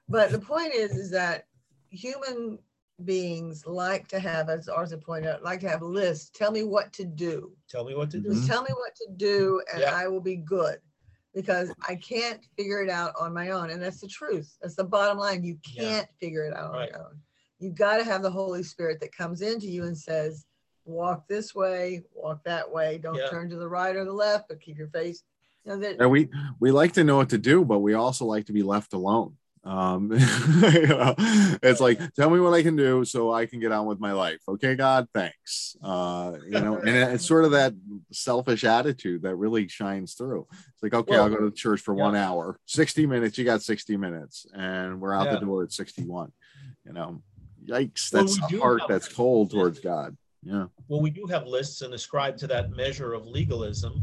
but 0.08 0.30
the 0.32 0.38
point 0.38 0.74
is 0.74 0.92
is 0.92 1.10
that 1.10 1.46
human 1.90 2.58
beings 3.04 3.64
like 3.66 4.06
to 4.08 4.20
have 4.20 4.48
as 4.48 4.68
Arthur 4.68 4.96
pointed 4.96 5.28
out 5.28 5.42
like 5.42 5.60
to 5.60 5.68
have 5.68 5.82
lists 5.82 6.30
tell 6.34 6.52
me 6.52 6.62
what 6.62 6.92
to 6.92 7.04
do 7.04 7.52
Tell 7.68 7.84
me 7.84 7.94
what 7.94 8.10
to 8.12 8.20
do. 8.20 8.32
just 8.32 8.46
tell 8.46 8.62
me 8.62 8.70
what 8.72 8.94
to 8.96 9.08
do 9.16 9.60
and 9.72 9.82
Yeah. 9.82 9.94
I 9.94 10.06
will 10.08 10.20
be 10.20 10.36
good 10.36 10.78
because 11.34 11.72
I 11.88 11.96
can't 11.96 12.40
figure 12.56 12.80
it 12.82 12.88
out 12.88 13.12
on 13.18 13.34
my 13.34 13.50
own. 13.50 13.70
And 13.70 13.82
that's 13.82 14.00
the 14.00 14.06
truth. 14.06 14.56
That's 14.62 14.76
the 14.76 14.84
bottom 14.84 15.18
line. 15.18 15.42
You 15.42 15.58
can't 15.76 16.06
figure 16.20 16.44
it 16.44 16.54
out 16.54 16.70
on 16.70 16.76
Right. 16.76 16.90
your 16.90 17.00
own. 17.00 17.20
You've 17.58 17.74
got 17.74 17.96
to 17.96 18.04
have 18.04 18.22
the 18.22 18.30
Holy 18.30 18.62
Spirit 18.62 19.00
that 19.00 19.10
comes 19.16 19.42
into 19.42 19.66
you 19.66 19.82
and 19.82 19.98
says, 19.98 20.46
walk 20.84 21.26
this 21.26 21.52
way, 21.52 22.04
walk 22.12 22.44
that 22.44 22.70
way. 22.70 22.98
Don't 22.98 23.16
Yeah. 23.16 23.26
turn 23.28 23.50
to 23.50 23.56
the 23.56 23.68
right 23.68 23.96
or 23.96 24.04
the 24.04 24.12
left, 24.12 24.46
but 24.48 24.60
keep 24.60 24.78
your 24.78 24.86
face. 24.90 25.24
You 25.64 25.72
know, 25.72 25.78
that 25.78 26.00
and 26.00 26.10
we 26.10 26.28
we 26.60 26.70
like 26.70 26.92
to 26.92 27.04
know 27.04 27.16
what 27.16 27.30
to 27.30 27.38
do 27.38 27.64
but 27.64 27.78
we 27.78 27.94
also 27.94 28.24
like 28.26 28.46
to 28.46 28.52
be 28.52 28.62
left 28.62 28.92
alone. 28.92 29.36
Um 29.64 30.12
you 30.62 30.86
know, 30.88 31.14
it's 31.62 31.80
like 31.80 31.98
tell 32.12 32.28
me 32.28 32.38
what 32.38 32.52
i 32.52 32.62
can 32.62 32.76
do 32.76 33.02
so 33.06 33.32
i 33.32 33.46
can 33.46 33.60
get 33.60 33.72
on 33.72 33.86
with 33.86 33.98
my 33.98 34.12
life. 34.12 34.40
Okay 34.46 34.74
god 34.74 35.08
thanks. 35.14 35.74
Uh 35.82 36.34
you 36.44 36.60
know 36.60 36.76
and 36.76 36.88
it's 37.14 37.26
sort 37.26 37.46
of 37.46 37.52
that 37.52 37.72
selfish 38.12 38.64
attitude 38.64 39.22
that 39.22 39.36
really 39.36 39.66
shines 39.68 40.12
through. 40.14 40.46
It's 40.50 40.82
like 40.82 40.92
okay 40.94 41.16
i'll 41.16 41.30
go 41.30 41.48
to 41.48 41.50
church 41.50 41.80
for 41.80 41.96
yeah. 41.96 42.02
one 42.04 42.16
hour. 42.16 42.58
60 42.66 43.06
minutes 43.06 43.38
you 43.38 43.44
got 43.46 43.62
60 43.62 43.96
minutes 43.96 44.46
and 44.54 45.00
we're 45.00 45.14
out 45.14 45.26
Yeah. 45.26 45.34
the 45.36 45.46
door 45.46 45.62
at 45.62 45.72
61 45.72 46.30
you 46.84 46.92
know. 46.92 47.22
Yikes 47.66 48.12
Well, 48.12 48.24
that's 48.24 48.52
we 48.52 48.58
a 48.58 48.60
heart 48.60 48.80
have- 48.80 48.90
that's 48.90 49.08
cold 49.08 49.50
towards 49.50 49.80
god. 49.80 50.14
Yeah. 50.42 50.66
Well, 50.88 51.00
we 51.00 51.08
do 51.08 51.24
have 51.30 51.46
lists 51.46 51.80
and 51.80 51.94
ascribe 51.94 52.36
to 52.36 52.46
that 52.48 52.70
measure 52.70 53.14
of 53.14 53.26
legalism. 53.26 54.02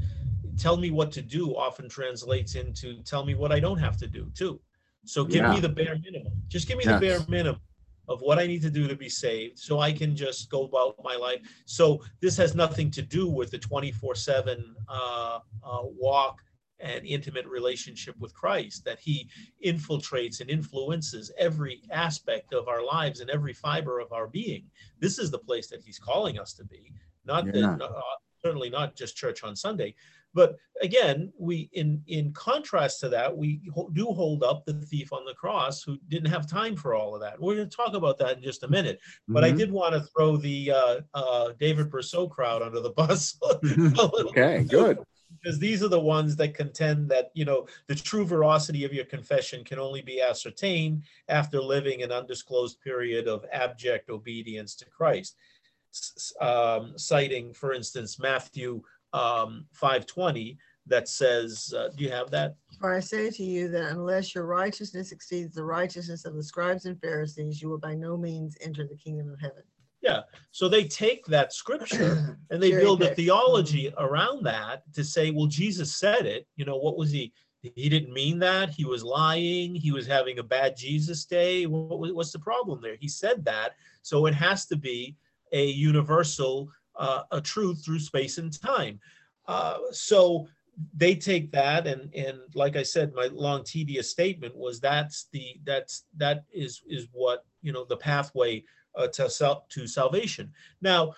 Tell 0.58 0.78
me 0.78 0.92
what 0.92 1.12
to 1.14 1.22
do 1.22 1.56
often 1.56 1.90
translates 1.90 2.56
into 2.56 3.02
tell 3.04 3.26
me 3.26 3.36
what 3.36 3.52
I 3.52 3.60
don't 3.60 3.78
have 3.78 3.98
to 3.98 4.08
do 4.08 4.32
too. 4.36 4.60
So 5.06 5.24
give 5.26 5.44
Yeah. 5.44 5.54
me 5.54 5.60
the 5.60 5.70
bare 5.70 5.98
minimum. 5.98 6.34
Just 6.48 6.68
give 6.68 6.78
me 6.78 6.84
Yes. 6.86 7.00
the 7.00 7.08
bare 7.08 7.26
minimum 7.28 7.62
of 8.08 8.22
what 8.22 8.40
I 8.40 8.46
need 8.48 8.62
to 8.64 8.70
do 8.70 8.88
to 8.88 8.96
be 8.96 9.10
saved 9.10 9.58
so 9.58 9.80
I 9.80 9.92
can 9.94 10.16
just 10.16 10.50
go 10.50 10.66
about 10.66 10.96
my 11.04 11.16
life. 11.16 11.42
So 11.66 12.04
this 12.20 12.36
has 12.38 12.56
nothing 12.56 12.92
to 12.92 13.02
do 13.02 13.28
with 13.28 13.52
the 13.52 13.58
24 13.58 14.16
7 14.16 14.76
uh, 14.88 15.40
uh, 15.64 15.82
walk 15.84 16.42
and 16.80 17.06
intimate 17.06 17.46
relationship 17.46 18.18
with 18.20 18.34
Christ, 18.34 18.84
that 18.86 19.00
he 19.00 19.30
infiltrates 19.64 20.42
and 20.42 20.50
influences 20.50 21.32
every 21.38 21.84
aspect 21.92 22.54
of 22.54 22.68
our 22.68 22.84
lives 22.84 23.20
and 23.20 23.30
every 23.30 23.54
fiber 23.54 24.00
of 24.00 24.12
our 24.12 24.28
being. 24.28 24.70
This 25.00 25.20
is 25.20 25.30
the 25.30 25.38
place 25.38 25.68
that 25.68 25.84
he's 25.84 26.00
calling 26.00 26.40
us 26.40 26.54
to 26.54 26.64
be, 26.66 26.92
not 27.24 27.46
Yeah. 27.46 27.76
that, 27.78 27.82
uh, 27.84 28.02
certainly 28.44 28.72
not 28.72 28.96
just 28.96 29.16
church 29.16 29.44
on 29.44 29.56
Sunday. 29.56 29.94
But 30.34 30.56
again, 30.82 31.32
we 31.38 31.70
in 31.74 32.02
in 32.08 32.32
contrast 32.34 33.00
to 33.02 33.10
that, 33.10 33.36
we 33.36 33.62
do 33.94 34.06
hold 34.08 34.44
up 34.44 34.66
the 34.66 34.74
thief 34.74 35.12
on 35.12 35.26
the 35.26 35.34
cross 35.34 35.84
who 35.84 35.98
didn't 36.08 36.32
have 36.32 36.48
time 36.50 36.76
for 36.76 36.96
all 36.96 37.14
of 37.16 37.22
that. 37.22 37.40
We're 37.40 37.56
going 37.56 37.70
to 37.70 37.76
talk 37.76 37.94
about 37.94 38.18
that 38.20 38.38
in 38.38 38.44
just 38.44 38.64
a 38.64 38.68
minute. 38.68 39.00
But 39.28 39.44
I 39.44 39.52
Mhm. 39.52 39.58
did 39.58 39.72
want 39.72 39.94
to 39.94 40.02
throw 40.02 40.38
the 40.38 40.72
uh, 40.72 41.02
uh, 41.14 41.54
David 41.60 41.90
Brousseau 41.90 42.30
crowd 42.30 42.62
under 42.62 42.80
the 42.80 42.92
bus 42.92 43.38
a 43.42 43.56
little 43.66 44.32
okay 44.38 44.64
good 44.64 45.00
because 45.42 45.60
these 45.60 45.82
are 45.82 45.88
the 45.88 46.00
ones 46.00 46.36
that 46.36 46.54
contend 46.54 47.10
that 47.10 47.32
you 47.34 47.46
know 47.46 47.66
the 47.88 47.96
true 47.96 48.26
veracity 48.26 48.84
of 48.86 48.94
your 48.94 49.06
confession 49.06 49.64
can 49.64 49.80
only 49.80 50.02
be 50.02 50.22
ascertained 50.22 51.04
after 51.30 51.62
living 51.62 52.04
an 52.04 52.12
undisclosed 52.12 52.80
period 52.82 53.28
of 53.28 53.46
abject 53.52 54.10
obedience 54.10 54.76
to 54.76 54.86
Christ. 54.86 55.36
Um, 56.40 56.98
citing, 56.98 57.54
for 57.54 57.74
instance, 57.74 58.18
Matthew 58.18 58.82
um, 59.14 59.66
5:20 59.74 60.58
that 60.88 61.08
says, 61.08 61.74
uh, 61.76 61.90
"Do 61.96 62.04
you 62.04 62.12
have 62.12 62.32
that?" 62.32 62.56
For 62.80 62.94
I 62.94 63.00
say 63.00 63.30
to 63.30 63.44
you 63.44 63.68
that 63.70 63.92
unless 63.92 64.34
your 64.34 64.46
righteousness 64.46 65.12
exceeds 65.12 65.54
the 65.54 65.64
righteousness 65.64 66.26
of 66.26 66.36
the 66.36 66.44
scribes 66.44 66.86
and 66.86 67.00
Pharisees, 67.00 67.62
you 67.62 67.70
will 67.70 67.78
by 67.78 67.94
no 67.94 68.18
means 68.18 68.58
enter 68.62 68.88
the 68.88 68.96
kingdom 68.96 69.32
of 69.32 69.40
heaven. 69.40 69.64
Yeah. 70.02 70.22
So 70.50 70.68
they 70.68 70.86
take 70.86 71.26
that 71.28 71.54
scripture 71.54 72.38
and 72.50 72.62
they 72.62 72.72
build 72.72 73.04
a 73.04 73.14
theology 73.14 73.94
around 73.98 74.44
that 74.46 74.82
to 74.94 75.04
say, 75.04 75.30
well, 75.32 75.46
Jesus 75.46 75.96
said 75.96 76.26
it. 76.26 76.48
You 76.56 76.66
know, 76.66 76.78
what 76.78 76.98
was 76.98 77.12
he? 77.12 77.34
He 77.62 77.90
didn't 77.90 78.12
mean 78.12 78.40
that. 78.40 78.72
He 78.72 78.86
was 78.86 79.04
lying. 79.04 79.76
He 79.76 79.92
was 79.92 80.08
having 80.08 80.40
a 80.40 80.44
bad 80.44 80.76
Jesus 80.76 81.26
day. 81.26 81.68
What, 81.68 82.00
was- 82.00 82.14
what's 82.14 82.32
the 82.32 82.40
problem 82.40 82.82
there? 82.82 82.96
He 83.00 83.08
said 83.08 83.46
that. 83.46 83.74
So 84.02 84.26
it 84.26 84.34
has 84.34 84.66
to 84.68 84.76
be 84.76 85.16
a 85.52 85.68
universal, 85.68 86.72
uh, 86.96 87.24
a 87.32 87.42
truth 87.42 87.84
through 87.84 88.00
space 88.00 88.38
and 88.38 88.60
time. 88.62 89.00
Uh, 89.48 89.78
so 89.92 90.48
they 90.96 91.16
take 91.16 91.52
that 91.52 91.86
and 91.86 92.14
and 92.16 92.40
like 92.56 92.76
I 92.76 92.84
said, 92.84 93.14
my 93.14 93.28
long 93.32 93.64
tedious 93.64 94.10
statement 94.10 94.56
was 94.56 94.80
that's 94.80 95.28
the 95.32 95.60
that's 95.64 96.06
that 96.18 96.46
is 96.54 96.82
is 96.88 97.08
what 97.12 97.46
you 97.62 97.72
know 97.74 97.86
the 97.86 97.98
pathway 97.98 98.64
uh, 98.96 99.08
to 99.08 99.30
sal- 99.30 99.66
to 99.70 99.88
salvation. 99.88 100.52
Now, 100.82 101.14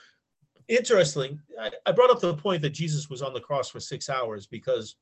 interesting, 0.67 1.39
I, 1.59 1.71
I 1.85 1.91
brought 1.91 2.09
up 2.09 2.19
the 2.19 2.33
point 2.33 2.61
that 2.63 2.71
Jesus 2.71 3.09
was 3.09 3.21
on 3.21 3.33
the 3.33 3.39
cross 3.39 3.69
for 3.69 3.79
six 3.79 4.09
hours 4.09 4.47
because 4.47 4.95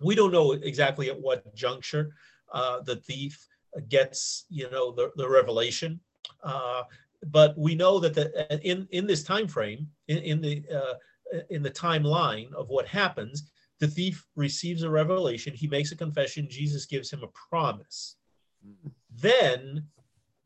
we 0.00 0.14
don't 0.14 0.32
know 0.32 0.52
exactly 0.52 1.10
at 1.10 1.20
what 1.20 1.54
juncture 1.54 2.14
uh, 2.52 2.80
the 2.80 2.96
thief 2.96 3.46
gets, 3.88 4.44
you 4.48 4.70
know, 4.70 4.92
the, 4.92 5.10
the 5.16 5.28
revelation. 5.28 6.00
Uh, 6.42 6.82
but 7.26 7.56
we 7.58 7.74
know 7.74 7.98
that 7.98 8.14
the, 8.14 8.60
in 8.62 8.86
in 8.90 9.06
this 9.06 9.22
time 9.22 9.48
frame, 9.48 9.88
in, 10.08 10.18
in 10.18 10.40
the 10.40 10.64
uh, 10.74 10.94
in 11.50 11.62
the 11.62 11.70
timeline 11.70 12.52
of 12.54 12.68
what 12.68 12.86
happens, 12.86 13.50
the 13.80 13.88
thief 13.88 14.26
receives 14.36 14.82
a 14.82 14.90
revelation. 14.90 15.52
He 15.54 15.66
makes 15.66 15.92
a 15.92 15.96
confession. 15.96 16.48
Jesus 16.48 16.86
gives 16.86 17.10
him 17.10 17.22
a 17.22 17.48
promise. 17.50 18.16
Then 19.14 19.84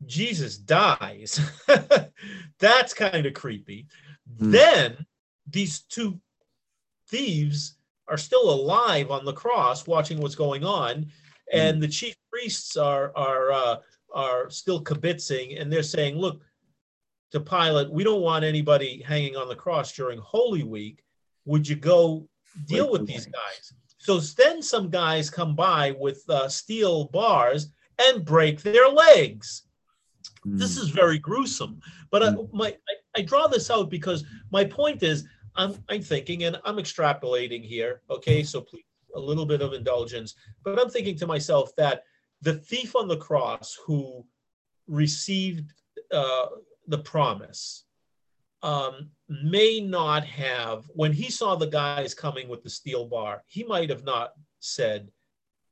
Jesus 0.05 0.57
dies. 0.57 1.39
That's 2.59 2.93
kind 2.93 3.25
of 3.25 3.33
creepy. 3.33 3.87
Hmm. 4.39 4.51
Then 4.51 5.05
these 5.49 5.81
two 5.81 6.19
thieves 7.09 7.75
are 8.07 8.17
still 8.17 8.49
alive 8.49 9.11
on 9.11 9.25
the 9.25 9.33
cross, 9.33 9.87
watching 9.87 10.19
what's 10.19 10.35
going 10.35 10.63
on, 10.63 11.07
and 11.51 11.81
the 11.81 11.87
chief 11.87 12.15
priests 12.31 12.77
are 12.77 13.11
are 13.15 13.51
uh, 13.51 13.75
are 14.13 14.49
still 14.49 14.83
kibitzing, 14.83 15.59
and 15.59 15.71
they're 15.71 15.83
saying, 15.83 16.17
"Look, 16.17 16.41
to 17.33 17.39
Pilate, 17.39 17.91
we 17.91 18.03
don't 18.03 18.21
want 18.21 18.45
anybody 18.45 19.03
hanging 19.05 19.35
on 19.35 19.47
the 19.47 19.55
cross 19.55 19.91
during 19.93 20.19
Holy 20.19 20.63
Week. 20.63 21.03
Would 21.45 21.67
you 21.67 21.75
go 21.75 22.27
deal 22.65 22.89
with 22.89 23.05
these 23.05 23.25
guys?" 23.25 23.73
So 23.97 24.19
then 24.19 24.61
some 24.61 24.89
guys 24.89 25.29
come 25.29 25.55
by 25.55 25.91
with 25.91 26.23
uh, 26.29 26.47
steel 26.47 27.05
bars 27.05 27.67
and 27.99 28.25
break 28.25 28.61
their 28.61 28.87
legs 28.89 29.63
this 30.45 30.77
is 30.77 30.89
very 30.89 31.19
gruesome 31.19 31.79
but 32.11 32.23
I, 32.23 32.35
my 32.51 32.67
I, 32.67 33.19
I 33.19 33.21
draw 33.21 33.47
this 33.47 33.69
out 33.69 33.89
because 33.89 34.25
my 34.51 34.65
point 34.65 35.03
is 35.03 35.25
i'm 35.55 35.75
i'm 35.87 36.01
thinking 36.01 36.43
and 36.43 36.59
i'm 36.65 36.77
extrapolating 36.77 37.63
here 37.63 38.01
okay 38.09 38.43
so 38.43 38.59
please 38.59 38.83
a 39.15 39.19
little 39.19 39.45
bit 39.45 39.61
of 39.61 39.73
indulgence. 39.73 40.35
But 40.63 40.79
I'm 40.79 40.89
thinking 40.89 41.17
to 41.17 41.27
myself 41.27 41.75
that 41.77 42.03
the 42.41 42.53
thief 42.53 42.95
on 42.95 43.07
the 43.07 43.17
cross 43.17 43.77
who 43.85 44.25
received 44.87 45.71
uh, 46.11 46.47
the 46.87 46.97
promise 46.97 47.85
um, 48.61 49.09
may 49.27 49.81
not 49.81 50.25
have, 50.25 50.85
when 50.93 51.11
he 51.11 51.29
saw 51.29 51.55
the 51.55 51.67
guys 51.67 52.13
coming 52.13 52.47
with 52.47 52.63
the 52.63 52.69
steel 52.69 53.05
bar, 53.05 53.43
he 53.47 53.63
might 53.63 53.89
have 53.89 54.03
not 54.03 54.33
said, 54.59 55.09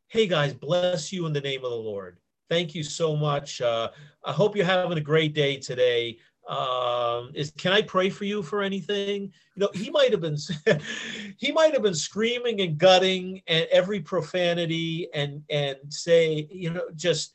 Hey 0.09 0.28
guys, 0.28 0.53
bless 0.53 1.14
you 1.14 1.26
in 1.26 1.34
the 1.34 1.39
name 1.39 1.64
of 1.64 1.72
the 1.72 1.78
Lord. 1.78 2.18
Thank 2.49 2.76
you 2.76 2.84
so 2.84 3.16
much. 3.16 3.62
Uh, 3.62 3.91
I 4.26 4.34
hope 4.34 4.57
you're 4.57 4.66
having 4.66 4.97
a 4.97 5.01
great 5.01 5.34
day 5.34 5.55
today. 5.55 6.18
Um, 6.49 7.32
is 7.34 7.51
can 7.51 7.72
I 7.72 7.82
pray 7.82 8.09
for 8.09 8.26
you 8.26 8.43
for 8.43 8.62
anything? 8.62 9.32
You 9.55 9.59
know, 9.59 9.70
he 9.74 9.89
might 9.89 10.12
have 10.12 10.20
been 10.20 10.36
he 11.38 11.53
might 11.53 11.72
have 11.72 11.84
been 11.84 11.95
screaming 11.95 12.59
and 12.59 12.78
gutting 12.78 13.41
and 13.47 13.68
every 13.72 14.01
profanity 14.01 15.07
and 15.14 15.43
and 15.49 15.78
say, 15.88 16.47
you 16.51 16.72
know, 16.72 16.89
just 16.93 17.34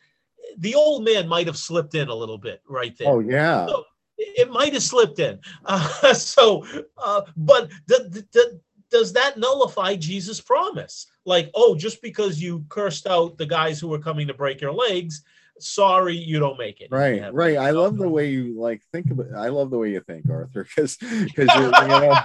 the 0.59 0.74
old 0.74 1.05
man 1.05 1.28
might 1.28 1.47
have 1.47 1.57
slipped 1.57 1.94
in 1.94 2.09
a 2.09 2.14
little 2.14 2.38
bit 2.38 2.62
right 2.68 2.97
there. 2.99 3.09
Oh 3.09 3.20
yeah. 3.20 3.66
So 3.66 3.84
it 4.18 4.51
might 4.51 4.72
have 4.72 4.82
slipped 4.82 5.18
in. 5.18 5.38
Uh, 5.64 6.14
so, 6.14 6.64
uh, 6.99 7.22
but 7.36 7.70
the, 7.86 8.24
the, 8.32 8.61
does 8.90 9.12
that 9.12 9.36
nullify 9.36 9.97
Jesus' 9.97 10.40
promise? 10.40 11.07
Like, 11.24 11.51
oh, 11.55 11.74
just 11.74 12.01
because 12.01 12.40
you 12.40 12.64
cursed 12.68 13.07
out 13.07 13.36
the 13.36 13.47
guys 13.47 13.80
who 13.80 13.88
were 13.88 13.99
coming 13.99 14.28
to 14.28 14.34
break 14.34 14.61
your 14.61 14.72
legs, 14.72 15.22
sorry, 15.59 16.16
you 16.16 16.38
don't 16.38 16.59
make 16.59 16.80
it. 16.80 16.88
Right, 16.90 17.16
Yeah. 17.16 17.30
right. 17.32 17.57
I 17.57 17.70
love 17.70 17.96
the 17.96 18.07
um, 18.07 18.12
way 18.12 18.30
you 18.30 18.59
like 18.59 18.82
think 18.92 19.11
about. 19.11 19.26
I 19.36 19.48
love 19.48 19.70
the 19.70 19.78
way 19.78 19.90
you 19.92 20.00
think, 20.00 20.28
Arthur, 20.30 20.64
because 20.64 20.96
because 20.96 21.54
you, 21.54 21.64
you 21.64 21.70
know 21.88 22.16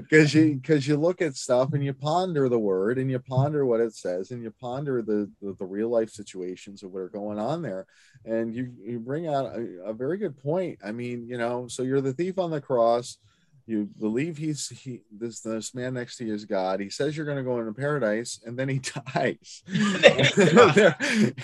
because 0.00 0.34
you 0.34 0.54
because 0.56 0.86
you 0.86 0.96
look 0.96 1.22
at 1.22 1.36
stuff 1.36 1.72
and 1.72 1.84
you 1.84 1.92
ponder 1.92 2.48
the 2.48 2.58
word 2.58 2.98
and 2.98 3.10
you 3.10 3.18
ponder 3.18 3.64
what 3.66 3.80
it 3.80 3.94
says 3.94 4.30
and 4.30 4.42
you 4.42 4.52
ponder 4.60 5.02
the 5.02 5.30
the, 5.40 5.54
the 5.58 5.66
real 5.66 5.88
life 5.88 6.10
situations 6.10 6.82
of 6.82 6.92
what 6.92 7.00
are 7.00 7.08
going 7.08 7.38
on 7.38 7.62
there, 7.62 7.86
and 8.24 8.54
you 8.54 8.72
you 8.82 8.98
bring 8.98 9.26
out 9.26 9.46
a, 9.46 9.84
a 9.86 9.92
very 9.92 10.18
good 10.18 10.36
point. 10.42 10.78
I 10.84 10.92
mean, 10.92 11.26
you 11.26 11.38
know, 11.38 11.68
so 11.68 11.82
you're 11.82 12.00
the 12.00 12.12
thief 12.12 12.38
on 12.38 12.50
the 12.50 12.60
cross. 12.60 13.18
You 13.66 13.88
believe 13.98 14.36
he's 14.36 14.68
he 14.68 15.00
this 15.10 15.40
this 15.40 15.74
man 15.74 15.94
next 15.94 16.18
to 16.18 16.24
you 16.26 16.34
is 16.34 16.44
God. 16.44 16.80
He 16.80 16.90
says 16.90 17.16
you're 17.16 17.24
going 17.26 17.38
to 17.38 17.42
go 17.42 17.58
into 17.60 17.72
paradise, 17.72 18.40
and 18.44 18.58
then 18.58 18.68
he 18.68 18.78
dies. 19.14 19.62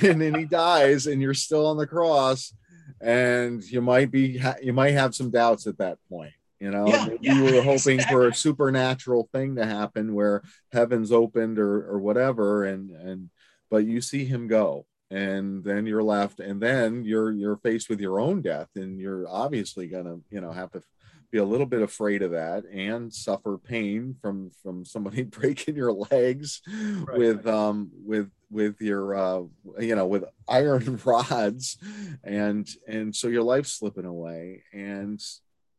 and 0.02 0.20
then 0.20 0.34
he 0.34 0.44
dies 0.44 1.06
and 1.06 1.22
you're 1.22 1.34
still 1.34 1.66
on 1.66 1.76
the 1.76 1.86
cross 1.86 2.52
and 3.00 3.62
you 3.64 3.80
might 3.80 4.10
be 4.10 4.38
ha- 4.38 4.56
you 4.62 4.72
might 4.72 4.90
have 4.90 5.14
some 5.14 5.30
doubts 5.30 5.66
at 5.66 5.78
that 5.78 5.98
point 6.08 6.32
you 6.58 6.70
know 6.70 6.86
Yeah, 6.86 7.06
Maybe 7.06 7.18
yeah, 7.22 7.34
you 7.34 7.44
were 7.44 7.62
hoping 7.62 8.00
for 8.00 8.28
a 8.28 8.34
supernatural 8.34 9.28
thing 9.32 9.56
to 9.56 9.64
happen 9.64 10.14
where 10.14 10.42
heaven's 10.72 11.10
opened 11.12 11.58
or 11.58 11.88
or 11.90 11.98
whatever 11.98 12.64
and 12.64 12.90
and 12.90 13.30
but 13.70 13.86
you 13.86 14.00
see 14.02 14.24
him 14.26 14.48
go 14.48 14.84
and 15.10 15.64
then 15.64 15.86
you're 15.86 16.02
left 16.02 16.40
and 16.40 16.60
then 16.60 17.04
you're 17.04 17.32
you're 17.32 17.56
faced 17.56 17.88
with 17.88 18.00
your 18.00 18.20
own 18.20 18.42
death 18.42 18.68
and 18.76 19.00
you're 19.00 19.26
obviously 19.28 19.86
gonna 19.86 20.18
you 20.30 20.40
know 20.40 20.52
have 20.52 20.70
to 20.72 20.82
be 21.30 21.38
a 21.38 21.44
little 21.44 21.66
bit 21.66 21.82
afraid 21.82 22.22
of 22.22 22.32
that 22.32 22.64
and 22.64 23.12
suffer 23.12 23.56
pain 23.58 24.16
from 24.20 24.50
from 24.62 24.84
somebody 24.84 25.22
breaking 25.38 25.76
your 25.76 25.92
legs 25.92 26.60
Right, 26.68 27.18
with 27.18 27.46
um 27.46 27.90
with 28.04 28.30
with 28.50 28.80
your 28.80 29.14
uh 29.14 29.42
you 29.78 29.94
know 29.94 30.06
with 30.06 30.24
iron 30.48 31.00
rods. 31.04 31.78
And 32.24 32.68
and 32.88 33.14
so 33.14 33.28
your 33.28 33.42
life's 33.44 33.72
slipping 33.72 34.04
away 34.06 34.64
and 34.72 35.20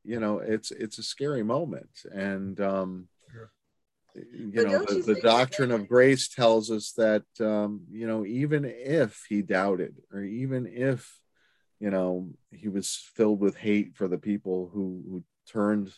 you 0.03 0.19
know 0.19 0.39
it's 0.39 0.71
it's 0.71 0.97
a 0.97 1.03
scary 1.03 1.43
moment. 1.43 1.89
And 2.13 2.59
um 2.61 3.07
Sure. 3.31 3.51
you 4.15 4.51
But 4.55 4.65
know 4.65 4.79
the, 4.79 4.95
you 4.95 5.03
the 5.03 5.15
doctrine 5.21 5.71
of 5.71 5.87
grace 5.87 6.27
tells 6.27 6.69
us 6.71 6.91
that 6.93 7.23
um 7.39 7.81
you 7.91 8.07
know 8.07 8.25
even 8.25 8.65
if 8.65 9.25
he 9.29 9.41
doubted 9.41 9.95
or 10.13 10.21
even 10.21 10.65
if 10.67 11.19
you 11.79 11.89
know 11.89 12.29
he 12.51 12.67
was 12.67 12.95
filled 13.15 13.39
with 13.39 13.55
hate 13.57 13.95
for 13.95 14.07
the 14.07 14.17
people 14.17 14.69
who 14.73 15.03
who 15.09 15.23
turned 15.51 15.91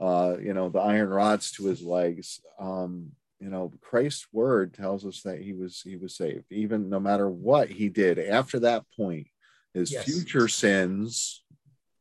uh 0.00 0.36
you 0.40 0.52
know 0.52 0.68
the 0.68 0.78
iron 0.78 1.08
rods 1.08 1.52
to 1.52 1.66
his 1.66 1.82
legs. 1.82 2.40
Um 2.58 3.12
you 3.38 3.50
know 3.50 3.70
christ's 3.82 4.26
word 4.32 4.72
tells 4.72 5.04
us 5.04 5.20
that 5.22 5.40
he 5.40 5.52
was 5.52 5.82
he 5.82 5.96
was 5.96 6.16
saved 6.16 6.46
even 6.50 6.88
no 6.88 6.98
matter 6.98 7.28
what 7.28 7.68
he 7.68 7.88
did 7.88 8.18
after 8.18 8.58
that 8.60 8.84
point. 8.96 9.26
His 9.74 9.90
Yes. 9.90 10.04
future 10.04 10.48
sins 10.48 11.42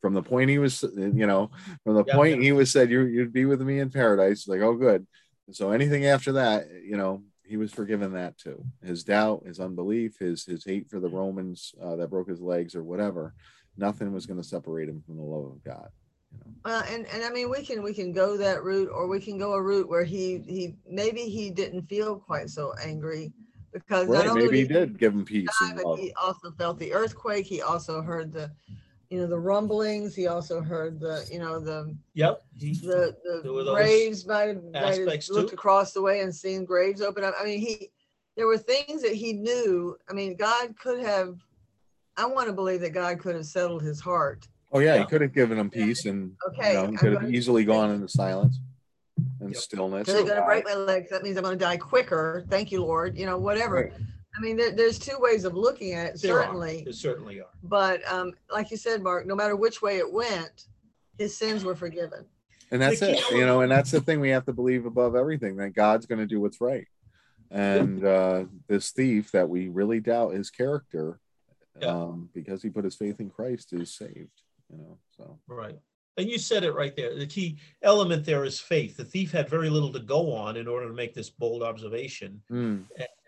from 0.01 0.13
the 0.13 0.21
point 0.23 0.49
he 0.49 0.59
was 0.59 0.83
you 0.93 1.27
know 1.27 1.51
from 1.83 1.95
the 1.95 2.03
Yeah, 2.05 2.15
point 2.15 2.37
yeah. 2.37 2.41
he 2.43 2.51
was 2.53 2.71
said 2.71 2.89
you, 2.89 3.01
you'd 3.01 3.33
be 3.33 3.45
with 3.45 3.61
me 3.61 3.79
in 3.79 3.89
paradise. 3.89 4.47
Like 4.47 4.61
oh 4.61 4.75
good. 4.75 5.05
So 5.51 5.71
anything 5.71 6.05
after 6.05 6.31
that 6.33 6.67
you 6.83 6.95
know 6.97 7.23
he 7.43 7.57
was 7.57 7.71
forgiven 7.71 8.13
that 8.13 8.37
too. 8.37 8.63
His 8.83 9.03
doubt 9.03 9.45
his 9.45 9.59
unbelief 9.59 10.17
his 10.19 10.45
his 10.45 10.63
hate 10.65 10.89
for 10.89 10.99
the 10.99 11.09
romans 11.09 11.73
uh, 11.83 11.95
that 11.97 12.09
broke 12.09 12.29
his 12.29 12.41
legs 12.41 12.75
or 12.75 12.83
whatever 12.83 13.33
nothing 13.77 14.13
was 14.13 14.25
going 14.25 14.41
to 14.41 14.47
separate 14.47 14.87
him 14.87 15.01
from 15.05 15.17
the 15.17 15.23
love 15.23 15.45
of 15.51 15.63
god 15.63 15.89
Well, 16.63 16.83
and 16.89 17.05
and 17.07 17.23
I 17.23 17.29
mean, 17.29 17.49
we 17.49 17.63
can 17.63 17.83
we 17.83 17.93
can 17.93 18.11
go 18.11 18.38
that 18.38 18.63
route, 18.63 18.89
or 18.91 19.07
we 19.07 19.19
can 19.19 19.38
go 19.38 19.53
a 19.53 19.61
route 19.61 19.88
where 19.88 20.03
he 20.03 20.39
he 20.47 20.75
maybe 20.89 21.21
he 21.21 21.51
didn't 21.51 21.83
feel 21.83 22.17
quite 22.17 22.49
so 22.49 22.73
angry 22.83 23.31
because 23.71 24.07
not 24.07 24.19
right 24.19 24.29
only 24.29 24.43
maybe 24.45 24.57
he 24.59 24.63
did 24.63 24.91
did 24.93 24.99
give 24.99 25.13
him 25.13 25.25
peace 25.25 25.49
die, 25.59 25.67
and 25.67 25.77
but 25.77 25.86
love 25.86 25.99
he 25.99 26.11
also 26.13 26.51
felt 26.51 26.79
the 26.79 26.93
earthquake. 26.93 27.45
He 27.45 27.61
also 27.61 28.01
heard 28.01 28.33
the, 28.33 28.51
you 29.09 29.19
know, 29.19 29.27
the 29.27 29.39
rumblings. 29.39 30.15
He 30.15 30.27
also 30.27 30.61
heard 30.61 30.99
the, 30.99 31.27
you 31.31 31.39
know, 31.39 31.59
the 31.59 31.95
Yep. 32.15 32.43
He, 32.57 32.73
the 32.73 33.15
the 33.23 33.73
graves 33.73 34.25
might 34.25 34.47
have, 34.47 34.63
might 34.73 34.99
have 34.99 35.29
looked 35.29 35.49
too. 35.49 35.55
across 35.55 35.91
the 35.91 36.01
way 36.01 36.21
and 36.21 36.33
seen 36.33 36.65
graves 36.65 37.01
open 37.01 37.23
up. 37.23 37.36
I 37.39 37.43
mean, 37.43 37.59
he 37.59 37.91
there 38.38 38.47
were 38.47 38.57
things 38.57 39.01
that 39.01 39.13
he 39.13 39.33
knew. 39.33 39.97
I 40.09 40.13
mean, 40.13 40.36
God 40.36 40.77
could 40.79 40.99
have. 40.99 41.38
I 42.17 42.25
want 42.25 42.47
to 42.47 42.53
believe 42.53 42.79
that 42.81 42.93
God 42.93 43.19
could 43.19 43.36
have 43.36 43.45
settled 43.45 43.83
his 43.83 43.99
heart. 43.99 44.47
Oh 44.76 44.80
yeah, 44.80 44.95
Yeah. 44.95 44.99
he 45.01 45.05
could 45.07 45.21
have 45.21 45.34
given 45.34 45.57
him 45.57 45.69
peace 45.69 46.05
and 46.05 46.36
Okay, 46.49 46.69
you 46.69 46.73
know, 46.76 46.82
he 46.84 46.88
I'm 46.89 46.97
could 46.97 47.11
have 47.13 47.21
going 47.21 47.32
to 47.32 47.38
easily 47.38 47.63
say- 47.63 47.67
gone 47.67 47.91
into 47.91 48.07
silence 48.07 48.59
and 49.39 49.49
Yep. 49.53 49.57
stillness 49.61 50.07
They're 50.07 50.23
going 50.23 50.36
to 50.36 50.45
break 50.45 50.65
my 50.65 50.73
legs. 50.76 51.09
That 51.09 51.23
means 51.23 51.38
I'm 51.38 51.43
going 51.43 51.57
to 51.57 51.63
die 51.65 51.78
quicker. 51.78 52.45
Thank 52.49 52.71
you, 52.71 52.82
Lord. 52.84 53.17
You 53.17 53.26
know, 53.26 53.38
whatever. 53.38 53.76
Right. 53.76 53.93
I 54.38 54.41
mean, 54.41 54.57
there, 54.57 54.71
there's 54.71 54.99
two 54.99 55.15
ways 55.19 55.45
of 55.45 55.53
looking 55.55 55.93
at 55.93 56.07
it, 56.15 56.21
there 56.21 56.38
are. 56.39 56.43
certainly. 56.43 56.84
There 56.84 56.93
certainly 56.93 57.39
are. 57.39 57.47
But 57.63 58.01
um, 58.11 58.34
like 58.51 58.69
you 58.71 58.78
said, 58.78 59.01
Mark, 59.01 59.26
no 59.26 59.36
matter 59.36 59.55
which 59.55 59.82
way 59.82 59.97
it 59.97 60.11
went, 60.11 60.65
his 61.17 61.38
sins 61.38 61.63
were 61.63 61.76
forgiven. 61.76 62.26
and 62.71 62.82
that's 62.82 63.01
it 63.01 63.21
you 63.32 63.45
know 63.45 63.61
and 63.61 63.71
that's 63.71 63.91
the 63.91 64.01
thing 64.01 64.19
we 64.19 64.30
have 64.30 64.43
to 64.43 64.51
believe 64.51 64.86
above 64.88 65.15
everything 65.15 65.55
that 65.55 65.69
god's 65.76 66.07
going 66.07 66.19
to 66.19 66.26
do 66.26 66.41
what's 66.41 66.59
right 66.59 66.88
and 67.51 68.03
uh 68.03 68.43
this 68.67 68.89
thief 68.89 69.32
that 69.32 69.47
we 69.47 69.69
really 69.69 69.99
doubt 69.99 70.34
his 70.34 70.49
character 70.49 71.19
Yeah. 71.80 71.89
um 71.89 72.30
because 72.34 72.63
he 72.63 72.69
put 72.71 72.84
his 72.84 72.95
faith 72.95 73.19
in 73.19 73.30
christ 73.30 73.71
is 73.71 73.93
saved 73.93 74.41
you 74.70 74.78
know 74.78 74.97
so 75.18 75.39
Right. 75.47 75.78
And 76.18 76.30
you 76.30 76.38
said 76.38 76.63
it 76.63 76.72
right 76.72 76.95
there. 76.95 77.13
The 77.16 77.28
key 77.28 77.57
element 77.82 78.26
there 78.26 78.45
is 78.45 78.59
faith. 78.59 78.95
The 78.95 79.03
thief 79.03 79.32
had 79.34 79.49
very 79.49 79.70
little 79.70 79.91
to 79.91 79.99
go 79.99 80.32
on 80.32 80.55
in 80.55 80.68
order 80.68 80.88
to 80.88 80.93
make 80.93 81.13
this 81.13 81.30
bold 81.30 81.61
observation 81.61 82.41
mm, 82.49 82.86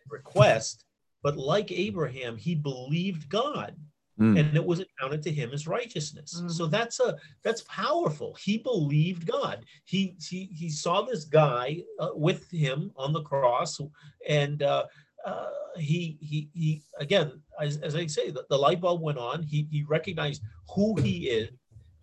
request. 0.09 0.85
But 1.21 1.35
like 1.35 1.71
Abraham, 1.71 2.37
he 2.37 2.55
believed 2.55 3.27
God 3.27 3.75
mm, 4.19 4.39
and 4.39 4.55
it 4.55 4.65
was 4.65 4.79
accounted 4.79 5.21
to 5.23 5.31
him 5.31 5.51
as 5.51 5.67
righteousness. 5.67 6.43
So 6.47 6.65
that's 6.65 6.99
a 6.99 7.17
that's 7.43 7.63
powerful. 7.63 8.37
He 8.41 8.57
believed 8.57 9.25
God. 9.25 9.65
He 9.85 10.15
he 10.21 10.45
he 10.45 10.69
saw 10.69 11.01
this 11.01 11.25
guy 11.25 11.83
uh, 11.99 12.09
with 12.13 12.49
him 12.51 12.91
on 12.95 13.13
the 13.13 13.23
cross, 13.23 13.81
and 14.27 14.63
uh, 14.63 14.85
uh, 15.25 15.47
he 15.77 16.17
he 16.21 16.49
he 16.53 16.81
again, 16.99 17.41
as, 17.61 17.77
as 17.77 17.95
I 17.95 18.07
say, 18.07 18.29
the, 18.31 18.45
the 18.49 18.57
light 18.57 18.81
bulb 18.81 19.01
went 19.01 19.17
on. 19.17 19.43
He 19.43 19.67
he 19.71 19.83
recognized 19.83 20.41
who 20.73 20.95
he 20.95 21.29
is, 21.29 21.49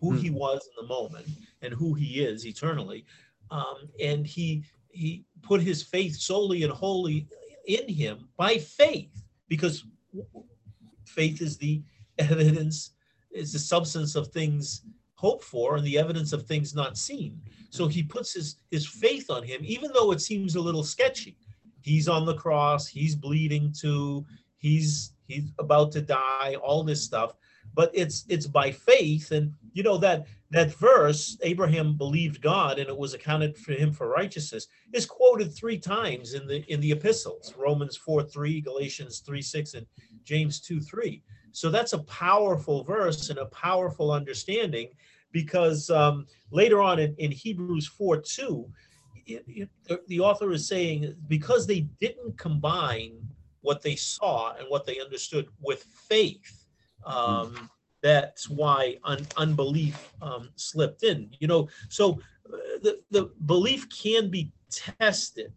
who 0.00 0.12
Hmm. 0.12 0.18
he 0.18 0.30
was 0.30 0.68
in 0.68 0.82
the 0.82 0.88
moment, 0.88 1.26
and 1.62 1.72
who 1.72 1.94
he 1.94 2.20
is 2.24 2.46
eternally, 2.46 3.04
um, 3.50 3.88
and 4.00 4.26
he 4.26 4.64
he 4.90 5.24
put 5.42 5.60
his 5.60 5.82
faith 5.82 6.16
solely 6.16 6.62
and 6.62 6.72
wholly 6.72 7.26
in 7.66 7.88
him 7.88 8.28
by 8.36 8.58
faith, 8.58 9.22
because 9.48 9.84
faith 11.06 11.40
is 11.40 11.56
the 11.56 11.82
evidence 12.18 12.90
is 13.32 13.52
the 13.52 13.58
substance 13.58 14.14
of 14.14 14.28
things 14.28 14.82
hoped 15.16 15.44
for 15.44 15.76
and 15.76 15.84
the 15.84 15.98
evidence 15.98 16.32
of 16.32 16.44
things 16.46 16.74
not 16.74 16.96
seen 16.96 17.40
so 17.70 17.86
he 17.88 18.02
puts 18.02 18.32
his 18.34 18.56
his 18.70 18.86
faith 18.86 19.30
on 19.30 19.42
him 19.42 19.60
even 19.64 19.90
though 19.92 20.12
it 20.12 20.20
seems 20.20 20.54
a 20.54 20.60
little 20.60 20.84
sketchy 20.84 21.36
he's 21.85 22.09
on 22.09 22.24
the 22.24 22.35
cross. 22.35 22.87
He's 22.87 23.14
bleeding 23.14 23.72
too. 23.72 24.24
He's 24.57 25.12
he's 25.26 25.53
about 25.59 25.93
to 25.93 26.01
die 26.01 26.57
all 26.62 26.82
this 26.82 27.03
stuff. 27.03 27.35
But 27.74 27.91
it's 27.93 28.24
it's 28.28 28.47
by 28.47 28.70
faith. 28.70 29.30
And 29.30 29.53
you 29.72 29.82
know 29.82 29.99
that 29.99 30.26
that 30.51 30.72
verse 30.74 31.37
abraham 31.43 31.97
believed 31.97 32.41
god 32.41 32.78
and 32.78 32.89
it 32.89 32.97
was 32.97 33.12
accounted 33.12 33.59
for 33.59 33.72
him 33.72 33.91
for 33.91 34.07
righteousness 34.07 34.68
is 34.93 35.05
quoted 35.05 35.53
three 35.53 35.78
times 35.78 36.35
in 36.35 36.47
the 36.47 36.62
in 36.72 36.80
the 36.80 36.93
epistles 36.93 37.53
romans 37.57 37.97
4 37.97 38.22
3 38.22 38.61
galatians 38.61 39.18
3 39.18 39.43
6 39.43 39.74
and 39.74 39.87
james 40.22 40.61
2 40.61 40.80
3 40.80 41.20
so 41.51 41.70
that's 41.70 41.93
a 41.93 42.05
powerful 42.05 42.85
verse 42.85 43.30
and 43.30 43.39
a 43.41 43.47
powerful 43.47 44.12
understanding 44.12 44.91
because 45.35 45.91
um, 45.91 46.26
later 46.51 46.80
on 46.80 46.99
in, 46.99 47.14
in 47.18 47.30
Hebrews 47.30 47.87
4 47.87 48.22
2, 48.22 48.66
it- 49.26 49.44
it- 49.48 49.70
the- 49.84 50.02
the 50.08 50.20
author 50.20 50.52
is 50.52 50.66
saying 50.66 51.16
because 51.28 51.66
they 51.66 51.80
didn't 51.80 52.36
combine 52.38 53.12
what 53.60 53.82
they 53.82 53.96
saw 53.96 54.54
and 54.56 54.68
what 54.68 54.84
they 54.84 55.00
understood 55.00 55.48
with 55.60 55.82
faith, 55.84 56.66
um, 57.04 57.70
that's 58.02 58.50
why 58.50 58.98
un- 59.04 59.26
unbelief 59.36 60.12
um, 60.20 60.50
slipped 60.56 61.02
in. 61.02 61.34
You 61.40 61.48
know, 61.48 61.68
so 61.88 62.20
uh, 62.46 62.78
the 62.82 63.00
the 63.10 63.24
belief 63.46 63.88
can 63.88 64.30
be 64.30 64.52
tested 64.70 65.52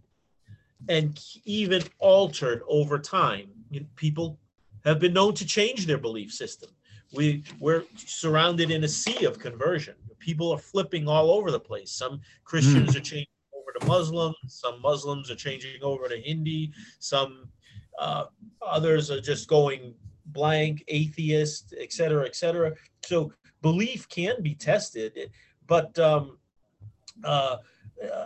and 0.88 1.20
even 1.46 1.84
altered 2.00 2.62
over 2.68 2.98
time. 2.98 3.50
You 3.70 3.82
know, 3.82 3.88
people 3.96 4.40
have 4.86 5.00
been 5.00 5.14
known 5.14 5.34
to 5.36 5.46
change 5.46 5.86
their 5.86 5.98
belief 5.98 6.32
system. 6.32 6.70
We 7.12 7.44
we're 7.60 7.84
surrounded 7.96 8.72
in 8.72 8.84
a 8.84 8.88
sea 8.88 9.26
of 9.26 9.40
conversion. 9.40 9.96
People 10.20 10.52
are 10.52 10.58
flipping 10.58 11.08
all 11.08 11.32
over 11.32 11.52
the 11.52 11.60
place. 11.60 11.92
Some 11.92 12.22
Christians 12.44 12.96
are 12.96 13.02
changing 13.02 13.28
to 13.80 13.86
Muslim. 13.86 14.34
Some 14.48 14.82
Muslims 14.82 15.30
are 15.32 15.36
changing 15.36 15.82
over 15.82 16.08
to 16.08 16.20
Hindi. 16.20 16.72
Some 17.00 17.50
uh, 18.00 18.26
others 18.62 19.10
are 19.12 19.22
just 19.22 19.48
going 19.48 19.94
blank, 20.28 20.84
atheist, 20.88 21.74
et 21.80 21.92
cetera, 21.94 22.26
et 22.26 22.36
cetera. 22.36 22.74
So 23.06 23.32
belief 23.62 24.08
can 24.10 24.42
be 24.42 24.56
tested, 24.56 25.32
but 25.66 25.98
um, 26.00 26.38
uh, 27.24 27.58
uh, 28.04 28.26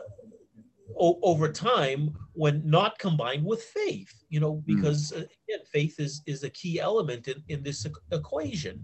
o- 0.99 1.19
over 1.21 1.49
time, 1.51 2.17
when 2.33 2.61
not 2.65 2.97
combined 2.99 3.45
with 3.45 3.63
faith, 3.63 4.13
you 4.29 4.39
know, 4.39 4.61
because 4.65 5.13
uh, 5.13 5.17
again, 5.17 5.65
faith 5.71 5.99
is 5.99 6.21
is 6.25 6.43
a 6.43 6.49
key 6.49 6.79
element 6.79 7.27
in 7.27 7.43
in 7.49 7.63
this 7.63 7.85
equation. 8.11 8.83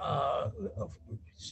Uh, 0.00 0.50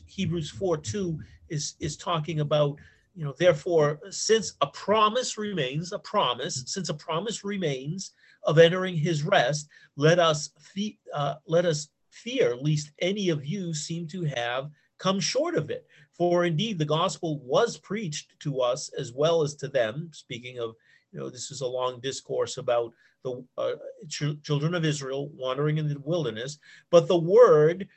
Hebrews 0.06 0.50
four 0.50 0.76
two 0.76 1.18
is 1.48 1.74
is 1.80 1.96
talking 1.96 2.40
about 2.40 2.78
you 3.16 3.24
know 3.24 3.34
therefore 3.38 3.98
since 4.10 4.54
a 4.60 4.66
promise 4.66 5.38
remains 5.38 5.92
a 5.92 5.98
promise 5.98 6.62
since 6.66 6.88
a 6.90 6.94
promise 6.94 7.42
remains 7.44 8.12
of 8.44 8.58
entering 8.58 8.94
his 8.96 9.22
rest 9.24 9.68
let 9.96 10.18
us 10.18 10.50
fe- 10.60 10.98
uh, 11.14 11.34
let 11.46 11.64
us 11.64 11.88
fear 12.10 12.56
lest 12.56 12.90
any 13.00 13.28
of 13.28 13.44
you 13.44 13.74
seem 13.74 14.06
to 14.08 14.24
have 14.24 14.70
come 14.98 15.20
short 15.20 15.54
of 15.54 15.70
it. 15.70 15.86
For 16.12 16.46
indeed 16.46 16.78
the 16.78 16.84
gospel 16.84 17.40
was 17.40 17.76
preached 17.76 18.38
to 18.40 18.60
us 18.60 18.90
as 18.98 19.12
well 19.12 19.42
as 19.42 19.54
to 19.56 19.68
them. 19.68 20.08
Speaking 20.12 20.58
of 20.58 20.74
you 21.12 21.20
know 21.20 21.30
this 21.30 21.50
is 21.50 21.60
a 21.60 21.66
long 21.66 22.00
discourse 22.00 22.56
about 22.56 22.92
the 23.22 23.44
uh, 23.58 23.72
chil- 24.08 24.36
children 24.42 24.74
of 24.74 24.84
israel 24.84 25.30
wandering 25.34 25.78
in 25.78 25.88
the 25.88 25.98
wilderness 26.04 26.58
but 26.90 27.08
the 27.08 27.16
word 27.16 27.88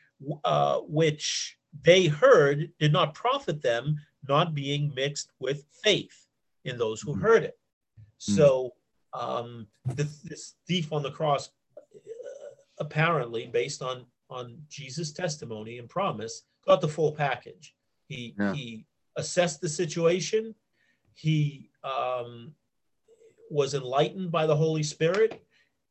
uh, 0.45 0.77
which 0.79 1.57
they 1.83 2.05
heard 2.05 2.71
did 2.79 2.93
not 2.93 3.13
profit 3.13 3.61
them 3.61 3.97
not 4.27 4.53
being 4.53 4.93
mixed 4.95 5.31
with 5.39 5.65
faith 5.83 6.27
in 6.65 6.77
those 6.77 7.01
who 7.01 7.15
Mhm. 7.15 7.21
heard 7.21 7.43
it 7.43 7.57
Mm. 8.19 8.35
so 8.35 8.73
um 9.13 9.67
this, 9.95 10.19
this 10.21 10.55
thief 10.67 10.91
on 10.93 11.01
the 11.01 11.11
cross 11.11 11.49
uh, 11.77 12.55
apparently 12.79 13.47
based 13.47 13.81
on 13.81 14.05
on 14.29 14.63
jesus 14.69 15.11
testimony 15.11 15.79
and 15.79 15.89
promise 15.89 16.43
got 16.65 16.81
the 16.81 16.87
full 16.87 17.11
package 17.13 17.75
he 18.07 18.35
Yeah. 18.37 18.53
he 18.53 18.85
assessed 19.15 19.61
the 19.61 19.69
situation 19.69 20.53
he 21.13 21.71
um 21.83 22.53
was 23.49 23.73
enlightened 23.73 24.31
by 24.31 24.45
the 24.45 24.55
holy 24.55 24.83
spirit 24.83 25.43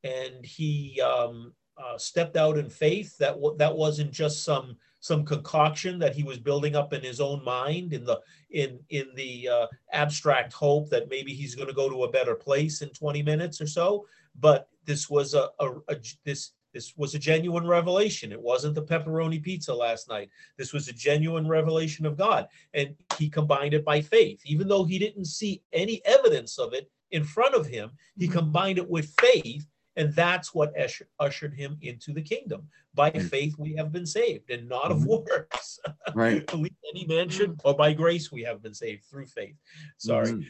and 0.04 0.44
he 0.46 1.00
um 1.00 1.54
uh, 1.76 1.96
stepped 1.96 2.36
out 2.36 2.58
in 2.58 2.68
faith 2.68 3.16
that 3.18 3.34
w- 3.34 3.56
that 3.56 3.74
wasn't 3.74 4.10
just 4.10 4.42
some 4.44 4.76
some 5.00 5.24
concoction 5.24 5.98
that 5.98 6.14
he 6.14 6.22
was 6.22 6.38
building 6.38 6.74
up 6.74 6.92
in 6.92 7.02
his 7.02 7.20
own 7.20 7.44
mind 7.44 7.92
in 7.92 8.04
the 8.04 8.20
in 8.50 8.80
in 8.90 9.06
the 9.14 9.48
uh, 9.48 9.66
abstract 9.92 10.52
hope 10.52 10.88
that 10.90 11.08
maybe 11.08 11.32
he's 11.32 11.54
going 11.54 11.68
to 11.68 11.74
go 11.74 11.88
to 11.88 12.04
a 12.04 12.10
better 12.10 12.34
place 12.34 12.82
in 12.82 12.88
20 12.90 13.22
minutes 13.22 13.60
or 13.60 13.66
so. 13.66 14.06
But 14.40 14.68
this 14.84 15.08
was 15.08 15.34
a, 15.34 15.48
a, 15.60 15.70
a 15.88 15.96
this 16.24 16.52
this 16.74 16.94
was 16.96 17.14
a 17.14 17.18
genuine 17.18 17.66
revelation. 17.66 18.30
It 18.30 18.40
wasn't 18.40 18.74
the 18.74 18.82
pepperoni 18.82 19.42
pizza 19.42 19.74
last 19.74 20.08
night. 20.08 20.30
This 20.56 20.72
was 20.72 20.88
a 20.88 20.92
genuine 20.92 21.48
revelation 21.48 22.04
of 22.04 22.16
god. 22.16 22.46
And 22.74 22.94
he 23.16 23.28
combined 23.28 23.74
it 23.74 23.84
by 23.84 24.02
faith. 24.02 24.40
Even 24.44 24.68
though 24.68 24.84
he 24.84 24.98
didn't 24.98 25.24
see 25.24 25.62
any 25.72 26.02
evidence 26.04 26.58
of 26.58 26.74
it 26.74 26.90
in 27.10 27.24
front 27.24 27.54
of 27.54 27.66
him 27.66 27.90
he 28.16 28.28
combined 28.28 28.78
it 28.78 28.88
with 28.88 29.14
faith 29.20 29.66
and 29.98 30.14
that's 30.14 30.54
what 30.54 30.72
usher- 30.78 31.08
ushered 31.18 31.52
him 31.52 31.76
into 31.82 32.12
the 32.14 32.22
kingdom 32.22 32.68
by 32.94 33.10
Mm. 33.10 33.28
faith 33.28 33.54
we 33.58 33.74
have 33.74 33.90
been 33.92 34.06
saved 34.06 34.48
and 34.50 34.68
not 34.68 34.90
of 34.92 34.98
Mhm. 34.98 35.06
works 35.06 35.80
Right. 36.14 36.46
believe 36.46 36.76
any 36.94 37.04
man 37.06 37.28
should 37.28 37.60
or 37.64 37.74
by 37.74 37.92
grace 37.92 38.32
we 38.32 38.42
have 38.44 38.62
been 38.62 38.74
saved 38.74 39.04
through 39.04 39.26
faith 39.26 39.56
sorry 39.98 40.32
Mhm. 40.32 40.44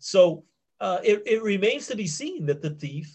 so 0.00 0.44
uh, 0.80 1.00
it, 1.02 1.22
it 1.26 1.42
remains 1.42 1.86
to 1.88 1.96
be 1.96 2.06
seen 2.06 2.46
that 2.46 2.62
the 2.62 2.70
thief, 2.70 3.12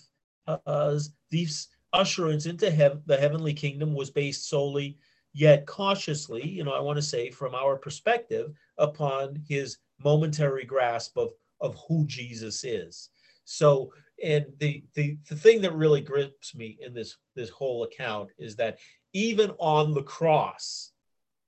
uh, 0.48 0.58
uh, 0.66 1.00
thief's 1.32 1.70
usherance 1.94 2.46
into 2.46 2.70
heaven, 2.70 3.02
the 3.06 3.16
heavenly 3.16 3.54
kingdom 3.54 3.94
was 3.94 4.10
based 4.12 4.50
solely, 4.50 4.98
yet 5.32 5.66
cautiously, 5.66 6.46
you 6.46 6.66
know, 6.66 6.74
I 6.74 6.82
want 6.82 6.98
to 6.98 7.02
say 7.02 7.32
from 7.32 7.56
our 7.56 7.78
perspective, 7.78 8.54
upon 8.78 9.42
his 9.48 9.78
momentary 10.04 10.66
grasp 10.66 11.18
of 11.18 11.32
of 11.62 11.76
who 11.88 12.06
Jesus 12.06 12.66
is. 12.66 13.10
So, 13.46 13.94
and 14.24 14.46
the 14.60 14.84
the 14.96 15.18
the 15.30 15.36
thing 15.36 15.62
that 15.62 15.74
really 15.74 16.02
grips 16.02 16.56
me 16.56 16.78
in 16.82 16.94
this 16.94 17.18
this 17.36 17.50
whole 17.50 17.84
account 17.84 18.30
is 18.38 18.56
that 18.58 18.80
even 19.14 19.52
on 19.60 19.94
the 19.94 20.04
cross, 20.04 20.92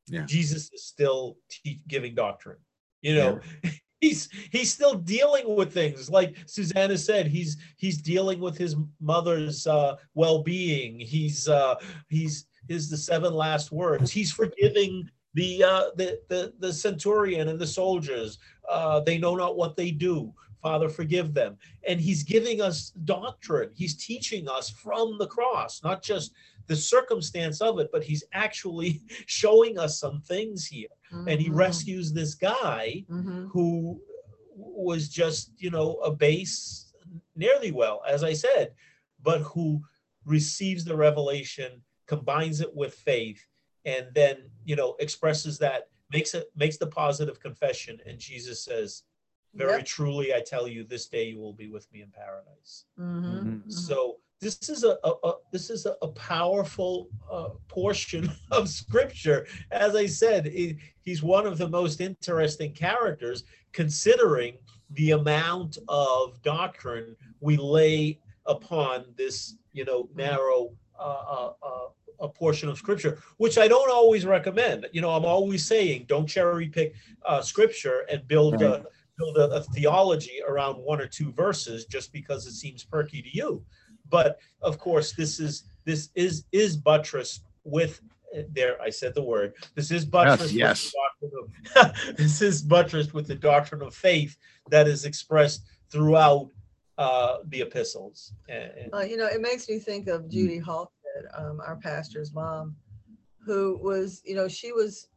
Yeah. 0.07 0.25
Jesus 0.25 0.71
is 0.71 0.85
still 0.85 1.37
te- 1.49 1.81
giving 1.87 2.15
doctrine. 2.15 2.59
You 3.01 3.15
know, 3.15 3.39
he's 4.01 4.29
he's 4.51 4.73
still 4.73 4.95
dealing 4.95 5.55
with 5.55 5.73
things 5.73 6.09
like 6.09 6.35
Suzanna 6.47 6.97
said. 6.97 7.27
He's 7.27 7.57
he's 7.77 8.01
dealing 8.01 8.39
with 8.39 8.57
his 8.57 8.75
mother's 8.99 9.67
uh, 9.67 9.95
well-being. 10.13 10.99
He's 10.99 11.47
uh, 11.47 11.75
he's 12.09 12.47
is 12.67 12.89
the 12.89 12.97
seven 12.97 13.33
last 13.33 13.71
words. 13.71 14.11
He's 14.11 14.31
forgiving 14.31 15.09
the 15.33 15.63
uh, 15.63 15.83
the 15.95 16.19
the 16.29 16.53
the 16.59 16.73
centurion 16.73 17.47
and 17.47 17.59
the 17.59 17.67
soldiers. 17.67 18.39
Uh, 18.69 18.99
they 19.01 19.17
know 19.17 19.35
not 19.35 19.57
what 19.57 19.75
they 19.75 19.91
do. 19.91 20.33
Father, 20.65 20.89
forgive 20.89 21.35
them. 21.35 21.57
And 21.87 22.01
he's 22.01 22.23
giving 22.23 22.59
us 22.59 22.89
doctrine. 23.03 23.69
He's 23.75 23.95
teaching 24.03 24.49
us 24.49 24.67
from 24.67 25.19
the 25.19 25.27
cross, 25.27 25.83
not 25.83 26.01
just 26.01 26.33
the 26.65 26.75
circumstance 26.75 27.61
of 27.61 27.77
it, 27.77 27.89
but 27.91 28.03
he's 28.03 28.23
actually 28.33 28.99
showing 29.27 29.77
us 29.77 29.99
some 29.99 30.21
things 30.21 30.65
here. 30.65 30.87
And 31.27 31.39
he 31.39 31.49
Mhm. 31.51 31.55
rescues 31.55 32.11
this 32.11 32.33
guy 32.33 33.05
Mhm. 33.07 33.51
who 33.51 34.01
was 34.55 35.07
just, 35.07 35.51
you 35.59 35.69
know, 35.69 35.97
a 35.97 36.09
base 36.09 36.91
nearly 37.35 37.71
well, 37.71 38.01
as 38.07 38.23
I 38.23 38.33
said, 38.33 38.73
but 39.21 39.41
who 39.43 39.83
receives 40.25 40.83
the 40.83 40.95
revelation, 40.95 41.83
combines 42.07 42.59
it 42.59 42.73
with 42.73 42.95
faith, 42.95 43.45
and 43.85 44.07
then, 44.15 44.49
you 44.63 44.75
know, 44.75 44.95
expresses 44.99 45.59
that, 45.59 45.89
makes 46.11 46.33
it 46.33 46.49
makes 46.55 46.77
the 46.77 46.87
positive 46.87 47.39
confession, 47.39 48.01
and 48.07 48.17
Jesus 48.17 48.63
says, 48.63 49.03
Very 49.55 49.77
Yep. 49.77 49.85
truly, 49.85 50.33
I 50.33 50.41
tell 50.41 50.67
you, 50.67 50.83
this 50.83 51.07
day 51.07 51.29
you 51.29 51.39
will 51.39 51.53
be 51.53 51.69
with 51.69 51.91
me 51.91 52.01
in 52.01 52.11
paradise. 52.11 52.85
Mhm. 52.99 53.23
Mhm. 53.23 53.63
Mhm. 53.65 53.71
So 53.71 54.17
this 54.41 54.69
is 54.69 54.83
a, 54.83 54.97
a, 55.03 55.11
a- 55.23 55.37
this 55.51 55.69
is 55.69 55.85
a, 55.85 55.95
a 56.01 56.09
powerful 56.09 57.07
uh, 57.31 57.49
portion 57.69 58.29
of 58.51 58.67
scripture. 58.69 59.47
As 59.71 59.95
I 59.95 60.05
said, 60.07 60.45
he- 60.47 60.77
he's 61.01 61.23
one 61.23 61.45
of 61.47 61.57
the 61.57 61.69
most 61.69 62.01
interesting 62.01 62.73
characters, 62.73 63.43
considering 63.71 64.57
the 64.91 65.11
amount 65.11 65.77
of 65.87 66.41
doctrine 66.41 67.15
we 67.39 67.55
lay 67.57 68.19
upon 68.45 69.05
this, 69.15 69.55
you 69.71 69.85
know, 69.85 70.09
narrow 70.13 70.71
uh, 70.99 71.01
uh, 71.03 71.53
uh, 71.63 71.87
a 72.21 72.29
portion 72.29 72.69
of 72.69 72.77
scripture, 72.77 73.21
which 73.37 73.57
I 73.57 73.67
don't 73.67 73.91
always 73.91 74.25
recommend. 74.25 74.87
You 74.93 75.01
know, 75.01 75.09
I'm 75.11 75.25
always 75.25 75.65
saying 75.65 76.05
don't 76.07 76.27
cherry 76.27 76.67
pick 76.69 76.93
uh, 77.25 77.41
scripture 77.41 78.05
and 78.09 78.25
build 78.27 78.61
a, 78.61 78.85
build 79.17 79.37
a, 79.37 79.49
a 79.51 79.61
theology 79.63 80.39
around 80.47 80.75
one 80.75 80.99
or 81.01 81.07
two 81.07 81.31
verses 81.31 81.85
just 81.85 82.11
because 82.11 82.45
it 82.45 82.53
seems 82.53 82.83
perky 82.83 83.21
to 83.21 83.29
you. 83.35 83.63
But 84.09 84.39
of 84.61 84.77
course, 84.77 85.13
this 85.13 85.39
is 85.39 85.63
this 85.85 86.09
is 86.15 86.45
is 86.51 86.77
buttressed 86.77 87.43
with 87.63 88.01
uh, 88.37 88.41
there. 88.51 88.79
I 88.81 88.89
said 88.89 89.15
the 89.15 89.23
word. 89.23 89.53
This 89.75 89.91
is 89.91 90.05
buttressed. 90.05 90.53
yes. 90.53 90.91
With 91.21 91.31
the 91.31 91.39
doctrine 91.83 91.93
of, 92.11 92.17
this 92.17 92.41
is 92.41 92.61
buttressed 92.61 93.13
with 93.13 93.27
the 93.27 93.35
doctrine 93.35 93.81
of 93.81 93.93
faith 93.95 94.37
that 94.69 94.87
is 94.87 95.05
expressed 95.05 95.65
throughout 95.91 96.49
uh, 96.97 97.37
the 97.47 97.61
epistles. 97.61 98.33
And, 98.49 98.71
and- 98.77 98.93
Uh, 98.93 98.99
you 99.01 99.17
know, 99.17 99.27
it 99.27 99.41
makes 99.41 99.67
me 99.69 99.79
think 99.79 100.07
of 100.07 100.29
Judy 100.29 100.59
Halstead, 100.59 101.25
um, 101.37 101.59
our 101.65 101.77
pastor's 101.77 102.33
mom, 102.33 102.75
who 103.45 103.77
was, 103.81 104.21
you 104.25 104.35
know, 104.35 104.47
she 104.47 104.71
was 104.71 105.07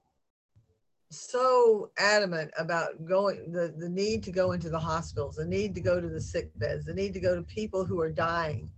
so 1.11 1.91
adamant 1.99 2.51
about 2.59 3.05
going 3.07 3.51
the, 3.53 3.73
the 3.77 3.89
need 3.89 4.23
to 4.25 4.31
go 4.31 4.53
into 4.53 4.69
the 4.69 4.79
hospitals, 4.79 5.37
the 5.37 5.45
need 5.45 5.75
to 5.75 5.81
go 5.81 6.01
to 6.01 6.09
the 6.09 6.21
sick 6.21 6.51
beds, 6.59 6.85
the 6.85 6.95
need 6.95 7.15
to 7.15 7.21
go 7.21 7.35
to 7.35 7.43
people 7.43 7.85
who 7.85 8.01
are 8.01 8.11
dying 8.11 8.71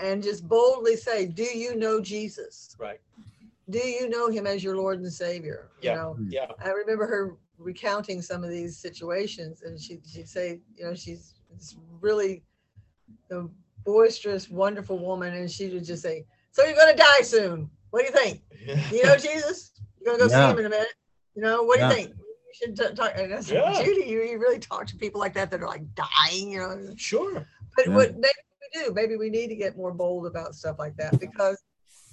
and 0.00 0.22
just 0.22 0.48
boldly 0.48 0.96
say, 0.96 1.26
Do 1.26 1.44
you 1.44 1.76
know 1.76 2.00
Jesus? 2.00 2.76
right. 2.78 3.00
Do 3.70 3.78
you 3.78 4.10
know 4.10 4.28
him 4.28 4.46
as 4.46 4.62
your 4.62 4.76
Lord 4.76 5.00
and 5.00 5.10
Savior? 5.12 5.70
Yeah. 5.80 5.92
You 5.92 5.96
know, 5.96 6.12
hmm. 6.14 6.28
Yeah. 6.28 6.46
I 6.62 6.68
remember 6.70 7.06
her 7.06 7.36
recounting 7.58 8.20
some 8.20 8.44
of 8.44 8.50
these 8.50 8.76
situations, 8.76 9.62
and 9.62 9.80
she 9.80 10.00
she'd 10.06 10.28
say, 10.28 10.60
you 10.76 10.84
know, 10.84 10.94
she's 10.94 11.34
this 11.54 11.76
really 12.00 12.42
a 13.30 13.44
boisterous, 13.84 14.50
wonderful 14.50 14.98
woman, 14.98 15.34
and 15.34 15.50
she 15.50 15.68
would 15.70 15.84
just 15.84 16.02
say, 16.02 16.26
"So 16.50 16.64
you're 16.64 16.76
gonna 16.76 16.96
die 16.96 17.22
soon? 17.22 17.70
What 17.90 18.00
do 18.00 18.06
you 18.06 18.12
think? 18.12 18.42
You 18.92 19.04
know, 19.04 19.16
Jesus, 19.16 19.72
you're 20.00 20.12
gonna 20.16 20.28
go 20.28 20.30
Yeah. 20.30 20.48
see 20.48 20.52
him 20.52 20.58
in 20.58 20.66
a 20.66 20.70
minute. 20.70 20.94
You 21.34 21.42
know, 21.42 21.62
what 21.62 21.76
do 21.76 21.82
Yeah. 21.82 21.88
you 21.90 21.94
think? 21.96 22.14
You 22.16 22.52
should 22.54 22.76
talk." 22.96 23.12
And 23.16 23.34
I 23.34 23.40
said, 23.40 23.54
Yeah. 23.62 23.82
Judy, 23.84 24.08
you, 24.08 24.22
you 24.22 24.38
really 24.38 24.58
talk 24.58 24.86
to 24.86 24.96
people 24.96 25.20
like 25.20 25.34
that 25.34 25.50
that 25.50 25.60
are 25.62 25.66
like 25.68 25.82
dying, 25.94 26.52
you 26.52 26.58
know. 26.60 26.94
Sure. 26.96 27.46
But 27.76 27.86
Yeah. 27.88 27.94
what 27.94 28.12
maybe 28.14 28.42
we 28.74 28.80
do, 28.84 28.92
maybe 28.94 29.16
we 29.16 29.30
need 29.30 29.48
to 29.48 29.56
get 29.56 29.76
more 29.76 29.92
bold 29.92 30.26
about 30.26 30.54
stuff 30.54 30.78
like 30.78 30.96
that 30.96 31.18
because, 31.18 31.62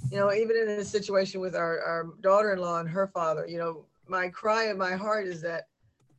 you 0.10 0.18
know, 0.18 0.34
even 0.34 0.56
in 0.58 0.70
a 0.70 0.84
situation 0.84 1.40
with 1.42 1.56
our, 1.56 1.80
our 1.82 2.08
daughter-in-law 2.22 2.80
and 2.80 2.90
her 2.90 3.08
father, 3.08 3.46
you 3.48 3.60
know, 3.60 3.86
my 4.08 4.30
cry 4.30 4.70
in 4.70 4.78
my 4.78 4.94
heart 4.96 5.28
is 5.28 5.42
that 5.42 5.68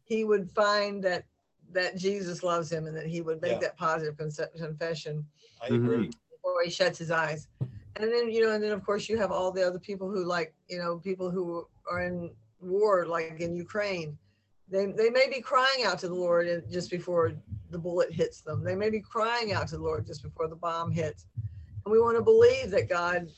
he 0.05 0.24
would 0.24 0.50
find 0.53 1.03
that 1.05 1.24
that 1.72 1.96
Jesus 1.96 2.42
loves 2.42 2.70
him 2.70 2.86
and 2.86 2.94
that 2.94 3.07
he 3.07 3.22
would 3.22 3.40
make 3.40 3.53
Yeah. 3.53 3.59
that 3.61 3.76
positive 3.78 4.14
conce- 4.16 4.55
confession 4.57 5.26
I 5.62 5.66
agree. 5.68 5.78
Mm-hmm. 6.09 6.11
before 6.30 6.62
he 6.64 6.70
shuts 6.70 6.98
his 6.98 7.11
eyes. 7.11 7.48
And 7.96 8.12
then, 8.12 8.30
you 8.30 8.42
know, 8.44 8.53
and 8.55 8.62
then 8.62 8.72
of 8.72 8.84
course 8.84 9.09
you 9.09 9.16
have 9.16 9.32
all 9.32 9.50
the 9.50 9.66
other 9.66 9.78
people 9.78 10.11
who 10.11 10.24
like, 10.24 10.55
you 10.68 10.78
know, 10.78 10.98
people 10.98 11.30
who 11.30 11.66
are 11.90 12.03
in 12.03 12.30
war, 12.62 13.06
like 13.06 13.40
in 13.40 13.54
Ukraine. 13.56 14.16
They, 14.70 14.86
they 14.86 15.10
may 15.10 15.28
be 15.28 15.40
crying 15.40 15.84
out 15.84 15.98
to 16.00 16.08
the 16.08 16.14
Lord 16.14 16.64
just 16.70 16.90
before 16.90 17.32
the 17.70 17.78
bullet 17.78 18.12
hits 18.12 18.40
them. 18.40 18.64
They 18.64 18.74
may 18.74 18.90
be 18.90 19.00
crying 19.00 19.52
out 19.52 19.68
to 19.68 19.76
the 19.76 19.82
Lord 19.82 20.06
just 20.06 20.22
before 20.22 20.48
the 20.48 20.56
bomb 20.56 20.90
hits. 20.90 21.26
And 21.84 21.92
we 21.92 22.00
want 22.00 22.16
to 22.16 22.22
believe 22.22 22.70
that 22.70 22.88
God 22.88 23.28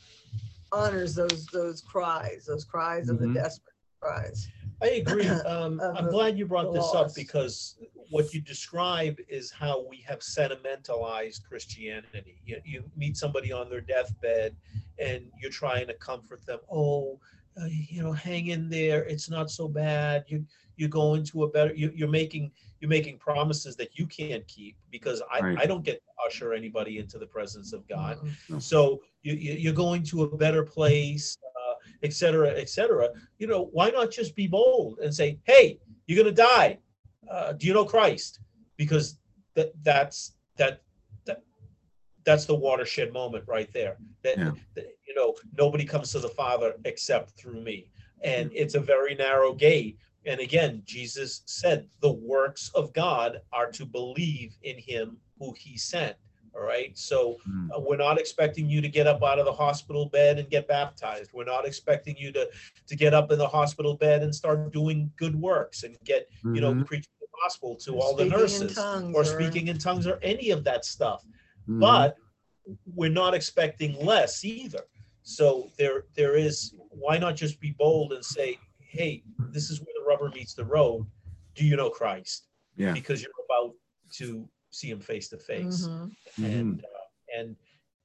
honors 0.73 1.15
those 1.15 1.47
those 1.47 1.81
cries, 1.81 2.45
those 2.47 2.65
cries 2.65 3.09
of 3.09 3.17
Mhm. 3.17 3.21
the 3.21 3.35
desperate 3.41 3.75
cries. 4.01 4.49
I 4.83 4.89
agree. 4.91 5.25
Um, 5.47 5.81
I'm 5.81 6.05
the- 6.07 6.11
glad 6.11 6.39
you 6.39 6.47
brought 6.47 6.73
this 6.73 6.93
up 6.95 7.15
because 7.15 7.79
what 8.11 8.35
you 8.35 8.41
describe 8.41 9.19
is 9.29 9.51
how 9.51 9.87
we 9.89 9.99
have 10.07 10.23
sentimentalized 10.23 11.45
Christianity. 11.49 12.41
You, 12.45 12.61
you 12.65 12.85
meet 12.97 13.17
somebody 13.17 13.51
on 13.53 13.71
their 13.71 13.81
deathbed 13.81 14.57
and 14.99 15.31
you're 15.41 15.51
trying 15.51 15.87
to 15.89 15.95
comfort 15.95 16.45
them. 16.47 16.59
Oh, 16.71 17.19
uh, 17.61 17.67
you 17.67 18.03
know, 18.03 18.13
hang 18.13 18.49
in 18.49 18.69
there. 18.69 19.05
It's 19.05 19.31
not 19.31 19.51
so 19.51 19.69
bad. 19.69 20.25
You 20.29 20.45
you 20.77 20.89
go 20.89 21.15
into 21.15 21.45
a 21.45 21.49
better. 21.49 21.73
You, 21.75 21.93
you're 21.95 22.09
making 22.09 22.51
you're 22.81 22.89
making 22.89 23.19
promises 23.19 23.77
that 23.77 23.99
you 23.99 24.07
can't 24.07 24.47
keep 24.47 24.77
because 24.91 25.23
I, 25.33 25.41
Right. 25.41 25.59
I 25.59 25.67
don't 25.67 25.85
get 25.85 25.95
to 25.95 26.27
usher 26.27 26.53
anybody 26.53 26.99
into 26.99 27.19
the 27.19 27.27
presence 27.27 27.73
of 27.73 27.87
God. 27.89 28.19
No. 28.49 28.59
So 28.59 29.01
you, 29.23 29.35
you, 29.35 29.53
you're 29.55 29.73
going 29.73 30.03
to 30.05 30.25
a 30.25 30.37
better 30.37 30.63
place, 30.63 31.39
uh, 31.57 31.75
et 32.03 32.13
cetera, 32.13 32.51
et 32.51 32.69
cetera. 32.69 33.09
You 33.39 33.47
know, 33.47 33.71
why 33.73 33.89
not 33.91 34.11
just 34.11 34.37
be 34.37 34.47
bold 34.47 34.99
and 34.99 35.15
say, 35.15 35.39
hey, 35.45 35.79
you're 36.07 36.23
going 36.23 36.35
to 36.35 36.43
die. 36.43 36.79
Uh, 37.31 37.53
do 37.53 37.67
you 37.67 37.73
know 37.73 37.87
Christ? 37.87 38.41
Because 38.77 39.19
that 39.55 39.73
that's 39.83 40.35
that 40.57 40.83
that 40.83 40.83
that's 42.25 42.47
the 42.47 42.55
watershed 42.55 43.13
moment 43.13 43.45
right 43.47 43.73
there. 43.73 43.97
That, 44.23 44.39
Yeah. 44.39 44.53
that, 44.75 44.87
you 45.07 45.15
know 45.15 45.35
nobody 45.57 45.85
comes 45.85 46.11
to 46.13 46.19
the 46.19 46.29
Father 46.29 46.75
except 46.85 47.31
through 47.39 47.61
me, 47.63 47.91
and 48.23 48.51
it's 48.55 48.75
a 48.75 48.81
very 48.81 49.15
narrow 49.15 49.53
gate. 49.55 49.99
And 50.27 50.41
again, 50.41 50.83
Jesus 50.87 51.43
said, 51.47 51.89
"The 52.01 52.13
works 52.13 52.71
of 52.75 52.93
God 52.95 53.43
are 53.53 53.71
to 53.73 53.85
believe 53.85 54.57
in 54.63 54.79
Him 54.79 55.19
who 55.39 55.53
He 55.59 55.77
sent." 55.77 56.17
All 56.55 56.63
right, 56.63 56.97
so 56.97 57.37
Mm. 57.49 57.69
uh, 57.77 57.81
we're 57.81 57.97
not 57.97 58.19
expecting 58.19 58.69
you 58.71 58.81
to 58.81 58.89
get 58.89 59.07
up 59.09 59.23
out 59.25 59.39
of 59.41 59.45
the 59.45 59.53
hospital 59.53 60.07
bed 60.09 60.39
and 60.39 60.49
get 60.49 60.69
baptized. 60.69 61.33
We're 61.33 61.45
not 61.45 61.67
expecting 61.67 62.17
you 62.17 62.33
to 62.33 62.49
to 62.87 62.97
get 62.97 63.13
up 63.13 63.31
in 63.33 63.39
the 63.39 63.49
hospital 63.49 63.97
bed 63.97 64.23
and 64.23 64.35
start 64.35 64.73
doing 64.73 65.13
good 65.17 65.35
works 65.35 65.83
and 65.83 65.97
get 66.05 66.29
you 66.55 66.61
know 66.61 66.75
Mhm. 66.75 66.87
preaching 66.87 67.13
the 67.21 67.27
gospel 67.43 67.77
to 67.77 67.97
Or 67.97 68.03
all 68.03 68.15
the 68.17 68.25
nurses 68.25 68.75
tongues 68.77 69.15
or 69.17 69.25
speaking 69.25 69.69
in 69.69 69.79
tongues 69.79 70.07
or 70.07 70.19
any 70.23 70.51
of 70.51 70.65
that 70.65 70.85
stuff 70.85 71.27
Mhm. 71.69 71.81
but 71.81 72.17
we're 72.95 73.11
not 73.11 73.35
expecting 73.35 73.95
less 74.05 74.45
either 74.45 74.85
so 75.23 75.71
there 75.79 76.05
there 76.15 76.37
is 76.37 76.75
why 76.91 77.19
not 77.19 77.37
just 77.37 77.61
be 77.61 77.73
bold 77.73 78.13
and 78.13 78.25
say 78.25 78.59
hey 78.79 79.23
this 79.51 79.71
is 79.71 79.81
where 79.81 79.95
the 79.99 80.05
rubber 80.07 80.31
meets 80.35 80.55
the 80.55 80.65
road 80.65 81.07
do 81.55 81.65
you 81.65 81.77
know 81.77 81.91
christ 81.91 82.47
Yeah. 82.77 82.93
because 82.93 83.23
you're 83.23 83.31
about 83.49 83.75
to 84.19 84.49
see 84.71 84.91
him 84.91 85.01
face 85.01 85.29
to 85.29 85.39
face 85.39 85.87
Mhm. 85.87 86.11
Mhm. 86.39 86.45
and 86.59 86.85
uh, 86.85 87.39
and 87.39 87.57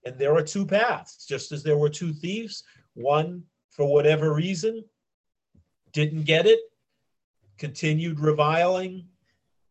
and 0.06 0.18
there 0.18 0.34
are 0.36 0.44
two 0.44 0.66
paths 0.66 1.26
just 1.26 1.52
as 1.52 1.62
there 1.64 1.78
were 1.78 1.90
two 1.90 2.14
thieves 2.14 2.64
one 2.94 3.44
for 3.70 3.86
whatever 3.86 4.34
reason 4.34 4.84
didn't 5.92 6.24
get 6.24 6.46
it 6.46 6.60
continued 7.58 8.20
reviling 8.20 9.08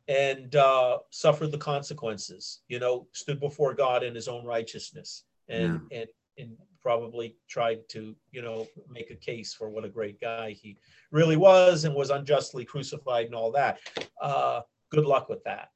and 0.09 0.57
uh, 0.57 0.99
suffered 1.11 1.53
the 1.53 1.59
consequences 1.59 2.63
you 2.69 2.79
know 2.79 3.07
stood 3.13 3.39
before 3.41 3.75
god 3.75 4.03
in 4.03 4.15
his 4.15 4.27
own 4.29 4.45
righteousness 4.45 5.25
and 5.49 5.81
and 5.93 6.09
and 6.39 6.57
probably 6.81 7.37
tried 7.49 7.81
to 7.89 8.15
you 8.31 8.41
know 8.43 8.67
make 8.89 9.11
a 9.11 9.15
case 9.17 9.53
for 9.53 9.69
what 9.69 9.85
a 9.85 9.89
great 9.89 10.19
guy 10.21 10.53
he 10.53 10.77
really 11.11 11.37
was 11.37 11.85
and 11.85 11.95
was 11.95 12.11
unjustly 12.11 12.65
crucified 12.65 13.27
and 13.27 13.35
all 13.35 13.51
that 13.53 13.79
uh, 14.23 14.61
good 14.91 15.05
luck 15.07 15.29
with 15.29 15.43
that 15.45 15.69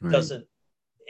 Right. 0.00 0.12
doesn't 0.12 0.46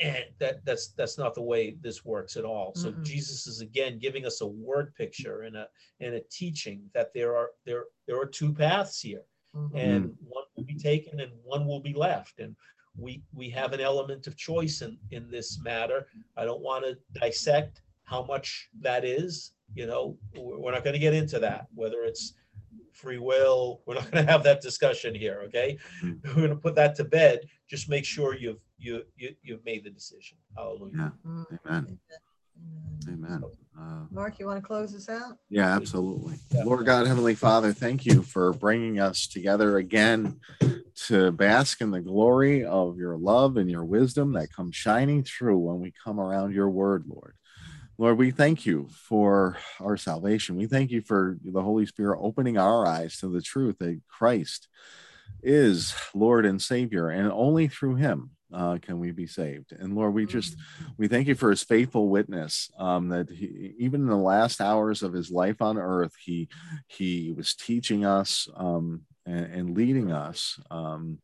and 0.00 0.24
that 0.38 0.64
that's 0.64 0.88
that's 0.92 1.18
not 1.18 1.34
the 1.34 1.42
way 1.42 1.76
this 1.82 2.04
works 2.04 2.36
at 2.36 2.44
all 2.44 2.72
so 2.74 2.92
Mm-mm. 2.92 3.02
jesus 3.02 3.46
is 3.48 3.60
again 3.60 3.98
giving 3.98 4.24
us 4.24 4.40
a 4.40 4.46
word 4.46 4.94
picture 4.94 5.42
and 5.42 5.56
a 5.56 5.66
and 6.00 6.14
a 6.14 6.20
teaching 6.30 6.88
that 6.94 7.12
there 7.12 7.36
are 7.36 7.50
there 7.66 7.84
there 8.06 8.18
are 8.20 8.26
two 8.26 8.52
paths 8.54 9.00
here 9.00 9.24
Mhm. 9.54 9.74
and 9.74 10.04
one 10.20 10.37
will 10.37 10.37
be 10.37 10.37
taken 10.78 11.20
and 11.20 11.32
one 11.44 11.66
will 11.66 11.80
be 11.80 11.92
left 11.94 12.38
and 12.40 12.54
we 12.96 13.22
we 13.32 13.48
have 13.48 13.72
an 13.72 13.80
element 13.80 14.26
of 14.26 14.36
choice 14.36 14.82
in 14.82 14.98
in 15.10 15.30
this 15.30 15.60
matter 15.62 16.06
i 16.36 16.44
don't 16.44 16.60
want 16.62 16.84
to 16.84 16.96
dissect 17.20 17.82
how 18.04 18.22
much 18.24 18.68
that 18.80 19.04
is 19.04 19.52
you 19.74 19.86
know 19.86 20.16
we're 20.36 20.58
we're 20.58 20.72
not 20.72 20.84
going 20.84 20.94
to 20.94 20.98
get 20.98 21.14
into 21.14 21.38
that 21.38 21.66
whether 21.74 22.02
it's 22.04 22.34
free 22.92 23.18
will 23.18 23.80
we're 23.86 23.94
not 23.94 24.10
going 24.10 24.24
to 24.24 24.30
have 24.32 24.42
that 24.42 24.60
discussion 24.60 25.14
here 25.14 25.42
okay 25.44 25.76
Mm. 26.02 26.18
we're 26.28 26.34
going 26.34 26.50
to 26.50 26.56
put 26.56 26.74
that 26.74 26.94
to 26.96 27.04
bed 27.04 27.40
just 27.68 27.88
make 27.88 28.04
sure 28.04 28.36
you've 28.36 28.60
you, 28.78 29.02
you 29.16 29.34
you've 29.42 29.64
made 29.64 29.84
the 29.84 29.90
decision 29.90 30.36
hallelujah 30.56 31.12
Yeah. 31.24 31.44
Amen. 31.66 31.66
Amen. 31.66 31.98
Amen. 33.08 33.42
Uh, 33.78 34.04
Mark, 34.10 34.38
you 34.38 34.46
want 34.46 34.60
to 34.60 34.66
close 34.66 34.94
us 34.94 35.08
out? 35.08 35.38
Yeah, 35.50 35.76
absolutely. 35.76 36.34
Yeah. 36.50 36.64
Lord 36.64 36.84
God, 36.84 37.06
Heavenly 37.06 37.36
Father, 37.36 37.72
thank 37.72 38.04
you 38.04 38.22
for 38.22 38.52
bringing 38.52 38.98
us 38.98 39.28
together 39.28 39.78
again 39.78 40.40
to 41.06 41.30
bask 41.30 41.80
in 41.80 41.92
the 41.92 42.00
glory 42.00 42.64
of 42.64 42.96
your 42.96 43.16
love 43.16 43.56
and 43.56 43.70
your 43.70 43.84
wisdom 43.84 44.32
that 44.32 44.52
comes 44.52 44.74
shining 44.74 45.22
through 45.22 45.58
when 45.58 45.78
we 45.78 45.92
come 46.04 46.18
around 46.18 46.54
your 46.54 46.68
word, 46.68 47.04
Lord. 47.06 47.34
Lord, 47.98 48.18
we 48.18 48.32
thank 48.32 48.66
you 48.66 48.88
for 48.92 49.56
our 49.80 49.96
salvation. 49.96 50.56
We 50.56 50.66
thank 50.66 50.90
you 50.90 51.00
for 51.00 51.36
the 51.44 51.62
Holy 51.62 51.86
Spirit 51.86 52.18
opening 52.20 52.58
our 52.58 52.86
eyes 52.86 53.18
to 53.18 53.28
the 53.28 53.42
truth 53.42 53.78
that 53.78 54.00
Christ 54.08 54.68
is 55.42 55.94
Lord 56.14 56.44
and 56.46 56.60
Savior, 56.60 57.08
and 57.10 57.30
only 57.30 57.68
through 57.68 57.96
him 57.96 58.30
uh, 58.52 58.78
can 58.80 58.98
we 58.98 59.10
be 59.10 59.26
saved. 59.26 59.72
And 59.72 59.94
Lord, 59.94 60.14
we 60.14 60.26
just 60.26 60.56
we 60.96 61.08
thank 61.08 61.28
you 61.28 61.34
for 61.34 61.50
his 61.50 61.62
faithful 61.62 62.08
witness 62.08 62.70
um, 62.78 63.08
that 63.08 63.30
he, 63.30 63.74
even 63.78 64.02
in 64.02 64.06
the 64.08 64.16
last 64.16 64.60
hours 64.60 65.02
of 65.02 65.12
his 65.12 65.30
life 65.30 65.60
on 65.60 65.78
earth 65.78 66.12
he 66.24 66.48
he 66.86 67.32
was 67.36 67.54
teaching 67.54 68.04
us 68.04 68.48
um, 68.56 69.02
and, 69.26 69.52
and 69.52 69.76
leading 69.76 70.12
us 70.12 70.58
um, 70.70 71.18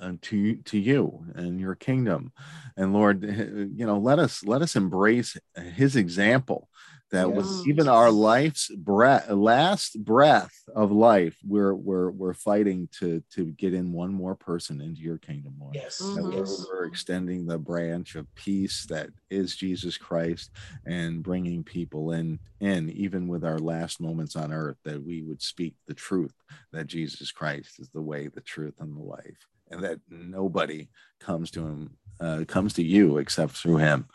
Uh, 0.00 0.12
to 0.22 0.56
to 0.56 0.78
you 0.78 1.24
and 1.34 1.60
your 1.60 1.74
kingdom. 1.74 2.32
And 2.76 2.92
lord 2.92 3.22
you 3.76 3.86
know 3.86 3.98
let 3.98 4.18
us 4.18 4.44
let 4.44 4.62
us 4.62 4.76
embrace 4.76 5.36
uh, 5.56 5.60
his 5.62 5.96
example 5.96 6.68
that 7.12 7.30
with 7.32 7.46
Yes. 7.46 7.62
even 7.66 7.88
our 7.88 8.10
life's 8.10 8.68
breath 8.74 9.30
last 9.30 10.02
breath 10.04 10.52
of 10.74 10.90
life 10.90 11.36
we're 11.46 11.72
we're 11.74 12.10
we're 12.10 12.34
fighting 12.34 12.88
to 12.98 13.22
to 13.30 13.46
get 13.52 13.72
in 13.74 13.92
one 13.92 14.12
more 14.12 14.34
person 14.34 14.80
into 14.80 15.00
your 15.02 15.18
kingdom 15.18 15.54
lord. 15.60 15.76
Yes. 15.76 15.98
That 16.16 16.24
we're, 16.24 16.32
yes 16.32 16.66
we're 16.68 16.84
extending 16.86 17.46
the 17.46 17.58
branch 17.58 18.16
of 18.16 18.26
peace 18.34 18.86
that 18.88 19.10
is 19.30 19.54
Jesus 19.56 19.96
Christ 19.96 20.50
and 20.84 21.22
bringing 21.22 21.62
people 21.62 22.10
in 22.12 22.40
in 22.60 22.90
even 22.90 23.28
with 23.28 23.44
our 23.44 23.58
last 23.60 24.00
moments 24.00 24.34
on 24.34 24.52
earth 24.52 24.78
that 24.84 25.00
we 25.02 25.22
would 25.22 25.40
speak 25.42 25.74
the 25.86 25.94
truth 25.94 26.34
that 26.72 26.88
Jesus 26.88 27.30
Christ 27.30 27.78
is 27.78 27.88
the 27.90 28.02
way 28.02 28.26
the 28.28 28.40
truth 28.40 28.74
and 28.80 28.96
the 28.96 29.02
life 29.02 29.46
and 29.70 29.82
that 29.82 30.00
nobody 30.08 30.88
comes 31.20 31.50
to 31.52 31.66
him 31.66 31.96
uh, 32.18 32.44
comes 32.48 32.72
to 32.72 32.82
you 32.82 33.18
except 33.18 33.52
through 33.52 33.76
him. 33.76 34.08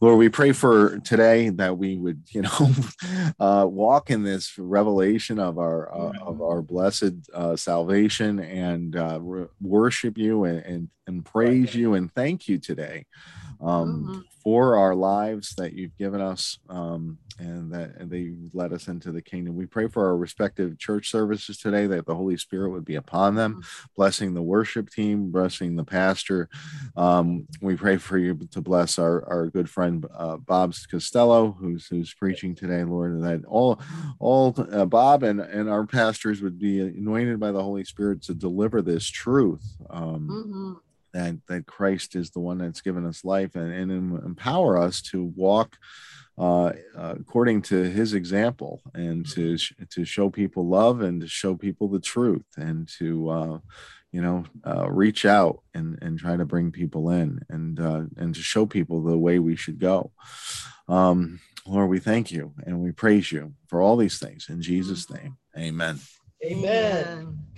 Lord 0.00 0.18
we 0.18 0.28
pray 0.28 0.52
for 0.52 1.00
today 1.00 1.48
that 1.50 1.76
we 1.76 1.96
would 1.96 2.22
you 2.30 2.42
know 2.42 2.70
uh, 3.40 3.66
walk 3.68 4.10
in 4.10 4.22
this 4.22 4.56
revelation 4.58 5.38
of 5.38 5.58
our 5.58 5.92
uh, 5.92 6.12
of 6.20 6.40
our 6.40 6.62
blessed 6.62 7.14
uh, 7.34 7.56
salvation 7.56 8.38
and 8.38 8.96
uh, 8.96 9.18
re- 9.20 9.46
worship 9.60 10.16
you 10.16 10.44
and, 10.44 10.64
and 10.64 10.88
and 11.06 11.24
praise 11.24 11.74
you 11.74 11.94
and 11.94 12.12
thank 12.12 12.48
you 12.48 12.58
today 12.58 13.06
um, 13.60 14.04
Mhm. 14.08 14.24
for 14.42 14.76
our 14.76 14.94
lives 14.94 15.54
that 15.56 15.72
you've 15.74 15.96
given 15.98 16.20
us 16.20 16.58
um, 16.68 17.18
and 17.40 17.72
that 17.72 17.94
and 17.98 18.10
they 18.10 18.34
led 18.52 18.72
us 18.72 18.88
into 18.88 19.12
the 19.12 19.22
kingdom. 19.22 19.54
We 19.54 19.66
pray 19.66 19.86
for 19.88 20.06
our 20.06 20.16
respective 20.16 20.78
church 20.78 21.10
services 21.10 21.58
today 21.58 21.86
that 21.86 22.06
the 22.06 22.14
Holy 22.14 22.36
Spirit 22.36 22.70
would 22.70 22.84
be 22.84 22.96
upon 22.96 23.34
them, 23.36 23.62
blessing 23.96 24.34
the 24.34 24.42
worship 24.42 24.90
team, 24.90 25.30
blessing 25.30 25.76
the 25.76 25.84
pastor. 25.84 26.48
Um, 26.96 27.46
we 27.60 27.76
pray 27.76 27.96
for 27.96 28.18
you 28.18 28.34
to 28.50 28.60
bless 28.60 28.98
our, 28.98 29.24
our 29.28 29.46
good 29.48 29.68
friend 29.70 30.04
uh, 30.16 30.36
Bob 30.38 30.74
Costello, 30.90 31.52
who's 31.52 31.86
who's 31.86 32.12
preaching 32.14 32.54
today, 32.56 32.82
Lord, 32.84 33.12
and 33.12 33.24
that 33.24 33.44
all 33.46 33.80
all 34.18 34.54
uh, 34.72 34.84
Bob 34.86 35.22
and 35.22 35.40
and 35.40 35.68
our 35.68 35.86
pastors 35.86 36.42
would 36.42 36.58
be 36.58 36.80
anointed 36.80 37.38
by 37.38 37.52
the 37.52 37.62
Holy 37.62 37.84
Spirit 37.84 38.22
to 38.22 38.34
deliver 38.34 38.82
this 38.82 39.06
truth. 39.06 39.76
Um, 39.90 40.28
Mhm. 40.28 40.76
That 41.18 41.36
that 41.48 41.66
Christ 41.66 42.14
is 42.14 42.30
the 42.30 42.40
one 42.40 42.58
that's 42.58 42.80
given 42.80 43.04
us 43.04 43.24
life 43.24 43.56
and, 43.56 43.72
and 43.72 44.24
empower 44.24 44.78
us 44.78 45.02
to 45.02 45.24
walk 45.36 45.76
uh, 46.38 46.72
uh, 46.96 47.14
according 47.20 47.62
to 47.62 47.82
His 47.82 48.14
example 48.14 48.80
and 48.94 49.28
to 49.30 49.58
to 49.90 50.04
show 50.04 50.30
people 50.30 50.68
love 50.68 51.00
and 51.00 51.20
to 51.20 51.26
show 51.26 51.56
people 51.56 51.88
the 51.88 52.00
truth 52.00 52.46
and 52.56 52.88
to 52.98 53.28
uh, 53.28 53.58
you 54.12 54.22
know 54.22 54.44
uh, 54.64 54.88
reach 54.88 55.24
out 55.24 55.60
and 55.74 55.98
and 56.00 56.18
try 56.18 56.36
to 56.36 56.44
bring 56.44 56.70
people 56.70 57.10
in 57.10 57.40
and 57.48 57.80
uh, 57.80 58.02
and 58.16 58.34
to 58.34 58.40
show 58.40 58.66
people 58.66 59.02
the 59.02 59.18
way 59.18 59.38
we 59.38 59.56
should 59.56 59.78
go. 59.78 60.12
Um, 60.88 61.40
Lord, 61.66 61.90
we 61.90 61.98
thank 61.98 62.30
you 62.30 62.54
and 62.64 62.80
we 62.80 62.92
praise 62.92 63.30
you 63.30 63.54
for 63.66 63.82
all 63.82 63.96
these 63.96 64.18
things 64.18 64.46
in 64.48 64.62
Jesus' 64.62 65.10
name. 65.10 65.36
Amen. 65.56 65.98
Amen. 66.44 66.64
Amen. 66.64 67.57